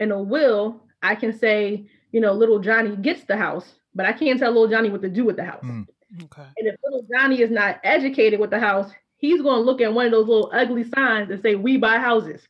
In 0.00 0.10
a 0.10 0.22
will, 0.22 0.84
I 1.02 1.16
can 1.16 1.38
say, 1.38 1.90
you 2.12 2.22
know, 2.22 2.32
little 2.32 2.60
Johnny 2.60 2.96
gets 2.96 3.24
the 3.24 3.36
house, 3.36 3.74
but 3.94 4.06
I 4.06 4.14
can't 4.14 4.38
tell 4.38 4.52
little 4.52 4.68
Johnny 4.68 4.88
what 4.88 5.02
to 5.02 5.10
do 5.10 5.26
with 5.26 5.36
the 5.36 5.44
house. 5.44 5.62
Mm. 5.62 5.84
Okay. 6.24 6.46
And 6.58 6.68
if 6.68 6.76
little 6.84 7.06
Johnny 7.12 7.42
is 7.42 7.50
not 7.50 7.80
educated 7.84 8.40
with 8.40 8.50
the 8.50 8.58
house, 8.58 8.90
he's 9.18 9.42
going 9.42 9.56
to 9.56 9.60
look 9.62 9.80
at 9.80 9.92
one 9.92 10.06
of 10.06 10.12
those 10.12 10.26
little 10.28 10.50
ugly 10.54 10.84
signs 10.94 11.30
and 11.30 11.40
say, 11.42 11.54
We 11.54 11.76
buy 11.76 11.98
houses 11.98 12.46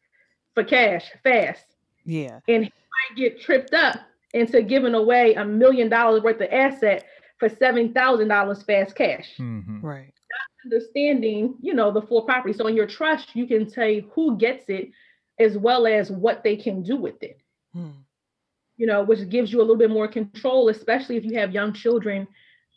for 0.55 0.65
cash 0.65 1.11
fast 1.23 1.65
Yeah. 2.05 2.41
And 2.49 2.65
he 2.65 2.71
might 2.71 3.17
get 3.17 3.41
tripped 3.41 3.75
up 3.75 3.99
into 4.35 4.63
giving 4.63 4.95
away 4.95 5.35
a 5.35 5.45
million 5.45 5.89
dollars 5.89 6.23
worth 6.23 6.41
of 6.41 6.49
asset 6.53 7.05
for 7.39 7.49
seven 7.49 7.93
thousand 7.93 8.29
dollars 8.29 8.63
fast 8.63 8.95
cash. 8.95 9.37
Mhm. 9.39 9.83
Right. 9.83 10.13
Not 10.31 10.73
understanding, 10.73 11.55
you 11.61 11.75
know, 11.75 11.91
the 11.91 12.03
full 12.03 12.23
property. 12.23 12.53
So 12.53 12.67
in 12.67 12.77
your 12.77 12.87
trust, 12.87 13.35
you 13.35 13.47
can 13.47 13.69
say 13.69 14.07
who 14.13 14.37
gets 14.37 14.69
it 14.69 14.91
as 15.39 15.57
well 15.57 15.87
as 15.87 16.11
what 16.11 16.43
they 16.43 16.57
can 16.57 16.83
do 16.83 16.97
with 16.97 17.23
it. 17.23 17.41
Mm. 17.77 17.93
You 18.77 18.87
know, 18.87 19.03
which 19.05 19.29
gives 19.29 19.53
you 19.53 19.59
a 19.59 19.63
little 19.63 19.77
bit 19.77 19.91
more 19.91 20.09
control, 20.09 20.69
especially 20.69 21.17
if 21.17 21.25
you 21.25 21.35
have 21.39 21.53
young 21.53 21.73
children, 21.73 22.27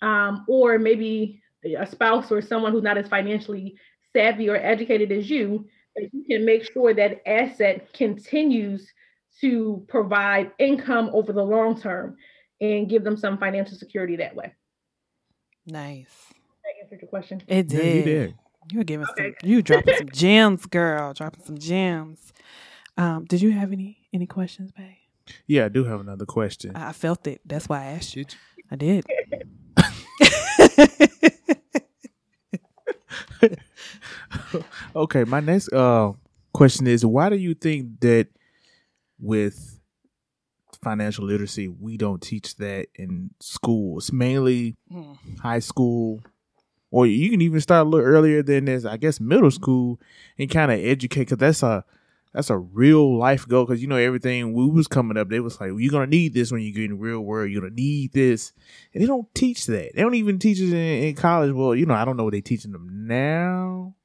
um, 0.01 0.45
or 0.47 0.77
maybe 0.79 1.41
a 1.77 1.85
spouse 1.85 2.31
or 2.31 2.41
someone 2.41 2.71
who's 2.71 2.83
not 2.83 2.97
as 2.97 3.07
financially 3.07 3.75
savvy 4.13 4.49
or 4.49 4.55
educated 4.55 5.11
as 5.11 5.29
you. 5.29 5.67
That 5.95 6.09
you 6.13 6.23
can 6.29 6.45
make 6.45 6.71
sure 6.71 6.93
that 6.93 7.21
asset 7.27 7.91
continues 7.93 8.89
to 9.41 9.85
provide 9.89 10.51
income 10.59 11.09
over 11.13 11.33
the 11.33 11.43
long 11.43 11.79
term 11.79 12.15
and 12.61 12.89
give 12.89 13.03
them 13.03 13.17
some 13.17 13.37
financial 13.37 13.77
security 13.77 14.15
that 14.17 14.35
way. 14.35 14.53
Nice. 15.65 16.07
That 16.63 16.83
answered 16.83 17.01
your 17.01 17.09
question. 17.09 17.41
It 17.47 17.67
did. 17.67 17.77
Yeah, 17.77 17.93
you 17.93 18.03
did. 18.03 18.35
You 18.71 18.77
were 18.79 18.83
giving 18.83 19.05
Okay. 19.11 19.33
some. 19.41 19.49
You 19.49 19.61
dropping 19.61 19.95
some 19.97 20.09
gems, 20.13 20.65
girl. 20.65 21.13
Dropping 21.13 21.43
some 21.43 21.57
gems. 21.57 22.31
Um, 22.97 23.25
did 23.25 23.41
you 23.41 23.51
have 23.51 23.71
any 23.71 23.97
any 24.13 24.27
questions, 24.27 24.71
babe? 24.71 24.95
Yeah, 25.47 25.65
I 25.65 25.69
do 25.69 25.83
have 25.85 25.99
another 25.99 26.25
question. 26.25 26.75
I 26.75 26.89
I 26.89 26.91
felt 26.93 27.25
it. 27.27 27.41
That's 27.45 27.67
why 27.67 27.81
I 27.81 27.85
asked 27.87 28.15
you- 28.15 28.25
I 28.71 28.75
did. 28.75 29.05
okay, 34.95 35.23
my 35.23 35.39
next 35.39 35.71
uh 35.73 36.11
question 36.53 36.87
is 36.87 37.05
why 37.05 37.29
do 37.29 37.35
you 37.35 37.53
think 37.53 37.99
that 38.01 38.27
with 39.19 39.79
financial 40.83 41.25
literacy 41.25 41.67
we 41.67 41.97
don't 41.97 42.21
teach 42.21 42.55
that 42.57 42.87
in 42.95 43.31
schools, 43.39 44.11
mainly 44.11 44.75
Mm. 44.91 45.17
high 45.39 45.59
school, 45.59 46.21
or 46.91 47.07
you 47.07 47.29
can 47.29 47.41
even 47.41 47.61
start 47.61 47.87
a 47.87 47.89
little 47.89 48.05
earlier 48.05 48.43
than 48.43 48.65
this, 48.65 48.83
I 48.83 48.97
guess 48.97 49.21
middle 49.21 49.51
school, 49.51 49.99
and 50.37 50.49
kind 50.49 50.71
of 50.71 50.79
educate 50.79 51.21
because 51.21 51.37
that's 51.37 51.63
a 51.63 51.85
that's 52.33 52.49
a 52.49 52.57
real 52.57 53.17
life 53.17 53.47
goal. 53.47 53.65
Because 53.65 53.81
you 53.81 53.87
know 53.87 53.95
everything 53.95 54.53
we 54.53 54.69
was 54.69 54.87
coming 54.87 55.17
up, 55.17 55.29
they 55.29 55.39
was 55.39 55.59
like, 55.59 55.71
you're 55.75 55.91
gonna 55.91 56.07
need 56.07 56.33
this 56.33 56.51
when 56.51 56.61
you 56.61 56.73
get 56.73 56.85
in 56.85 56.91
the 56.91 56.97
real 56.97 57.21
world. 57.21 57.51
You're 57.51 57.61
gonna 57.61 57.73
need 57.73 58.13
this, 58.13 58.53
and 58.93 59.01
they 59.01 59.07
don't 59.07 59.33
teach 59.33 59.65
that. 59.67 59.91
They 59.95 60.01
don't 60.01 60.15
even 60.15 60.39
teach 60.39 60.59
it 60.59 60.69
in, 60.69 61.03
in 61.03 61.15
college. 61.15 61.51
Well, 61.51 61.75
you 61.75 61.85
know, 61.85 61.93
I 61.93 62.05
don't 62.05 62.17
know 62.17 62.23
what 62.23 62.33
they 62.33 62.41
teaching 62.41 62.71
them 62.71 63.07
now. 63.07 63.95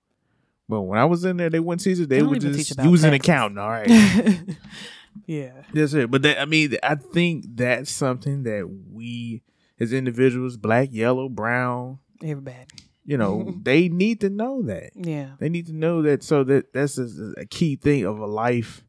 But 0.68 0.82
when 0.82 0.98
I 0.98 1.04
was 1.04 1.24
in 1.24 1.36
there, 1.36 1.50
they 1.50 1.60
wouldn't 1.60 1.82
teach 1.82 2.00
it. 2.00 2.08
They, 2.08 2.16
They 2.16 2.22
would 2.22 2.40
just 2.40 2.78
use 2.82 3.04
an 3.04 3.14
accountant. 3.14 3.60
All 3.60 3.70
right. 3.70 3.88
yeah. 5.26 5.52
That's 5.72 5.94
it. 5.94 6.10
But 6.10 6.22
that, 6.22 6.40
I 6.40 6.44
mean, 6.44 6.76
I 6.82 6.96
think 6.96 7.44
that's 7.54 7.90
something 7.90 8.42
that 8.42 8.68
we 8.92 9.42
as 9.78 9.92
individuals, 9.92 10.56
black, 10.56 10.88
yellow, 10.90 11.28
brown, 11.28 11.98
Everybody. 12.22 12.66
You 13.06 13.16
know, 13.16 13.54
they 13.62 13.88
need 13.88 14.20
to 14.20 14.28
know 14.30 14.62
that. 14.62 14.90
Yeah. 14.94 15.30
They 15.38 15.48
need 15.48 15.66
to 15.68 15.72
know 15.72 16.02
that. 16.02 16.22
So 16.22 16.44
that 16.44 16.72
that's 16.74 16.98
a, 16.98 17.08
a 17.38 17.46
key 17.46 17.76
thing 17.76 18.04
of 18.04 18.18
a 18.18 18.26
life 18.26 18.84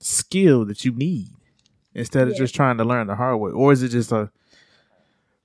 skill 0.00 0.64
that 0.66 0.84
you 0.84 0.92
need 0.92 1.28
instead 1.94 2.28
of 2.28 2.34
Yeah. 2.34 2.38
just 2.40 2.54
trying 2.54 2.78
to 2.78 2.84
learn 2.84 3.06
the 3.06 3.14
hard 3.16 3.40
way. 3.40 3.50
Or 3.52 3.72
is 3.72 3.82
it 3.82 3.88
just 3.88 4.12
a, 4.12 4.30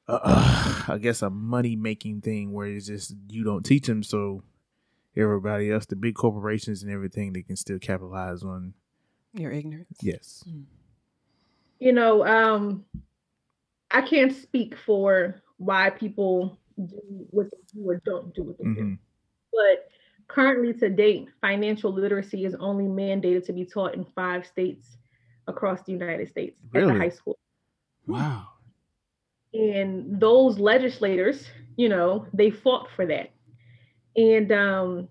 a 0.07 0.11
uh, 0.11 0.83
I 0.89 0.97
guess, 0.99 1.21
a 1.21 1.29
money 1.29 1.75
making 1.75 2.21
thing 2.21 2.51
where 2.53 2.67
it's 2.67 2.87
just 2.87 3.13
you 3.29 3.43
don't 3.43 3.65
teach 3.65 3.87
them, 3.87 4.03
so 4.03 4.43
everybody 5.15 5.71
else, 5.71 5.85
the 5.85 5.95
big 5.95 6.15
corporations 6.15 6.83
and 6.83 6.91
everything, 6.91 7.33
they 7.33 7.41
can 7.41 7.55
still 7.55 7.79
capitalize 7.79 8.43
on. 8.43 8.73
Your 9.33 9.51
ignorance. 9.51 9.97
Yes. 10.01 10.43
You 11.79 11.91
know, 11.91 12.25
um, 12.25 12.85
I 13.91 14.01
can't 14.01 14.33
speak 14.35 14.75
for 14.85 15.41
why 15.57 15.89
people 15.91 16.57
do 16.86 17.01
what 17.32 17.47
they 17.51 17.57
do 17.73 17.89
or 17.89 18.01
don't 18.05 18.34
do 18.34 18.43
what 18.43 18.57
they 18.57 18.65
do. 18.65 18.82
hmm 18.82 18.93
But 19.51 19.89
currently, 20.28 20.73
to 20.73 20.89
date, 20.89 21.30
financial 21.41 21.91
literacy 21.91 22.45
is 22.45 22.55
only 22.55 22.86
mandated 22.86 23.45
to 23.45 23.53
be 23.53 23.65
taught 23.65 23.95
in 23.95 24.05
five 24.15 24.45
states 24.45 24.97
across 25.47 25.82
the 25.84 25.91
United 25.93 26.28
States 26.30 26.59
at 26.75 26.86
the 26.86 26.93
high 26.93 27.09
school. 27.09 27.38
Wow. 28.05 28.47
And 29.53 30.19
those 30.19 30.59
legislators, 30.59 31.47
you 31.78 31.89
know, 31.89 32.28
they 32.34 32.51
fought 32.51 32.89
for 32.95 33.05
that. 33.07 33.32
And 34.15 34.51
um, 34.51 35.07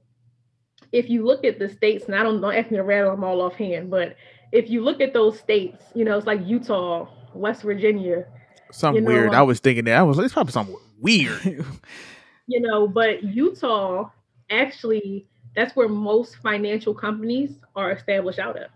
if 0.92 1.08
you 1.08 1.24
look 1.24 1.44
at 1.44 1.58
the 1.58 1.68
states, 1.68 2.04
and 2.06 2.14
I 2.14 2.22
don't 2.22 2.40
don't 2.40 2.54
ask 2.54 2.70
me 2.70 2.76
to 2.76 2.82
rattle 2.82 3.10
them 3.12 3.24
all 3.24 3.40
offhand, 3.40 3.90
but 3.90 4.16
if 4.52 4.70
you 4.70 4.82
look 4.82 5.00
at 5.00 5.12
those 5.12 5.38
states, 5.38 5.82
you 5.94 6.04
know, 6.04 6.16
it's 6.16 6.26
like 6.26 6.46
Utah, 6.46 7.08
West 7.34 7.62
Virginia, 7.62 8.26
Something 8.72 9.02
You 9.04 9.08
know, 9.08 9.14
weird. 9.14 9.28
um, 9.30 9.34
I 9.34 9.42
was 9.42 9.60
thinking 9.60 9.84
that 9.84 9.96
I 9.96 10.02
was. 10.02 10.16
Like, 10.16 10.24
it's 10.26 10.34
probably 10.34 10.52
something 10.52 10.76
weird. 11.00 11.42
you 12.46 12.60
know, 12.60 12.86
but 12.88 13.22
Utah 13.22 14.10
actually 14.50 15.26
that's 15.54 15.74
where 15.74 15.88
most 15.88 16.36
financial 16.36 16.94
companies 16.94 17.58
are 17.74 17.90
established 17.90 18.38
out 18.38 18.56
of. 18.56 18.70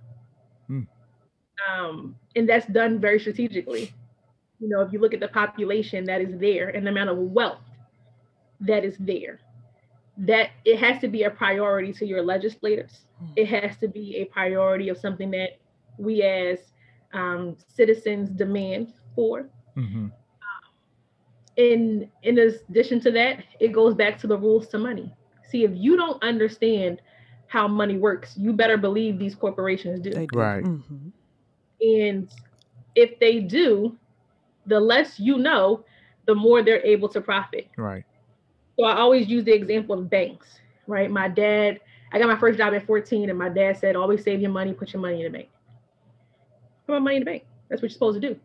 Hmm. 0.66 0.82
Um, 1.70 2.16
and 2.34 2.48
that's 2.48 2.66
done 2.66 2.98
very 2.98 3.20
strategically. 3.20 3.92
You 4.58 4.68
know, 4.68 4.80
if 4.80 4.92
you 4.92 4.98
look 4.98 5.12
at 5.12 5.20
the 5.20 5.28
population 5.28 6.04
that 6.04 6.22
is 6.22 6.38
there 6.38 6.70
and 6.70 6.86
the 6.86 6.90
amount 6.90 7.10
of 7.10 7.18
wealth 7.18 7.60
that 8.60 8.84
is 8.84 8.96
there, 8.98 9.40
that 10.16 10.50
it 10.64 10.78
has 10.78 11.00
to 11.02 11.08
be 11.08 11.24
a 11.24 11.30
priority 11.30 11.92
to 11.94 12.06
your 12.06 12.22
legislators. 12.22 13.00
Hmm. 13.18 13.32
It 13.36 13.48
has 13.48 13.76
to 13.78 13.88
be 13.88 14.16
a 14.16 14.24
priority 14.24 14.88
of 14.88 14.96
something 14.98 15.30
that 15.32 15.58
we 15.98 16.22
as 16.22 16.58
um, 17.12 17.56
citizens 17.68 18.30
demand 18.30 18.92
for 19.14 19.48
hmm 19.74 20.08
in 21.60 22.10
in 22.22 22.38
addition 22.38 23.00
to 23.00 23.10
that, 23.12 23.44
it 23.60 23.72
goes 23.72 23.94
back 23.94 24.18
to 24.20 24.26
the 24.26 24.36
rules 24.36 24.68
to 24.68 24.78
money. 24.78 25.12
See, 25.44 25.64
if 25.64 25.72
you 25.74 25.96
don't 25.96 26.22
understand 26.22 27.00
how 27.48 27.66
money 27.68 27.96
works, 27.98 28.36
you 28.36 28.52
better 28.52 28.76
believe 28.76 29.18
these 29.18 29.34
corporations 29.34 30.00
do. 30.00 30.10
They 30.10 30.26
do. 30.26 30.38
Right. 30.38 30.64
Mhm. 30.64 31.12
and 31.82 32.28
if 32.94 33.18
they 33.20 33.40
do, 33.40 33.96
the 34.66 34.78
less 34.78 35.18
you 35.18 35.38
know, 35.38 35.84
the 36.26 36.34
more 36.34 36.62
they're 36.62 36.84
able 36.84 37.08
to 37.08 37.20
profit. 37.20 37.68
Right. 37.76 38.04
So 38.78 38.84
I 38.84 38.96
always 38.98 39.28
use 39.28 39.44
the 39.44 39.52
example 39.52 39.98
of 39.98 40.10
banks, 40.10 40.60
right? 40.86 41.10
My 41.10 41.28
dad, 41.28 41.80
I 42.12 42.18
got 42.18 42.28
my 42.28 42.36
first 42.36 42.58
job 42.58 42.74
at 42.74 42.86
14, 42.86 43.30
and 43.30 43.38
my 43.38 43.48
dad 43.48 43.78
said, 43.78 43.96
always 43.96 44.22
save 44.22 44.40
your 44.40 44.50
money, 44.50 44.72
put 44.74 44.92
your 44.92 45.00
money 45.02 45.24
in 45.24 45.32
the 45.32 45.38
bank. 45.38 45.48
Put 46.86 46.92
my 46.92 46.98
money 46.98 47.16
in 47.16 47.20
the 47.22 47.26
bank. 47.26 47.44
That's 47.68 47.80
what 47.80 47.90
you're 47.90 47.94
supposed 47.94 48.20
to 48.20 48.28
do. 48.28 48.38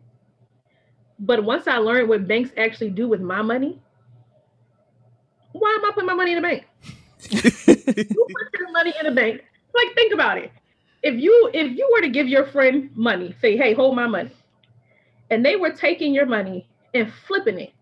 But 1.18 1.44
once 1.44 1.66
I 1.66 1.78
learned 1.78 2.08
what 2.08 2.26
banks 2.28 2.50
actually 2.56 2.90
do 2.90 3.08
with 3.08 3.20
my 3.20 3.42
money, 3.42 3.80
why 5.52 5.76
am 5.78 5.84
I 5.86 5.90
putting 5.94 6.06
my 6.06 6.14
money 6.14 6.32
in 6.32 6.36
the 6.36 6.42
bank? 6.42 6.64
you 7.30 8.26
put 8.28 8.58
your 8.60 8.70
money 8.72 8.92
in 9.00 9.06
a 9.06 9.12
bank. 9.12 9.42
Like, 9.74 9.94
think 9.94 10.12
about 10.12 10.38
it. 10.38 10.52
If 11.02 11.14
you 11.20 11.50
if 11.54 11.76
you 11.76 11.88
were 11.94 12.02
to 12.02 12.08
give 12.08 12.28
your 12.28 12.44
friend 12.46 12.90
money, 12.94 13.34
say, 13.40 13.56
hey, 13.56 13.72
hold 13.74 13.96
my 13.96 14.06
money, 14.06 14.30
and 15.30 15.44
they 15.44 15.56
were 15.56 15.70
taking 15.70 16.12
your 16.14 16.26
money 16.26 16.68
and 16.94 17.12
flipping 17.26 17.58
it, 17.60 17.72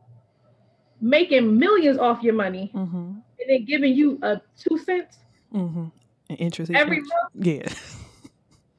making 1.00 1.58
millions 1.58 1.98
off 1.98 2.22
your 2.22 2.34
money, 2.34 2.70
Mhm. 2.74 3.22
and 3.38 3.48
then 3.48 3.64
giving 3.64 3.94
you 3.94 4.18
a 4.22 4.40
two 4.58 4.78
cents 4.78 5.18
Mhm. 5.52 5.90
And 6.30 6.38
interest 6.40 6.70
each 6.70 6.76
every 6.76 6.98
month. 7.00 7.10
month, 7.34 7.46
Yeah. 7.46 7.68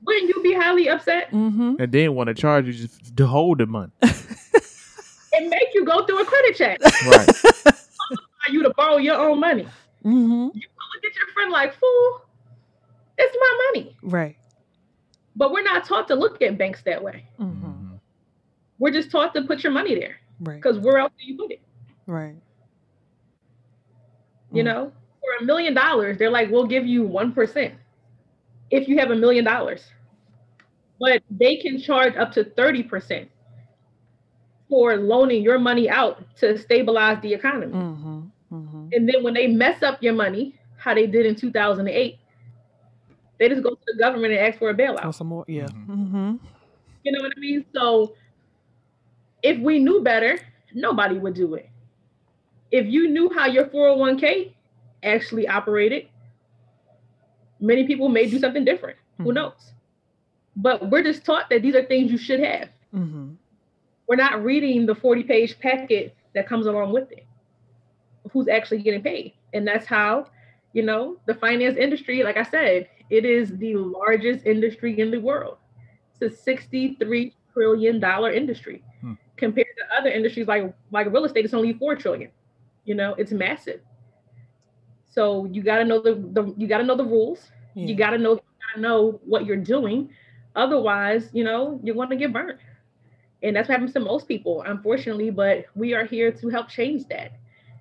wouldn't 0.04 0.30
you 0.36 0.42
be 0.44 0.54
highly 0.54 0.90
upset 0.90 1.32
Mm-hmm. 1.32 1.76
and 1.80 1.92
then 1.92 2.14
want 2.16 2.28
to 2.28 2.34
charge 2.34 2.68
you 2.68 2.74
just 2.74 3.16
to 3.18 3.26
hold 3.28 3.58
the 3.60 3.66
money. 3.66 3.92
and 5.36 5.50
make 5.50 5.68
you 5.74 5.86
go 5.86 6.06
through 6.06 6.22
a 6.22 6.26
credit 6.26 6.56
check 6.56 6.80
right. 7.08 7.36
for 7.36 8.52
you 8.52 8.64
to 8.64 8.72
borrow 8.76 8.98
your 8.98 9.16
own 9.16 9.40
money. 9.40 9.68
Mm-hmm. 10.04 10.44
Look 10.46 10.56
at 11.06 11.16
your 11.16 11.28
friend 11.34 11.52
like, 11.52 11.74
fool, 11.74 12.22
it's 13.18 13.36
my 13.40 13.70
money. 13.74 13.98
Right. 14.04 14.36
But 15.36 15.52
we're 15.52 15.64
not 15.64 15.86
taught 15.86 16.08
to 16.10 16.16
look 16.16 16.42
at 16.42 16.58
banks 16.58 16.82
that 16.84 17.02
way. 17.04 17.26
Mm-hmm. 17.40 17.66
Mhm. 17.66 18.00
We're 18.80 18.92
just 18.92 19.10
taught 19.12 19.34
to 19.36 19.42
put 19.44 19.64
your 19.64 19.72
money 19.72 19.96
there 19.96 20.18
Right. 20.40 20.56
because 20.62 20.80
where 20.80 20.98
else 20.98 21.12
do 21.20 21.26
you 21.26 21.38
put 21.38 21.52
it? 21.52 21.62
Right. 22.08 22.36
You 24.52 24.64
Mm. 24.64 24.66
know, 24.66 24.92
for 25.22 25.44
a 25.44 25.46
million 25.46 25.74
dollars, 25.74 26.18
they're 26.18 26.30
like, 26.30 26.50
we'll 26.52 26.68
give 26.68 26.86
you 26.86 27.04
1% 27.04 27.74
if 28.72 28.88
you 28.88 28.98
have 29.00 29.12
a 29.12 29.16
million 29.16 29.44
dollars. 29.46 29.84
But 31.00 31.24
they 31.30 31.58
can 31.58 31.80
charge 31.80 32.16
up 32.16 32.32
to 32.34 32.44
30% 32.46 33.28
for 34.70 34.96
loaning 34.98 35.44
your 35.44 35.60
money 35.60 35.90
out 35.90 36.24
to 36.38 36.58
stabilize 36.58 37.22
the 37.22 37.34
economy. 37.34 37.74
Mm-hmm. 37.74 38.20
Mm-hmm. 38.54 38.88
And 38.94 39.10
then 39.10 39.24
when 39.24 39.34
they 39.34 39.48
mess 39.48 39.84
up 39.84 40.02
your 40.02 40.14
money, 40.14 40.56
how 40.78 40.94
they 40.94 41.08
did 41.08 41.26
in 41.26 41.36
2008, 41.36 42.18
they 43.38 43.50
just 43.50 43.64
go 43.64 43.72
to 43.72 43.78
the 43.88 43.98
government 43.98 44.34
and 44.34 44.42
ask 44.42 44.58
for 44.60 44.70
a 44.70 44.74
Oh, 44.74 44.76
bailout. 44.76 45.14
some 45.14 45.28
more. 45.28 45.46
Yeah. 45.48 45.66
Mhm. 45.68 45.88
Mm-hmm. 45.88 46.36
You 47.04 47.12
know 47.12 47.22
what 47.22 47.34
I 47.36 47.40
mean? 47.40 47.66
So 47.74 48.16
if 49.44 49.60
we 49.60 49.80
knew 49.80 50.02
better, 50.02 50.40
nobody 50.74 51.18
would 51.20 51.34
do 51.36 51.54
it. 51.56 51.70
If 52.72 52.88
you 52.88 53.10
knew 53.10 53.30
how 53.36 53.46
your 53.46 53.66
401k 53.66 54.54
actually 55.04 55.48
operated, 55.48 56.08
many 57.60 57.86
people 57.86 58.10
may 58.10 58.26
do 58.28 58.40
something 58.40 58.66
different. 58.66 58.98
Who 59.20 59.26
Mhm. 59.32 59.34
knows? 59.36 59.72
But 60.56 60.90
we're 60.90 61.04
just 61.04 61.26
taught 61.26 61.50
that 61.50 61.62
these 61.62 61.76
are 61.76 61.84
things 61.84 62.12
you 62.12 62.18
should 62.18 62.40
have. 62.40 62.70
Mm-hmm. 62.94 63.35
We're 64.08 64.16
not 64.16 64.44
reading 64.44 64.86
the 64.86 64.96
40 64.96 65.24
page 65.24 65.60
packet 65.60 66.16
that 66.34 66.48
comes 66.48 66.66
along 66.66 66.92
with 66.94 67.12
it. 67.12 67.26
Who's 68.32 68.48
actually 68.48 68.82
getting 68.82 69.02
paid? 69.02 69.34
And 69.54 69.68
that's 69.68 69.86
how, 69.86 70.28
you 70.74 70.84
know, 70.84 71.18
the 71.26 71.34
finance 71.34 71.78
industry, 71.78 72.24
like 72.24 72.38
I 72.38 72.44
said, 72.44 72.90
it 73.10 73.26
is 73.26 73.58
the 73.58 73.76
largest 73.76 74.46
industry 74.46 75.00
in 75.00 75.12
the 75.12 75.20
world. 75.20 75.58
It's 76.12 76.34
a 76.34 76.38
63 76.38 77.34
trillion 77.54 78.00
dollar 78.00 78.32
industry. 78.32 78.84
Hmm. 79.02 79.14
Compared 79.38 79.68
to 79.78 79.98
other 79.98 80.10
industries 80.10 80.48
like 80.48 80.74
like 80.92 81.08
real 81.12 81.26
estate, 81.26 81.46
it's 81.46 81.54
only 81.54 81.74
4 81.74 81.96
trillion. 81.96 82.32
You 82.86 82.96
know, 82.96 83.16
it's 83.18 83.32
massive. 83.32 83.82
So 85.10 85.46
you 85.46 85.64
got 85.64 85.78
to 85.78 85.86
know 85.86 86.02
the, 86.02 86.16
the 86.16 86.54
you 86.58 86.68
got 86.68 86.80
to 86.80 86.84
know 86.84 86.96
the 86.96 87.06
rules. 87.06 87.52
Yeah. 87.74 87.88
You 87.88 87.96
got 87.96 88.12
to 88.12 88.18
know 88.18 88.36
gotta 88.36 88.82
know 88.82 89.20
what 89.26 89.46
you're 89.46 89.58
doing. 89.58 90.10
Otherwise, 90.56 91.30
you 91.34 91.44
know, 91.44 91.80
you're 91.84 91.96
going 91.96 92.10
to 92.10 92.16
get 92.16 92.32
burned. 92.32 92.60
And 93.46 93.56
that's 93.56 93.70
what 93.70 93.76
happens 93.76 93.94
to 93.94 94.00
most 94.00 94.28
people, 94.28 94.64
unfortunately. 94.64 95.30
But 95.30 95.66
we 95.76 95.94
are 95.94 96.04
here 96.06 96.32
to 96.32 96.50
help 96.50 96.68
change 96.68 97.08
that 97.10 97.34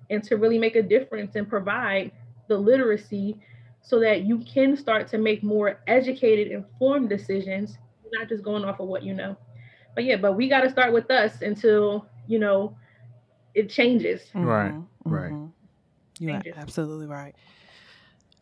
and 0.09 0.23
to 0.25 0.37
really 0.37 0.59
make 0.59 0.75
a 0.75 0.83
difference 0.83 1.35
and 1.35 1.49
provide 1.49 2.11
the 2.47 2.57
literacy 2.57 3.35
so 3.81 3.99
that 3.99 4.23
you 4.23 4.39
can 4.39 4.77
start 4.77 5.07
to 5.09 5.17
make 5.17 5.43
more 5.43 5.79
educated, 5.87 6.51
informed 6.51 7.09
decisions, 7.09 7.77
not 8.13 8.29
just 8.29 8.43
going 8.43 8.63
off 8.63 8.79
of 8.79 8.87
what 8.87 9.03
you 9.03 9.13
know. 9.13 9.35
But 9.95 10.05
yeah, 10.05 10.17
but 10.17 10.33
we 10.33 10.47
got 10.49 10.61
to 10.61 10.69
start 10.69 10.93
with 10.93 11.09
us 11.09 11.41
until, 11.41 12.05
you 12.27 12.39
know, 12.39 12.75
it 13.55 13.69
changes. 13.69 14.21
Right, 14.35 14.73
Mhm. 14.73 14.87
right. 15.05 15.31
Mhm. 15.31 15.51
You 16.19 16.29
are 16.29 16.41
Changes. 16.41 16.55
absolutely 16.57 17.07
right. 17.07 17.35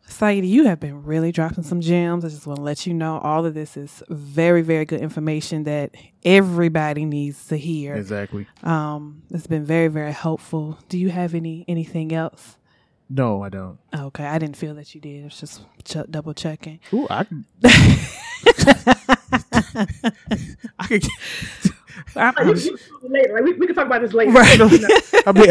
Siedah, 0.08 0.46
you 0.46 0.64
have 0.66 0.80
been 0.80 1.02
really 1.02 1.32
dropping 1.32 1.64
some 1.64 1.80
gems. 1.80 2.24
I 2.24 2.28
just 2.28 2.46
want 2.46 2.58
to 2.58 2.62
let 2.62 2.86
you 2.86 2.94
know 2.94 3.18
all 3.18 3.44
of 3.46 3.54
this 3.54 3.76
is 3.76 4.02
very, 4.08 4.62
very 4.62 4.84
good 4.84 5.00
information 5.00 5.64
that 5.64 5.94
everybody 6.24 7.04
needs 7.04 7.46
to 7.48 7.56
hear. 7.56 7.94
Exactly. 7.96 8.46
Um, 8.62 9.22
it's 9.30 9.46
been 9.46 9.64
very, 9.64 9.88
very 9.88 10.12
helpful. 10.12 10.78
Do 10.88 10.98
you 10.98 11.08
have 11.10 11.34
any 11.34 11.64
anything 11.68 12.12
else? 12.12 12.58
No, 13.10 13.42
I 13.42 13.48
don't. 13.48 13.78
Okay, 13.94 14.24
I 14.24 14.38
didn't 14.38 14.56
feel 14.56 14.74
that 14.74 14.94
you 14.94 15.00
did. 15.00 15.24
It's 15.26 15.40
just 15.40 15.62
ch- 15.84 15.96
double 16.10 16.32
checking. 16.34 16.80
Ooh, 16.92 17.06
I 17.10 17.24
can. 17.24 17.44
I 20.78 20.86
could. 20.86 21.06
Like, 22.14 22.38
we, 22.38 22.52
we- 22.52 22.78
later, 23.08 23.34
like, 23.34 23.44
we, 23.44 23.52
we 23.54 23.66
can 23.66 23.74
talk 23.74 23.86
about 23.86 24.00
this 24.02 24.12
later. 24.12 24.30
Right. 24.32 24.60
I 25.26 25.32
mean, 25.32 25.50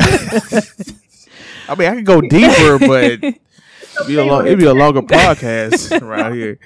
I 1.68 1.76
mean, 1.76 1.88
I 1.89 1.95
could 1.95 2.06
go 2.06 2.22
deeper, 2.22 2.80
but 2.80 3.04
it'd 3.04 3.39
be 4.08 4.18
a 4.18 4.24
long, 4.26 4.46
it'd 4.46 4.60
be 4.60 4.66
a 4.66 4.74
longer 4.74 5.02
podcast 5.04 6.02
around 6.02 6.36
here. 6.36 6.60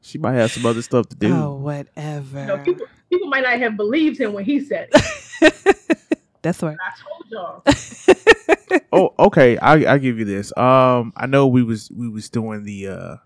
She 0.00 0.18
might 0.18 0.34
have 0.34 0.52
some 0.52 0.64
other 0.66 0.82
stuff 0.82 1.08
to 1.08 1.16
do. 1.16 1.34
oh, 1.34 1.56
you 1.56 1.62
whatever. 1.62 2.46
know, 2.46 2.58
people, 2.58 2.86
people 3.10 3.28
might 3.28 3.42
not 3.42 3.58
have 3.58 3.76
believed 3.76 4.20
him 4.20 4.32
when 4.32 4.44
he 4.44 4.60
said 4.60 4.88
it. 4.92 5.76
That's 6.42 6.62
right. 6.62 6.76
I 6.80 6.92
told 7.02 7.30
y'all. 7.30 7.62
Oh, 8.92 9.14
okay. 9.18 9.58
I 9.58 9.94
I 9.94 9.98
give 9.98 10.18
you 10.18 10.24
this. 10.24 10.56
Um, 10.56 11.12
I 11.16 11.26
know 11.26 11.46
we 11.46 11.62
was 11.62 11.90
we 11.90 12.08
was 12.08 12.28
doing 12.30 12.64
the 12.64 12.88
uh, 12.88 13.16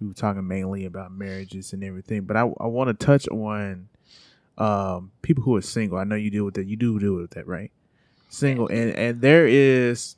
we 0.00 0.08
were 0.08 0.14
talking 0.14 0.46
mainly 0.46 0.84
about 0.84 1.12
marriages 1.12 1.72
and 1.72 1.82
everything, 1.82 2.22
but 2.22 2.36
I 2.36 2.40
I 2.40 2.66
want 2.66 2.88
to 2.88 3.06
touch 3.06 3.26
on 3.28 3.88
um 4.58 5.12
people 5.22 5.42
who 5.42 5.56
are 5.56 5.62
single. 5.62 5.98
I 5.98 6.04
know 6.04 6.14
you 6.14 6.30
deal 6.30 6.44
with 6.44 6.54
that. 6.54 6.66
You 6.66 6.76
do 6.76 6.98
deal 6.98 7.14
with 7.14 7.30
that, 7.30 7.46
right? 7.46 7.70
Single, 8.28 8.68
and 8.68 8.90
and 8.92 9.20
there 9.20 9.46
is, 9.46 10.16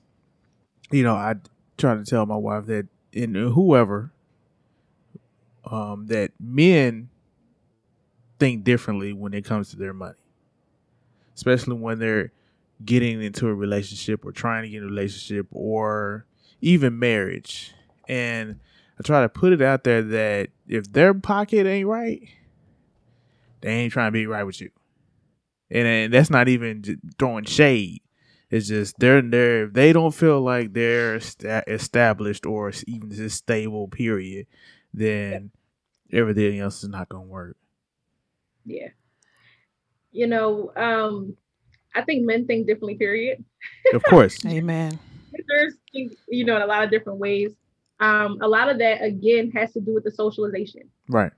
you 0.90 1.02
know, 1.02 1.14
I 1.14 1.36
try 1.78 1.94
to 1.94 2.04
tell 2.04 2.26
my 2.26 2.36
wife 2.36 2.66
that 2.66 2.86
in 3.12 3.34
whoever, 3.34 4.12
um, 5.64 6.06
that 6.08 6.32
men 6.38 7.08
think 8.38 8.64
differently 8.64 9.12
when 9.12 9.34
it 9.34 9.44
comes 9.44 9.70
to 9.70 9.76
their 9.76 9.94
money, 9.94 10.18
especially 11.34 11.76
when 11.76 11.98
they're 11.98 12.32
getting 12.84 13.22
into 13.22 13.48
a 13.48 13.54
relationship 13.54 14.24
or 14.24 14.32
trying 14.32 14.62
to 14.62 14.68
get 14.68 14.78
in 14.78 14.84
a 14.84 14.86
relationship 14.86 15.46
or 15.50 16.26
even 16.60 16.98
marriage. 16.98 17.74
And 18.08 18.60
I 18.98 19.02
try 19.02 19.22
to 19.22 19.28
put 19.28 19.52
it 19.52 19.62
out 19.62 19.84
there 19.84 20.02
that 20.02 20.50
if 20.66 20.92
their 20.92 21.14
pocket 21.14 21.66
ain't 21.66 21.88
right, 21.88 22.22
they 23.60 23.70
ain't 23.70 23.92
trying 23.92 24.08
to 24.08 24.12
be 24.12 24.26
right 24.26 24.44
with 24.44 24.60
you. 24.60 24.70
And, 25.70 25.86
and 25.86 26.14
that's 26.14 26.30
not 26.30 26.48
even 26.48 27.00
throwing 27.18 27.44
shade. 27.44 28.00
It's 28.50 28.68
just 28.68 28.98
they're 28.98 29.20
there. 29.20 29.64
If 29.64 29.74
they 29.74 29.92
don't 29.92 30.14
feel 30.14 30.40
like 30.40 30.72
they're 30.72 31.16
esta- 31.16 31.64
established 31.66 32.46
or 32.46 32.72
even 32.86 33.10
just 33.10 33.36
stable, 33.36 33.88
period, 33.88 34.46
then 34.94 35.50
everything 36.12 36.58
else 36.60 36.82
is 36.82 36.88
not 36.88 37.08
gonna 37.08 37.24
work. 37.24 37.56
Yeah. 38.64 38.88
You 40.12 40.26
know, 40.26 40.72
um, 40.76 41.36
I 41.94 42.02
think 42.02 42.24
men 42.24 42.46
think 42.46 42.66
differently, 42.66 42.94
period. 42.94 43.44
Of 43.92 44.02
course, 44.04 44.44
Amen. 44.46 44.98
There's, 45.46 45.74
you 45.92 46.44
know, 46.44 46.56
in 46.56 46.62
a 46.62 46.66
lot 46.66 46.82
of 46.82 46.90
different 46.90 47.18
ways. 47.18 47.54
Um, 48.00 48.38
a 48.40 48.48
lot 48.48 48.68
of 48.68 48.78
that, 48.78 49.02
again, 49.02 49.50
has 49.50 49.72
to 49.72 49.80
do 49.80 49.94
with 49.94 50.04
the 50.04 50.10
socialization. 50.10 50.88
right? 51.08 51.32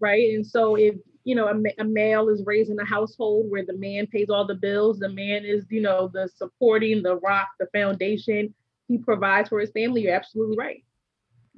right? 0.00 0.34
And 0.34 0.46
so 0.46 0.76
if 0.76 0.96
you 1.28 1.34
know 1.34 1.46
a, 1.48 1.82
a 1.82 1.84
male 1.84 2.28
is 2.30 2.42
raising 2.46 2.78
a 2.80 2.84
household 2.84 3.50
where 3.50 3.64
the 3.64 3.76
man 3.76 4.06
pays 4.06 4.28
all 4.30 4.46
the 4.46 4.54
bills, 4.54 4.98
the 4.98 5.08
man 5.10 5.44
is 5.44 5.64
you 5.70 5.82
know 5.82 6.10
the 6.12 6.28
supporting, 6.40 7.02
the 7.02 7.16
rock, 7.16 7.48
the 7.60 7.66
foundation. 7.78 8.54
He 8.88 8.96
provides 8.96 9.48
for 9.50 9.60
his 9.60 9.70
family. 9.72 10.00
You're 10.02 10.14
absolutely 10.14 10.56
right. 10.56 10.82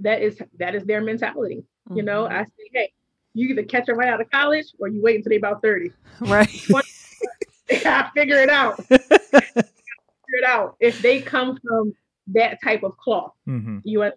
That 0.01 0.21
is 0.23 0.41
that 0.59 0.75
is 0.75 0.85
their 0.85 1.01
mentality. 1.01 1.63
You 1.95 2.03
know, 2.03 2.25
Mhm. 2.25 2.33
I 2.33 2.45
say, 2.45 2.67
hey, 2.75 2.93
you 3.35 3.49
either 3.51 3.63
catch 3.63 3.87
them 3.87 3.97
right 3.99 4.09
out 4.09 4.21
of 4.21 4.29
college 4.31 4.67
or 4.81 4.89
you 4.89 5.01
wait 5.03 5.17
until 5.17 5.31
they 5.31 5.37
about 5.37 5.63
thirty. 5.63 5.93
right. 6.21 6.49
They 7.69 7.79
gotta 7.79 8.11
figure 8.17 8.43
it 8.43 8.51
out. 8.51 8.85
figure 8.89 10.41
it 10.43 10.45
out. 10.45 10.75
If 10.81 11.01
they 11.03 11.21
come 11.23 11.57
from 11.65 11.95
that 12.29 12.59
type 12.63 12.83
of 12.83 12.97
cloth, 12.97 13.33
Mm-hmm. 13.49 13.79
you 13.85 14.03
and 14.03 14.13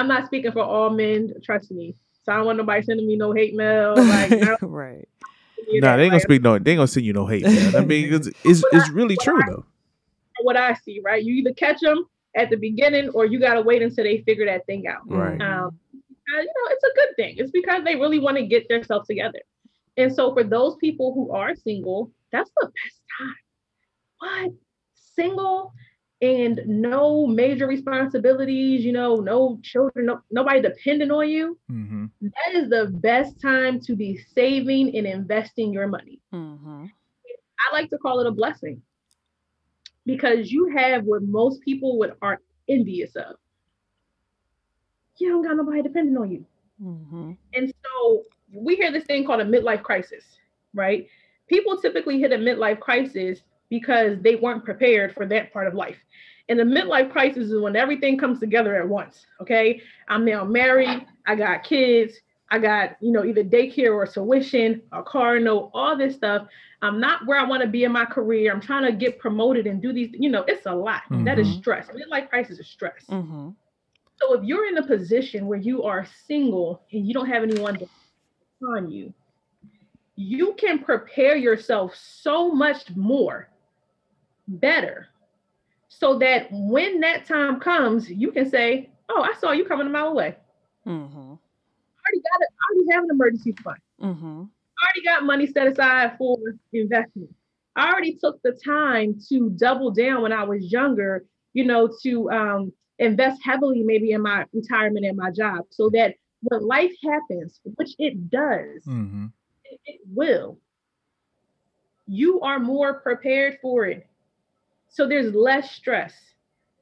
I'm 0.00 0.08
not 0.08 0.24
speaking 0.26 0.52
for 0.52 0.62
all 0.62 0.88
men. 0.90 1.34
Trust 1.44 1.70
me. 1.70 1.94
So 2.24 2.32
I 2.32 2.36
don't 2.36 2.46
want 2.46 2.58
nobody 2.58 2.82
sending 2.82 3.06
me 3.06 3.16
no 3.16 3.32
hate 3.32 3.54
mail. 3.54 3.94
Like, 3.96 4.60
right. 4.62 5.08
need 5.68 5.80
No, 5.80 5.88
that. 5.88 5.96
they 5.96 6.02
ain't 6.04 6.10
gonna 6.10 6.14
Like, 6.14 6.22
speak 6.22 6.42
no. 6.42 6.58
They 6.58 6.72
ain't 6.72 6.78
gonna 6.78 6.86
send 6.88 7.06
you 7.06 7.12
no 7.12 7.26
hate. 7.26 7.42
Man. 7.44 7.76
I 7.76 7.80
mean, 7.84 8.12
it's 8.12 8.28
it's, 8.44 8.62
it's 8.72 8.90
really 8.90 9.16
true 9.16 9.40
though. 9.46 9.64
what 10.42 10.56
I 10.56 10.74
see, 10.74 11.00
right? 11.04 11.22
You 11.22 11.34
either 11.34 11.52
catch 11.54 11.80
them 11.80 12.04
at 12.36 12.50
the 12.50 12.56
beginning 12.56 13.08
or 13.10 13.26
you 13.26 13.38
got 13.40 13.54
to 13.54 13.62
wait 13.62 13.82
until 13.82 14.04
they 14.04 14.22
figure 14.22 14.46
that 14.46 14.64
thing 14.66 14.86
out. 14.86 15.00
Right. 15.06 15.40
Um, 15.40 15.78
uh, 16.34 16.40
you 16.40 16.46
know, 16.46 16.70
it's 16.70 16.84
a 16.84 16.94
good 16.94 17.16
thing. 17.16 17.34
It's 17.38 17.50
because 17.50 17.84
they 17.84 17.96
really 17.96 18.18
want 18.18 18.36
to 18.38 18.46
get 18.46 18.68
themselves 18.68 19.06
together. 19.06 19.40
And 19.96 20.12
so 20.14 20.32
for 20.32 20.42
those 20.44 20.76
people 20.76 21.12
who 21.12 21.30
are 21.32 21.54
single, 21.54 22.10
that's 22.30 22.50
the 22.60 22.66
best 22.66 23.00
time. 23.18 23.34
What? 24.18 24.52
Single 24.94 25.74
and 26.22 26.60
no 26.66 27.26
major 27.26 27.66
responsibilities, 27.66 28.84
you 28.84 28.92
know, 28.92 29.16
no 29.16 29.58
children, 29.62 30.06
no, 30.06 30.20
nobody 30.30 30.62
depending 30.62 31.10
on 31.10 31.28
you. 31.28 31.58
Mm-hmm. 31.70 32.06
That 32.22 32.54
is 32.54 32.70
the 32.70 32.86
best 32.86 33.40
time 33.42 33.80
to 33.80 33.96
be 33.96 34.24
saving 34.32 34.96
and 34.96 35.04
investing 35.04 35.72
your 35.72 35.88
money. 35.88 36.20
Mm-hmm. 36.32 36.86
I 36.86 37.74
like 37.74 37.90
to 37.90 37.98
call 37.98 38.20
it 38.20 38.28
a 38.28 38.30
blessing 38.30 38.80
because 40.06 40.52
you 40.52 40.68
have 40.76 41.02
what 41.04 41.22
most 41.24 41.60
people 41.62 41.98
would 41.98 42.14
are 42.22 42.40
envious 42.68 43.16
of. 43.16 43.36
You 45.18 45.28
don't 45.28 45.42
got 45.42 45.56
nobody 45.56 45.82
depending 45.82 46.16
on 46.16 46.30
you. 46.30 46.46
Mm-hmm. 46.82 47.32
And 47.54 47.74
so 47.84 48.22
we 48.52 48.76
hear 48.76 48.92
this 48.92 49.04
thing 49.04 49.26
called 49.26 49.40
a 49.40 49.44
midlife 49.44 49.82
crisis, 49.82 50.24
right? 50.72 51.08
People 51.48 51.80
typically 51.80 52.20
hit 52.20 52.32
a 52.32 52.36
midlife 52.36 52.78
crisis 52.78 53.40
because 53.72 54.18
they 54.20 54.34
weren't 54.34 54.66
prepared 54.66 55.14
for 55.14 55.24
that 55.24 55.50
part 55.50 55.66
of 55.66 55.72
life. 55.72 55.96
And 56.50 56.58
the 56.58 56.62
midlife 56.62 57.10
crisis 57.10 57.50
is 57.50 57.58
when 57.58 57.74
everything 57.74 58.18
comes 58.18 58.38
together 58.38 58.76
at 58.76 58.86
once. 58.86 59.24
Okay. 59.40 59.80
I'm 60.08 60.26
now 60.26 60.44
married, 60.44 61.06
I 61.26 61.36
got 61.36 61.64
kids, 61.64 62.12
I 62.50 62.58
got, 62.58 62.98
you 63.00 63.12
know, 63.12 63.24
either 63.24 63.42
daycare 63.42 63.94
or 63.94 64.06
tuition, 64.06 64.82
a 64.92 65.02
car 65.02 65.40
note, 65.40 65.70
all 65.72 65.96
this 65.96 66.14
stuff. 66.14 66.48
I'm 66.82 67.00
not 67.00 67.26
where 67.26 67.38
I 67.38 67.44
want 67.44 67.62
to 67.62 67.66
be 67.66 67.84
in 67.84 67.92
my 67.92 68.04
career. 68.04 68.52
I'm 68.52 68.60
trying 68.60 68.84
to 68.84 68.92
get 68.92 69.18
promoted 69.18 69.66
and 69.66 69.80
do 69.80 69.90
these, 69.90 70.10
you 70.12 70.28
know, 70.28 70.44
it's 70.46 70.66
a 70.66 70.74
lot. 70.74 71.04
Mm-hmm. 71.04 71.24
That 71.24 71.38
is 71.38 71.48
mm-hmm. 71.48 71.60
stress. 71.60 71.88
Midlife 71.88 72.28
crisis 72.28 72.58
is 72.58 72.68
stress. 72.68 73.06
Mm-hmm. 73.08 73.50
So 74.16 74.34
if 74.34 74.44
you're 74.44 74.68
in 74.68 74.76
a 74.76 74.86
position 74.86 75.46
where 75.46 75.58
you 75.58 75.82
are 75.84 76.06
single 76.26 76.82
and 76.92 77.06
you 77.06 77.14
don't 77.14 77.30
have 77.30 77.42
anyone 77.42 77.78
to 77.78 77.88
on 78.76 78.90
you, 78.90 79.14
you 80.14 80.52
can 80.58 80.80
prepare 80.80 81.36
yourself 81.36 81.94
so 81.96 82.52
much 82.52 82.94
more 82.94 83.48
better 84.58 85.08
so 85.88 86.18
that 86.18 86.48
when 86.50 87.00
that 87.00 87.26
time 87.26 87.60
comes, 87.60 88.10
you 88.10 88.32
can 88.32 88.48
say, 88.48 88.88
Oh, 89.08 89.22
I 89.22 89.34
saw 89.38 89.52
you 89.52 89.64
coming 89.64 89.86
a 89.86 89.90
mile 89.90 90.08
away. 90.08 90.36
Mm-hmm. 90.86 91.18
I 91.18 92.08
already 92.08 92.22
got 92.22 92.40
it, 92.40 92.48
I 92.50 92.74
already 92.74 92.92
have 92.92 93.04
an 93.04 93.10
emergency 93.10 93.54
fund. 93.62 93.78
Mm-hmm. 94.00 94.42
I 94.42 94.86
already 94.86 95.04
got 95.04 95.24
money 95.24 95.46
set 95.46 95.66
aside 95.66 96.16
for 96.18 96.38
investment. 96.72 97.30
I 97.76 97.90
already 97.90 98.18
took 98.20 98.40
the 98.42 98.52
time 98.52 99.18
to 99.28 99.50
double 99.50 99.90
down 99.90 100.22
when 100.22 100.32
I 100.32 100.44
was 100.44 100.70
younger, 100.72 101.24
you 101.52 101.64
know, 101.64 101.90
to 102.02 102.30
um, 102.30 102.72
invest 102.98 103.40
heavily 103.44 103.82
maybe 103.82 104.12
in 104.12 104.22
my 104.22 104.44
retirement 104.52 105.06
and 105.06 105.16
my 105.16 105.30
job 105.30 105.64
so 105.70 105.90
that 105.90 106.14
when 106.42 106.66
life 106.66 106.92
happens, 107.04 107.60
which 107.76 107.94
it 107.98 108.30
does, 108.30 108.82
mm-hmm. 108.86 109.26
it, 109.64 109.80
it 109.84 110.00
will, 110.06 110.58
you 112.06 112.40
are 112.40 112.58
more 112.58 113.00
prepared 113.00 113.58
for 113.62 113.86
it. 113.86 114.06
So 114.92 115.08
there's 115.08 115.34
less 115.34 115.70
stress. 115.70 116.12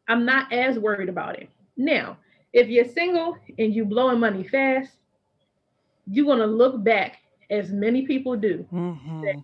I'm 0.08 0.24
not 0.24 0.52
as 0.52 0.78
worried 0.78 1.08
about 1.08 1.38
it. 1.38 1.48
Now, 1.76 2.18
if 2.52 2.68
you're 2.68 2.84
single 2.84 3.38
and 3.58 3.72
you're 3.72 3.86
blowing 3.86 4.18
money 4.18 4.42
fast, 4.42 4.90
you're 6.06 6.26
gonna 6.26 6.46
look 6.46 6.82
back 6.82 7.18
as 7.50 7.70
many 7.70 8.06
people 8.06 8.36
do. 8.36 8.66
Mm-hmm. 8.72 9.38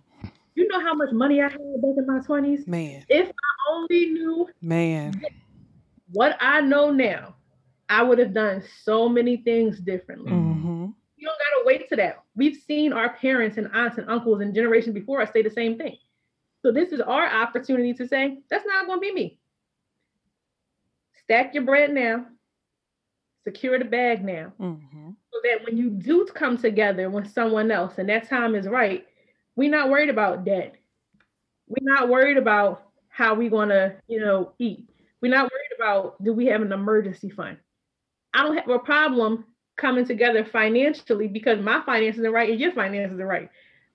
You 0.55 0.67
know 0.67 0.81
how 0.81 0.93
much 0.93 1.13
money 1.13 1.41
I 1.41 1.49
had 1.49 1.51
back 1.51 1.95
in 1.97 2.05
my 2.05 2.19
20s? 2.19 2.67
Man. 2.67 3.05
If 3.07 3.29
I 3.29 3.73
only 3.73 4.07
knew 4.07 4.49
man 4.61 5.21
what 6.11 6.37
I 6.41 6.61
know 6.61 6.91
now, 6.91 7.35
I 7.89 8.03
would 8.03 8.19
have 8.19 8.33
done 8.33 8.63
so 8.83 9.07
many 9.07 9.37
things 9.37 9.79
differently. 9.79 10.31
Mm-hmm. 10.31 10.87
You 11.15 11.27
don't 11.27 11.37
gotta 11.37 11.65
wait 11.65 11.87
to 11.89 11.95
that. 11.95 12.23
We've 12.35 12.57
seen 12.57 12.91
our 12.91 13.15
parents 13.15 13.57
and 13.57 13.69
aunts 13.73 13.97
and 13.97 14.09
uncles 14.09 14.41
and 14.41 14.53
generations 14.53 14.93
before 14.93 15.21
us 15.21 15.29
say 15.31 15.41
the 15.41 15.49
same 15.49 15.77
thing. 15.77 15.97
So 16.67 16.73
this 16.73 16.91
is 16.91 16.99
our 16.99 17.25
opportunity 17.25 17.93
to 17.93 18.05
say, 18.05 18.39
that's 18.49 18.65
not 18.65 18.87
going 18.87 18.99
to 18.99 19.01
be 19.01 19.13
me. 19.13 19.39
Stack 21.23 21.53
your 21.53 21.63
bread 21.63 21.93
now. 21.93 22.25
Secure 23.45 23.79
the 23.79 23.85
bag 23.85 24.25
now. 24.25 24.51
Mm-hmm. 24.59 25.11
So 25.31 25.39
that 25.45 25.65
when 25.65 25.77
you 25.77 25.89
do 25.89 26.25
come 26.25 26.57
together 26.57 27.09
with 27.09 27.31
someone 27.31 27.71
else 27.71 27.93
and 27.99 28.09
that 28.09 28.27
time 28.27 28.53
is 28.53 28.67
right, 28.67 29.05
we're 29.55 29.71
not 29.71 29.89
worried 29.89 30.09
about 30.09 30.43
debt. 30.43 30.75
We're 31.69 31.89
not 31.89 32.09
worried 32.09 32.35
about 32.35 32.83
how 33.07 33.33
we're 33.33 33.49
going 33.49 33.69
to, 33.69 33.95
you 34.09 34.19
know, 34.19 34.51
eat. 34.59 34.89
We're 35.21 35.31
not 35.31 35.49
worried 35.49 35.71
about 35.77 36.21
do 36.21 36.33
we 36.33 36.47
have 36.47 36.61
an 36.61 36.73
emergency 36.73 37.29
fund. 37.29 37.59
I 38.33 38.43
don't 38.43 38.57
have 38.57 38.67
a 38.67 38.79
problem 38.79 39.45
coming 39.77 40.05
together 40.05 40.43
financially 40.43 41.29
because 41.29 41.61
my 41.61 41.81
finances 41.85 42.25
are 42.25 42.31
right 42.31 42.49
and 42.49 42.59
your 42.59 42.73
finances 42.73 43.21
are 43.21 43.25
right 43.25 43.49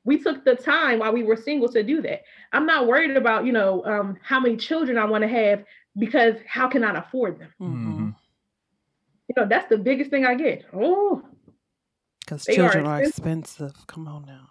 we 0.04 0.18
took 0.18 0.44
the 0.44 0.54
time 0.54 0.98
while 0.98 1.12
we 1.12 1.22
were 1.22 1.36
single 1.36 1.68
to 1.70 1.82
do 1.82 2.02
that. 2.02 2.22
I'm 2.52 2.66
not 2.66 2.86
worried 2.86 3.16
about, 3.16 3.46
you 3.46 3.52
know, 3.52 3.84
um, 3.84 4.16
how 4.22 4.40
many 4.40 4.56
children 4.56 4.98
I 4.98 5.04
want 5.04 5.22
to 5.22 5.28
have 5.28 5.64
because 5.96 6.34
how 6.46 6.68
can 6.68 6.84
I 6.84 6.98
afford 6.98 7.38
them? 7.38 7.52
Mm-hmm. 7.60 8.10
You 9.28 9.34
know, 9.36 9.46
that's 9.48 9.68
the 9.68 9.78
biggest 9.78 10.10
thing 10.10 10.26
I 10.26 10.34
get. 10.34 10.64
Oh, 10.72 11.22
because 12.20 12.44
children 12.44 12.86
are 12.86 13.02
expensive. 13.02 13.62
are 13.62 13.66
expensive. 13.66 13.86
Come 13.86 14.08
on 14.08 14.24
now. 14.26 14.48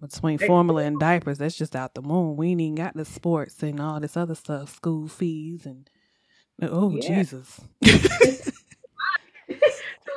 Between 0.00 0.38
they, 0.38 0.46
formula 0.46 0.82
and 0.82 0.98
diapers, 0.98 1.38
that's 1.38 1.56
just 1.56 1.74
out 1.74 1.94
the 1.94 2.02
moon. 2.02 2.36
We 2.36 2.50
ain't 2.50 2.60
even 2.60 2.74
got 2.74 2.94
the 2.94 3.04
sports 3.04 3.62
and 3.62 3.80
all 3.80 4.00
this 4.00 4.16
other 4.16 4.34
stuff, 4.34 4.74
school 4.74 5.08
fees 5.08 5.66
and 5.66 5.88
oh 6.62 6.90
yeah. 6.90 7.00
Jesus. 7.00 7.60
so 7.84 8.52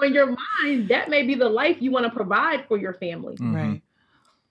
in 0.03 0.13
your 0.13 0.27
mind, 0.61 0.89
that 0.89 1.09
may 1.09 1.23
be 1.23 1.35
the 1.35 1.49
life 1.49 1.77
you 1.79 1.91
want 1.91 2.05
to 2.05 2.11
provide 2.11 2.65
for 2.67 2.77
your 2.77 2.93
family. 2.95 3.35
Mm-hmm. 3.35 3.55
Right. 3.55 3.81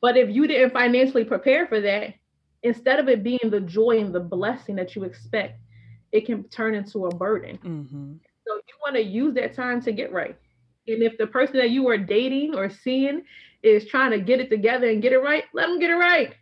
But 0.01 0.17
if 0.17 0.31
you 0.31 0.47
didn't 0.47 0.73
financially 0.73 1.25
prepare 1.25 1.67
for 1.67 1.81
that, 1.81 2.15
instead 2.63 2.99
of 2.99 3.09
it 3.09 3.23
being 3.23 3.51
the 3.51 3.61
joy 3.61 3.99
and 3.99 4.15
the 4.15 4.21
blessing 4.21 4.77
that 4.77 4.95
you 4.95 5.05
expect, 5.05 5.61
it 6.13 6.27
can 6.27 6.45
turn 6.45 6.75
into 6.75 7.07
a 7.07 7.15
burden. 7.15 7.59
Mm-hmm. 7.59 8.13
So 8.47 8.55
you 8.55 8.75
want 8.85 8.97
to 8.97 9.03
use 9.03 9.35
that 9.35 9.55
time 9.55 9.81
to 9.83 9.93
get 9.93 10.13
right. 10.13 10.37
And 10.89 11.03
if 11.03 11.19
the 11.19 11.27
person 11.27 11.57
that 11.57 11.71
you 11.71 11.89
are 11.89 11.99
dating 11.99 12.55
or 12.55 12.71
seeing 12.71 13.23
is 13.63 13.87
trying 13.87 14.13
to 14.13 14.21
get 14.21 14.41
it 14.41 14.51
together 14.51 14.89
and 14.89 15.03
get 15.03 15.13
it 15.13 15.19
right, 15.19 15.45
let 15.53 15.67
them 15.67 15.81
get 15.81 15.91
it 15.91 15.97
right. 15.97 16.35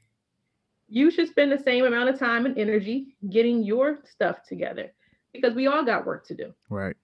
You 0.88 1.10
should 1.10 1.28
spend 1.28 1.50
the 1.50 1.62
same 1.62 1.84
amount 1.84 2.10
of 2.10 2.18
time 2.18 2.44
and 2.44 2.58
energy 2.58 3.16
getting 3.30 3.64
your 3.64 4.00
stuff 4.04 4.42
together 4.46 4.92
because 5.32 5.54
we 5.54 5.66
all 5.66 5.84
got 5.84 6.04
work 6.04 6.26
to 6.26 6.34
do. 6.34 6.52
Right. 6.68 6.96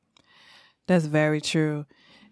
That's 0.87 1.07
very 1.07 1.41
true. 1.41 1.87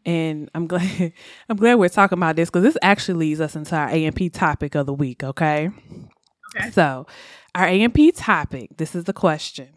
And 0.05 0.51
I'm 0.55 0.67
glad 0.67 1.13
I'm 1.49 1.57
glad 1.57 1.75
we're 1.77 1.89
talking 1.89 2.19
about 2.19 2.37
this 2.37 2.49
because 2.49 2.63
this 2.63 2.79
actually 2.83 3.19
leads 3.19 3.41
us 3.41 3.57
into 3.57 3.75
our 3.77 3.89
AMP 3.89 4.33
topic 4.33 4.75
of 4.75 4.87
the 4.87 4.95
week, 4.95 5.25
okay? 5.25 5.71
Okay. 6.57 6.71
So 6.71 7.07
our 7.55 7.67
AMP 7.67 7.99
topic, 8.15 8.77
this 8.77 8.95
is 8.95 9.05
the 9.05 9.13
question. 9.13 9.69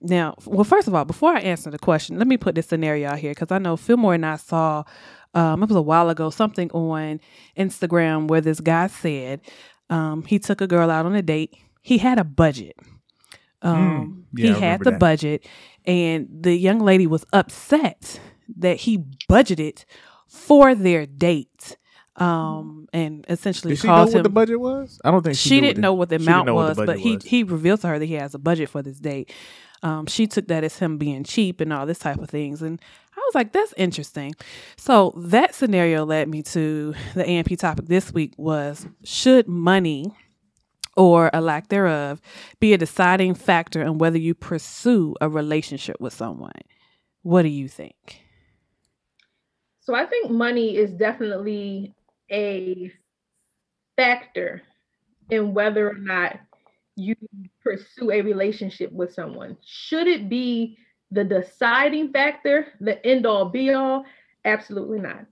Now, 0.00 0.34
well, 0.44 0.64
first 0.64 0.86
of 0.86 0.94
all, 0.94 1.04
before 1.06 1.34
I 1.34 1.40
answer 1.40 1.70
the 1.70 1.78
question, 1.78 2.18
let 2.18 2.26
me 2.26 2.36
put 2.36 2.54
this 2.54 2.66
scenario 2.66 3.10
out 3.10 3.18
here 3.18 3.30
because 3.30 3.50
I 3.50 3.58
know 3.58 3.76
Fillmore 3.76 4.14
and 4.14 4.26
I 4.26 4.36
saw 4.36 4.84
um, 5.34 5.62
it 5.62 5.68
was 5.68 5.76
a 5.76 5.82
while 5.82 6.10
ago 6.10 6.30
something 6.30 6.70
on 6.72 7.20
Instagram 7.56 8.28
where 8.28 8.40
this 8.40 8.60
guy 8.60 8.86
said 8.86 9.40
um, 9.90 10.24
he 10.24 10.38
took 10.38 10.60
a 10.60 10.66
girl 10.66 10.90
out 10.90 11.06
on 11.06 11.14
a 11.14 11.22
date. 11.22 11.56
He 11.80 11.98
had 11.98 12.18
a 12.18 12.24
budget. 12.24 12.76
Um, 13.62 14.26
mm, 14.34 14.40
yeah, 14.40 14.54
he 14.54 14.60
had 14.60 14.80
the 14.80 14.92
that. 14.92 15.00
budget, 15.00 15.46
and 15.86 16.28
the 16.30 16.54
young 16.54 16.80
lady 16.80 17.06
was 17.06 17.24
upset 17.32 18.20
that 18.56 18.78
he 18.80 18.98
budgeted 19.28 19.84
for 20.28 20.74
their 20.74 21.06
date 21.06 21.76
um 22.16 22.88
and 22.92 23.24
essentially 23.28 23.74
Did 23.74 23.80
she 23.80 23.88
know 23.88 24.04
what 24.04 24.22
the 24.22 24.28
budget 24.28 24.60
was? 24.60 25.00
I 25.04 25.10
don't 25.10 25.22
think 25.22 25.36
she, 25.36 25.48
she 25.48 25.60
didn't 25.60 25.80
know 25.80 25.94
what 25.94 26.10
the 26.10 26.16
amount 26.16 26.52
was 26.52 26.76
the 26.76 26.86
but 26.86 26.98
he 27.00 27.16
was. 27.16 27.24
he 27.24 27.42
revealed 27.42 27.80
to 27.80 27.88
her 27.88 27.98
that 27.98 28.04
he 28.06 28.14
has 28.14 28.34
a 28.34 28.38
budget 28.38 28.68
for 28.68 28.82
this 28.82 28.98
date. 28.98 29.32
Um 29.82 30.06
she 30.06 30.28
took 30.28 30.46
that 30.46 30.62
as 30.62 30.78
him 30.78 30.96
being 30.96 31.24
cheap 31.24 31.60
and 31.60 31.72
all 31.72 31.86
this 31.86 31.98
type 31.98 32.18
of 32.18 32.30
things 32.30 32.62
and 32.62 32.80
i 33.16 33.20
was 33.20 33.34
like 33.34 33.52
that's 33.52 33.74
interesting. 33.76 34.32
So 34.76 35.12
that 35.16 35.56
scenario 35.56 36.04
led 36.04 36.28
me 36.28 36.42
to 36.42 36.94
the 37.14 37.28
amp 37.28 37.48
topic 37.58 37.86
this 37.86 38.12
week 38.12 38.32
was 38.36 38.86
should 39.02 39.48
money 39.48 40.14
or 40.96 41.30
a 41.32 41.40
lack 41.40 41.68
thereof 41.68 42.20
be 42.60 42.72
a 42.72 42.78
deciding 42.78 43.34
factor 43.34 43.82
in 43.82 43.98
whether 43.98 44.18
you 44.18 44.34
pursue 44.34 45.16
a 45.20 45.28
relationship 45.28 45.96
with 46.00 46.12
someone? 46.12 46.52
What 47.22 47.42
do 47.42 47.48
you 47.48 47.66
think 47.66 48.20
so 49.84 49.94
I 49.94 50.06
think 50.06 50.30
money 50.30 50.76
is 50.76 50.92
definitely 50.92 51.94
a 52.32 52.90
factor 53.96 54.62
in 55.30 55.54
whether 55.54 55.90
or 55.90 55.98
not 55.98 56.38
you 56.96 57.14
pursue 57.62 58.10
a 58.10 58.22
relationship 58.22 58.90
with 58.92 59.12
someone. 59.12 59.56
Should 59.64 60.06
it 60.06 60.28
be 60.28 60.78
the 61.10 61.24
deciding 61.24 62.12
factor, 62.12 62.68
the 62.80 63.04
end 63.06 63.26
all 63.26 63.44
be 63.50 63.72
all? 63.72 64.04
Absolutely 64.44 65.00
not. 65.00 65.26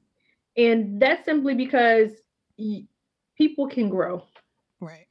And 0.57 1.01
that's 1.01 1.25
simply 1.25 1.55
because 1.55 2.11
people 3.39 3.69
can 3.69 3.89
grow. 3.89 4.23
Right. 4.81 5.07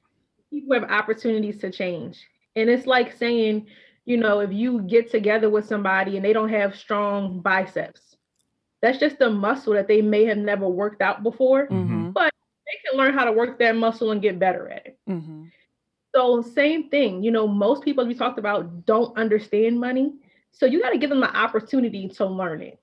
People 0.52 0.80
have 0.80 0.92
opportunities 0.92 1.58
to 1.62 1.72
change. 1.72 2.24
And 2.56 2.70
it's 2.70 2.86
like 2.86 3.18
saying, 3.18 3.68
you 4.06 4.18
know, 4.18 4.40
if 4.42 4.52
you 4.52 4.82
get 4.82 5.10
together 5.10 5.50
with 5.50 5.66
somebody 5.66 6.16
and 6.16 6.24
they 6.24 6.34
don't 6.34 6.50
have 6.50 6.76
strong 6.76 7.42
biceps, 7.42 8.11
that's 8.82 8.98
just 8.98 9.22
a 9.22 9.30
muscle 9.30 9.74
that 9.74 9.88
they 9.88 10.02
may 10.02 10.26
have 10.26 10.38
never 10.38 10.68
worked 10.68 11.02
out 11.02 11.24
before, 11.24 11.68
mm-hmm. 11.68 12.12
but 12.12 12.32
they 12.66 12.90
can 12.90 12.98
learn 12.98 13.14
how 13.14 13.26
to 13.26 13.32
work 13.32 13.60
that 13.60 13.76
muscle 13.76 14.12
and 14.12 14.22
get 14.22 14.40
better 14.40 14.70
at 14.70 14.86
it. 14.86 15.00
Mm-hmm. 15.10 15.46
So, 16.14 16.42
same 16.42 16.90
thing, 16.90 17.24
you 17.24 17.32
know, 17.32 17.48
most 17.48 17.84
people 17.84 18.06
we 18.06 18.16
talked 18.16 18.40
about 18.40 18.86
don't 18.86 19.18
understand 19.18 19.80
money. 19.80 20.14
So, 20.52 20.66
you 20.66 20.82
got 20.82 20.90
to 20.90 20.98
give 20.98 21.10
them 21.10 21.22
the 21.22 21.36
opportunity 21.36 22.10
to 22.10 22.26
learn 22.26 22.62
it. 22.62 22.80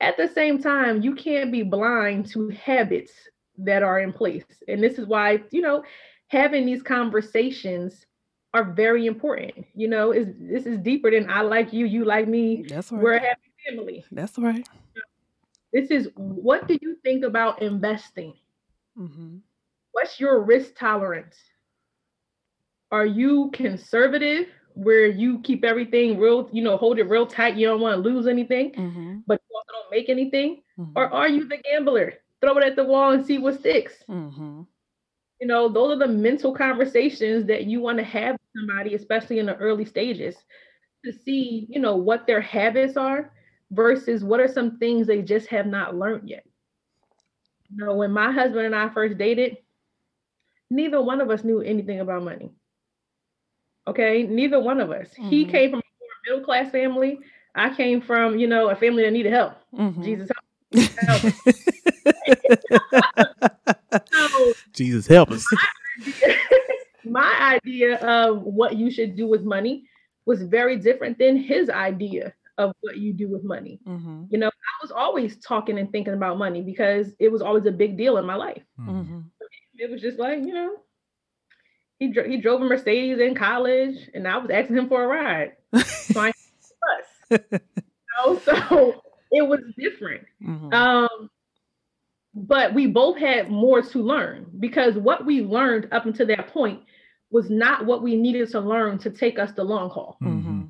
At 0.00 0.16
the 0.16 0.28
same 0.28 0.60
time, 0.60 1.02
you 1.02 1.14
can't 1.14 1.52
be 1.52 1.62
blind 1.62 2.26
to 2.30 2.48
habits 2.48 3.12
that 3.58 3.82
are 3.82 4.00
in 4.00 4.12
place. 4.12 4.44
And 4.68 4.82
this 4.82 4.98
is 4.98 5.06
why, 5.06 5.42
you 5.50 5.60
know, 5.60 5.84
having 6.28 6.66
these 6.66 6.82
conversations 6.82 8.06
are 8.54 8.64
very 8.64 9.06
important. 9.06 9.66
You 9.74 9.88
know, 9.88 10.12
is 10.12 10.28
this 10.38 10.66
is 10.66 10.78
deeper 10.78 11.10
than 11.10 11.30
I 11.30 11.42
like 11.42 11.72
you, 11.72 11.86
you 11.86 12.04
like 12.04 12.28
me. 12.28 12.64
That's 12.68 12.90
right. 12.90 13.02
We're 13.02 13.18
having 13.18 13.51
family. 13.68 14.04
That's 14.10 14.38
right. 14.38 14.68
This 15.72 15.90
is 15.90 16.08
what 16.16 16.68
do 16.68 16.78
you 16.80 16.96
think 17.02 17.24
about 17.24 17.62
investing? 17.62 18.34
Mm-hmm. 18.98 19.38
What's 19.92 20.20
your 20.20 20.42
risk 20.42 20.74
tolerance? 20.76 21.36
Are 22.90 23.06
you 23.06 23.50
conservative 23.52 24.48
where 24.74 25.06
you 25.06 25.38
keep 25.40 25.64
everything 25.64 26.18
real, 26.18 26.48
you 26.52 26.62
know, 26.62 26.76
hold 26.76 26.98
it 26.98 27.04
real 27.04 27.26
tight, 27.26 27.56
you 27.56 27.66
don't 27.66 27.80
want 27.80 28.02
to 28.02 28.08
lose 28.08 28.26
anything, 28.26 28.72
Mm-hmm. 28.72 29.18
but 29.26 29.40
you 29.48 29.56
also 29.56 29.72
don't 29.72 29.90
make 29.90 30.08
anything? 30.08 30.62
Mm-hmm. 30.78 30.92
Or 30.96 31.12
are 31.12 31.28
you 31.28 31.48
the 31.48 31.58
gambler? 31.58 32.14
Throw 32.40 32.56
it 32.58 32.64
at 32.64 32.76
the 32.76 32.84
wall 32.84 33.12
and 33.12 33.24
see 33.24 33.38
what 33.38 33.58
sticks. 33.60 33.94
Mm-hmm. 34.08 34.62
You 35.40 35.46
know, 35.46 35.68
those 35.68 35.96
are 35.96 35.98
the 35.98 36.12
mental 36.12 36.54
conversations 36.54 37.46
that 37.46 37.64
you 37.64 37.80
want 37.80 37.98
to 37.98 38.04
have 38.04 38.32
with 38.32 38.40
somebody, 38.68 38.94
especially 38.94 39.38
in 39.38 39.46
the 39.46 39.56
early 39.56 39.84
stages, 39.84 40.36
to 41.04 41.12
see, 41.12 41.66
you 41.68 41.80
know, 41.80 41.96
what 41.96 42.26
their 42.26 42.40
habits 42.40 42.96
are 42.96 43.32
versus 43.72 44.22
what 44.22 44.38
are 44.38 44.48
some 44.48 44.78
things 44.78 45.06
they 45.06 45.22
just 45.22 45.48
have 45.48 45.66
not 45.66 45.96
learned 45.96 46.28
yet. 46.28 46.44
You 47.70 47.84
know, 47.84 47.94
when 47.94 48.12
my 48.12 48.30
husband 48.30 48.66
and 48.66 48.74
I 48.74 48.90
first 48.90 49.16
dated, 49.16 49.56
neither 50.70 51.00
one 51.02 51.20
of 51.20 51.30
us 51.30 51.42
knew 51.42 51.60
anything 51.60 52.00
about 52.00 52.22
money. 52.22 52.52
Okay, 53.86 54.24
neither 54.24 54.60
one 54.60 54.78
of 54.78 54.90
us. 54.90 55.12
He 55.14 55.44
Mhm. 55.44 55.50
came 55.50 55.70
from 55.70 55.80
a 55.80 56.30
middle 56.30 56.44
class 56.44 56.70
family. 56.70 57.18
I 57.54 57.74
came 57.74 58.00
from, 58.00 58.38
you 58.38 58.46
know, 58.46 58.68
a 58.68 58.76
family 58.76 59.02
that 59.04 59.10
needed 59.10 59.32
help. 59.32 59.54
Mm-hmm. 59.74 60.02
Jesus 60.02 60.30
help. 60.98 61.22
So 64.12 64.54
Jesus 64.72 65.06
help 65.06 65.30
us. 65.30 65.46
my 67.04 67.58
idea 67.64 67.96
of 67.98 68.42
what 68.42 68.76
you 68.76 68.90
should 68.90 69.16
do 69.16 69.26
with 69.26 69.42
money 69.42 69.84
was 70.26 70.42
very 70.42 70.76
different 70.76 71.18
than 71.18 71.36
his 71.36 71.68
idea 71.68 72.32
of 72.58 72.72
what 72.80 72.96
you 72.96 73.12
do 73.12 73.28
with 73.28 73.44
money. 73.44 73.80
mm-hmm. 73.86 74.24
You 74.30 74.38
know, 74.38 74.48
I 74.48 74.82
was 74.82 74.90
always 74.90 75.36
talking 75.38 75.78
and 75.78 75.90
thinking 75.90 76.14
about 76.14 76.38
money 76.38 76.62
because 76.62 77.14
it 77.18 77.30
was 77.30 77.42
always 77.42 77.66
a 77.66 77.72
big 77.72 77.96
deal 77.96 78.18
in 78.18 78.26
my 78.26 78.34
life. 78.34 78.62
Mm-hmm. 78.78 79.20
It 79.76 79.90
was 79.90 80.00
just 80.00 80.18
like, 80.18 80.38
you 80.40 80.52
know, 80.52 80.76
he 81.98 82.08
dro- 82.08 82.28
he 82.28 82.36
drove 82.36 82.60
a 82.60 82.64
Mercedes 82.64 83.20
in 83.20 83.34
college, 83.34 83.96
and 84.14 84.26
I 84.26 84.36
was 84.38 84.50
asking 84.50 84.76
him 84.76 84.88
for 84.88 85.04
a 85.04 85.06
ride. 85.06 85.52
So 86.12 86.20
I 86.20 86.32
bus. 87.30 87.40
You 87.50 87.60
know, 88.18 88.38
so 88.40 89.02
it 89.30 89.46
was 89.46 89.60
different. 89.78 90.24
Mm-hmm. 90.42 90.72
Um, 90.74 91.30
but 92.34 92.74
we 92.74 92.86
both 92.86 93.18
had 93.18 93.50
more 93.50 93.82
to 93.82 93.98
learn 93.98 94.46
because 94.58 94.94
what 94.94 95.24
we 95.24 95.42
learned 95.42 95.88
up 95.92 96.06
until 96.06 96.26
that 96.26 96.48
point 96.48 96.80
was 97.30 97.50
not 97.50 97.86
what 97.86 98.02
we 98.02 98.16
needed 98.16 98.50
to 98.50 98.60
learn 98.60 98.98
to 98.98 99.10
take 99.10 99.38
us 99.38 99.52
the 99.52 99.64
long 99.64 99.90
haul. 99.90 100.18
Mm-hmm. 100.22 100.62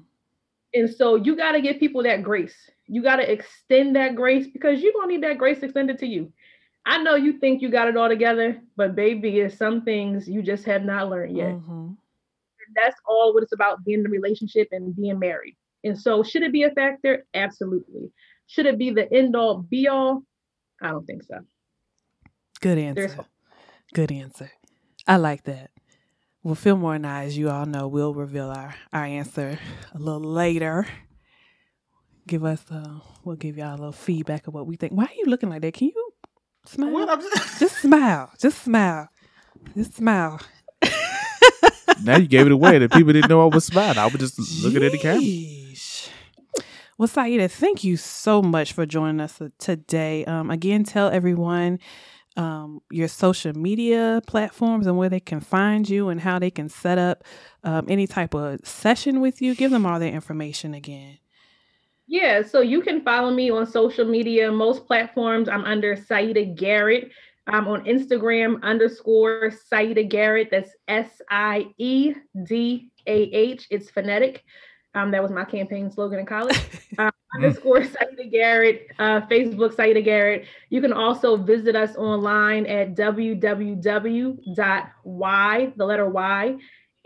And 0.75 0.89
so 0.89 1.17
you 1.17 1.37
got 1.37 1.53
to 1.53 1.61
give 1.61 1.79
people 1.79 2.03
that 2.05 2.23
grace. 2.23 2.55
You 2.87 3.03
got 3.03 3.17
to 3.17 3.31
extend 3.31 3.97
that 3.97 4.17
grace 4.17 4.47
because 4.47 4.81
you're 4.81 4.93
going 4.93 5.09
to 5.09 5.15
need 5.15 5.25
that 5.25 5.39
grace 5.39 5.63
extended 5.63 5.99
to 5.99 6.07
you. 6.07 6.33
I 6.85 7.03
know 7.03 7.15
you 7.15 7.39
think 7.39 7.63
you 7.63 7.71
got 7.71 7.89
it 7.89 7.97
all 7.97 8.09
together, 8.09 8.61
but 8.77 8.97
baby, 8.97 9.33
there's 9.33 9.57
some 9.57 9.83
things 9.83 10.29
you 10.29 10.43
just 10.43 10.65
have 10.65 10.85
not 10.85 11.11
learned 11.11 11.37
yet. 11.37 11.51
Mm-hmm. 11.51 11.93
That's 12.75 12.97
all 13.07 13.35
what 13.35 13.43
it's 13.43 13.53
about 13.53 13.85
being 13.85 14.01
in 14.01 14.07
a 14.07 14.11
relationship 14.11 14.69
and 14.73 14.97
being 14.97 15.19
married. 15.19 15.57
And 15.85 15.99
so, 15.99 16.23
should 16.23 16.43
it 16.43 16.53
be 16.53 16.63
a 16.63 16.71
factor? 16.71 17.27
Absolutely. 17.35 18.11
Should 18.47 18.67
it 18.67 18.79
be 18.79 18.91
the 18.91 19.13
end 19.13 19.37
all 19.37 19.59
be 19.59 19.89
all? 19.89 20.23
I 20.81 20.89
don't 20.89 21.05
think 21.05 21.23
so. 21.25 21.41
Good 22.61 22.79
answer. 22.79 23.27
Good 23.93 24.13
answer. 24.13 24.51
I 25.07 25.17
like 25.17 25.45
that. 25.45 25.71
Well, 26.45 26.57
Fillmore 26.57 26.97
and 26.97 27.07
I, 27.07 27.25
as 27.25 27.39
you 27.39 27.51
all 27.51 27.67
know, 27.67 27.87
will 27.87 28.15
reveal 28.15 28.51
our, 28.51 28.75
our 28.93 29.05
answer 29.05 29.61
a 29.95 29.99
little 29.99 30.21
later. 30.21 30.89
Give 32.27 32.45
us, 32.45 32.65
uh, 32.69 32.99
we'll 33.23 33.37
give 33.37 33.57
y'all 33.59 33.75
a 33.75 33.77
little 33.77 33.93
feedback 33.93 34.49
of 34.49 34.55
what 34.55 34.67
we 34.67 34.75
think. 34.75 34.93
Why 34.93 35.05
are 35.05 35.15
you 35.17 35.27
looking 35.27 35.51
like 35.51 35.63
that? 35.63 35.75
Can 35.75 35.89
you 35.95 36.13
smile? 36.67 36.91
What 36.91 37.21
just, 37.21 37.61
Just 37.61 37.79
smile. 37.79 38.33
Just 38.41 38.65
smile. 38.65 39.09
Just 39.77 39.95
smile. 39.95 40.41
now 42.03 42.17
you 42.17 42.27
gave 42.27 42.47
it 42.47 42.53
away. 42.53 42.77
The 42.79 42.89
people 42.89 43.13
didn't 43.13 43.29
know 43.29 43.49
I 43.49 43.55
was 43.55 43.65
smiling. 43.65 43.99
I 43.99 44.07
was 44.07 44.15
just 44.15 44.65
looking 44.65 44.83
at 44.83 44.91
the 44.91 44.99
camera. 44.99 45.23
Well, 46.99 47.09
Siedah, 47.09 47.51
thank 47.53 47.85
you 47.85 47.97
so 47.97 48.43
much 48.43 48.73
for 48.73 48.85
joining 48.85 49.21
us 49.21 49.41
uh, 49.41 49.49
today. 49.59 50.25
Um, 50.25 50.51
again, 50.51 50.83
tell 50.83 51.09
everyone 51.09 51.79
um, 52.37 52.81
your 52.91 53.09
social 53.09 53.53
media 53.57 54.23
platforms 54.27 54.87
and 54.87 54.97
where 54.97 55.09
they 55.09 55.21
can 55.21 55.41
find 55.41 55.89
you 55.89 56.09
and 56.09 56.21
how 56.21 56.39
they 56.39 56.51
can 56.51 56.69
set 56.69 56.99
up 56.99 57.25
um, 57.65 57.87
any 57.89 58.07
type 58.07 58.35
of 58.35 58.61
session 58.67 59.21
with 59.21 59.43
you. 59.43 59.55
Give 59.55 59.71
them 59.71 59.87
all 59.87 59.99
their 59.99 60.13
information 60.13 60.75
again. 60.75 61.19
Yeah, 62.07 62.43
so 62.43 62.61
you 62.61 62.83
can 62.83 63.03
follow 63.03 63.31
me 63.31 63.51
on 63.51 63.67
social 63.67 64.05
media. 64.05 64.51
Most 64.51 64.87
platforms, 64.87 65.49
I'm 65.49 65.65
under 65.65 65.97
Siedah 65.97 66.57
Garrett. 66.57 67.11
I'm 67.47 67.67
on 67.69 67.85
Instagram 67.85 68.63
underscore 68.63 69.51
Siedah 69.73 70.09
Garrett. 70.09 70.49
That's 70.51 70.71
S 70.89 71.21
I 71.31 71.67
E 71.79 72.15
D 72.45 72.91
A 73.07 73.15
H. 73.15 73.67
It's 73.71 73.91
phonetic. 73.91 74.45
Um, 74.95 75.11
that 75.13 75.23
was 75.23 75.33
my 75.33 75.45
campaign 75.45 75.91
slogan 75.91 76.19
in 76.19 76.27
college. 76.27 76.61
Um, 76.99 77.11
underscore 77.35 77.81
Siedah 77.81 78.31
Garrett. 78.31 78.89
Uh, 78.99 79.23
Facebook 79.23 79.75
Siedah 79.75 80.05
Garrett. 80.05 80.45
You 80.69 80.83
can 80.83 80.93
also 80.93 81.39
visit 81.39 81.75
us 81.75 81.97
online 81.97 82.67
at 82.67 82.95
www.y, 82.95 83.33
the 85.77 85.85
letter 85.87 86.09
Y, 86.11 86.57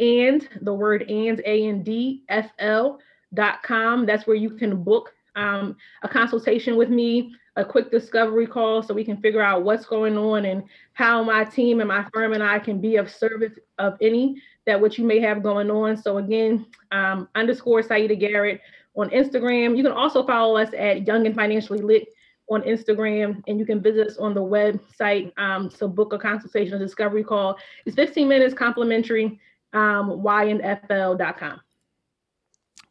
and 0.00 0.48
the 0.60 0.74
word 0.74 1.02
and 1.08 1.40
A 1.46 1.66
and 1.66 1.84
D 1.84 2.24
F 2.28 2.50
L 2.58 2.98
dot 3.32 3.62
com. 3.62 4.06
That's 4.06 4.26
where 4.26 4.36
you 4.36 4.50
can 4.50 4.82
book 4.82 5.14
um, 5.36 5.76
a 6.02 6.08
consultation 6.08 6.76
with 6.76 6.88
me, 6.88 7.34
a 7.56 7.64
quick 7.64 7.90
discovery 7.90 8.46
call, 8.46 8.82
so 8.82 8.92
we 8.94 9.04
can 9.04 9.18
figure 9.18 9.42
out 9.42 9.62
what's 9.62 9.86
going 9.86 10.18
on 10.18 10.46
and 10.46 10.64
how 10.94 11.22
my 11.22 11.44
team 11.44 11.80
and 11.80 11.88
my 11.88 12.04
firm 12.12 12.32
and 12.32 12.42
I 12.42 12.58
can 12.58 12.80
be 12.80 12.96
of 12.96 13.10
service 13.10 13.52
of 13.78 13.96
any 14.00 14.42
that 14.66 14.80
what 14.80 14.98
you 14.98 15.04
may 15.04 15.20
have 15.20 15.42
going 15.42 15.70
on. 15.70 15.96
So 15.96 16.18
again, 16.18 16.66
um, 16.92 17.28
underscore 17.34 17.82
Siedah 17.82 18.18
Garrett 18.18 18.60
on 18.96 19.10
Instagram. 19.10 19.76
You 19.76 19.82
can 19.82 19.92
also 19.92 20.26
follow 20.26 20.56
us 20.56 20.70
at 20.76 21.06
Young 21.06 21.26
and 21.26 21.34
Financially 21.34 21.80
Lit 21.80 22.08
on 22.48 22.62
Instagram, 22.62 23.42
and 23.48 23.58
you 23.58 23.66
can 23.66 23.82
visit 23.82 24.08
us 24.08 24.16
on 24.18 24.34
the 24.34 24.40
website 24.40 25.32
um, 25.38 25.68
to 25.70 25.88
book 25.88 26.12
a 26.12 26.18
consultation, 26.18 26.74
a 26.74 26.78
discovery 26.78 27.24
call. 27.24 27.56
It's 27.84 27.96
15 27.96 28.28
minutes 28.28 28.54
complimentary. 28.54 29.40
Um, 29.72 30.10
ynfl.com. 30.10 31.60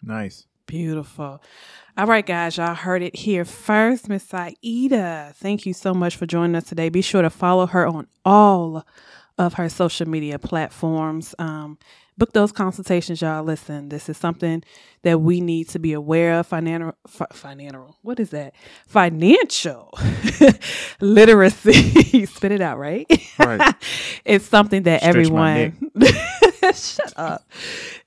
Nice. 0.04 0.46
Beautiful. 0.68 1.42
All 1.98 2.08
right, 2.08 2.26
guys, 2.26 2.58
y'all 2.58 2.74
heard 2.74 3.02
it 3.02 3.16
here 3.16 3.46
first. 3.46 4.10
Miss 4.10 4.26
Siedah, 4.26 5.34
thank 5.36 5.66
you 5.66 5.74
so 5.74 5.94
much 5.94 6.16
for 6.16 6.26
joining 6.26 6.56
us 6.56 6.66
today. 6.66 6.90
Be 6.90 7.02
sure 7.02 7.22
to 7.22 7.30
follow 7.30 7.68
her 7.68 7.88
on 7.88 8.08
all 8.26 8.86
of 9.38 9.56
her 9.56 9.70
social 9.70 10.08
media 10.08 10.40
platforms. 10.40 11.36
Um, 11.40 11.78
book 12.18 12.32
those 12.34 12.52
consultations, 12.52 13.22
y'all. 13.22 13.44
Listen, 13.44 13.90
this 13.90 14.08
is 14.10 14.18
something 14.18 14.64
that 15.04 15.20
we 15.22 15.42
need 15.42 15.70
to 15.70 15.80
be 15.80 15.94
aware 15.94 16.40
of. 16.40 16.48
Financial, 16.48 16.94
fi- 17.08 17.28
financial. 17.32 17.98
What 18.02 18.20
is 18.20 18.30
that? 18.32 18.54
Financial 18.88 19.94
literacy. 21.02 22.26
Spit 22.26 22.52
it 22.54 22.62
out, 22.62 22.78
right? 22.78 23.06
Right. 23.38 23.76
it's 24.26 24.46
something 24.46 24.84
that 24.84 25.02
Stretch 25.02 25.16
everyone. 25.16 25.92
Shut 26.74 27.14
up. 27.16 27.48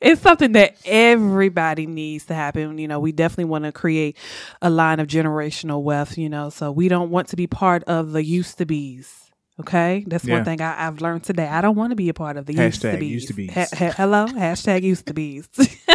It's 0.01 0.21
something 0.21 0.53
that 0.53 0.77
everybody 0.85 1.87
needs 1.87 2.27
to 2.27 2.35
happen. 2.35 2.79
You 2.79 2.89
know, 2.89 2.99
we 2.99 3.13
definitely 3.13 3.45
want 3.45 3.65
to 3.65 3.73
create 3.73 4.17
a 4.61 4.69
line 4.69 4.99
of 4.99 5.07
generational 5.07 5.83
wealth. 5.83 6.19
You 6.19 6.29
know, 6.29 6.51
so 6.51 6.73
we 6.73 6.89
don't 6.89 7.11
want 7.11 7.29
to 7.29 7.37
be 7.37 7.47
part 7.47 7.85
of 7.85 8.13
the 8.13 8.25
used 8.25 8.59
to 8.59 8.67
be's. 8.67 9.28
Okay, 9.61 10.05
that's 10.07 10.25
Yeah. 10.25 10.35
one 10.37 10.45
thing 10.45 10.61
I, 10.61 10.87
I've 10.87 11.01
learned 11.01 11.25
today. 11.25 11.47
I 11.49 11.61
don't 11.61 11.75
want 11.77 11.91
to 11.91 11.97
be 11.97 12.09
a 12.09 12.15
part 12.15 12.37
of 12.37 12.47
the 12.47 12.55
used 12.55 12.81
to 12.83 12.89
Hashtag 12.89 13.09
used 13.09 13.29
to 13.29 13.35
be's. 13.35 13.53
Ha- 13.53 13.67
ha- 13.77 13.95
hello, 13.97 14.27
hashtag 14.27 14.83
used 14.83 15.07
to 15.07 15.15
be's. 15.15 15.49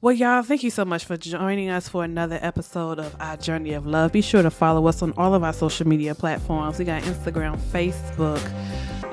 Well, 0.00 0.12
y'all, 0.12 0.42
thank 0.42 0.64
you 0.64 0.70
so 0.70 0.84
much 0.84 1.04
for 1.04 1.16
joining 1.16 1.70
us 1.70 1.88
for 1.88 2.02
another 2.02 2.36
episode 2.42 2.98
of 2.98 3.14
Our 3.20 3.36
Journey 3.36 3.72
of 3.74 3.86
Love. 3.86 4.10
Be 4.10 4.20
sure 4.20 4.42
to 4.42 4.50
follow 4.50 4.88
us 4.88 5.00
on 5.00 5.12
all 5.16 5.32
of 5.32 5.44
our 5.44 5.52
social 5.52 5.86
media 5.86 6.12
platforms. 6.12 6.76
We 6.80 6.84
got 6.84 7.02
Instagram, 7.02 7.56
Facebook, 7.70 8.44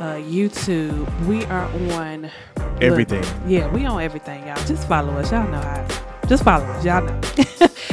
uh, 0.01 0.15
YouTube. 0.15 1.05
We 1.27 1.45
are 1.45 1.65
on 1.93 2.23
look, 2.23 2.81
Everything. 2.81 3.23
yeah, 3.47 3.71
we 3.71 3.85
on 3.85 4.01
everything, 4.01 4.47
y'all. 4.47 4.55
Just 4.65 4.87
follow 4.87 5.13
us. 5.13 5.31
Y'all 5.31 5.47
know 5.51 5.61
how. 5.61 6.05
Just 6.29 6.43
follow 6.43 6.63
us. 6.65 6.85
Y'all 6.85 7.01
know. 7.01 7.19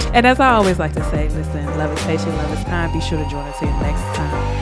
and 0.12 0.26
as 0.26 0.39
I 0.39 0.53
always 0.53 0.78
like 0.78 0.93
to 0.93 1.05
say, 1.11 1.28
listen, 1.30 1.64
love 1.78 1.91
is 1.97 2.05
patient, 2.05 2.28
love 2.37 2.57
is 2.57 2.64
kind. 2.64 2.93
Be 2.93 3.01
sure 3.01 3.18
to 3.18 3.30
join 3.30 3.49
us 3.49 3.59
here 3.59 3.70
next 3.80 4.03
time 4.16 4.55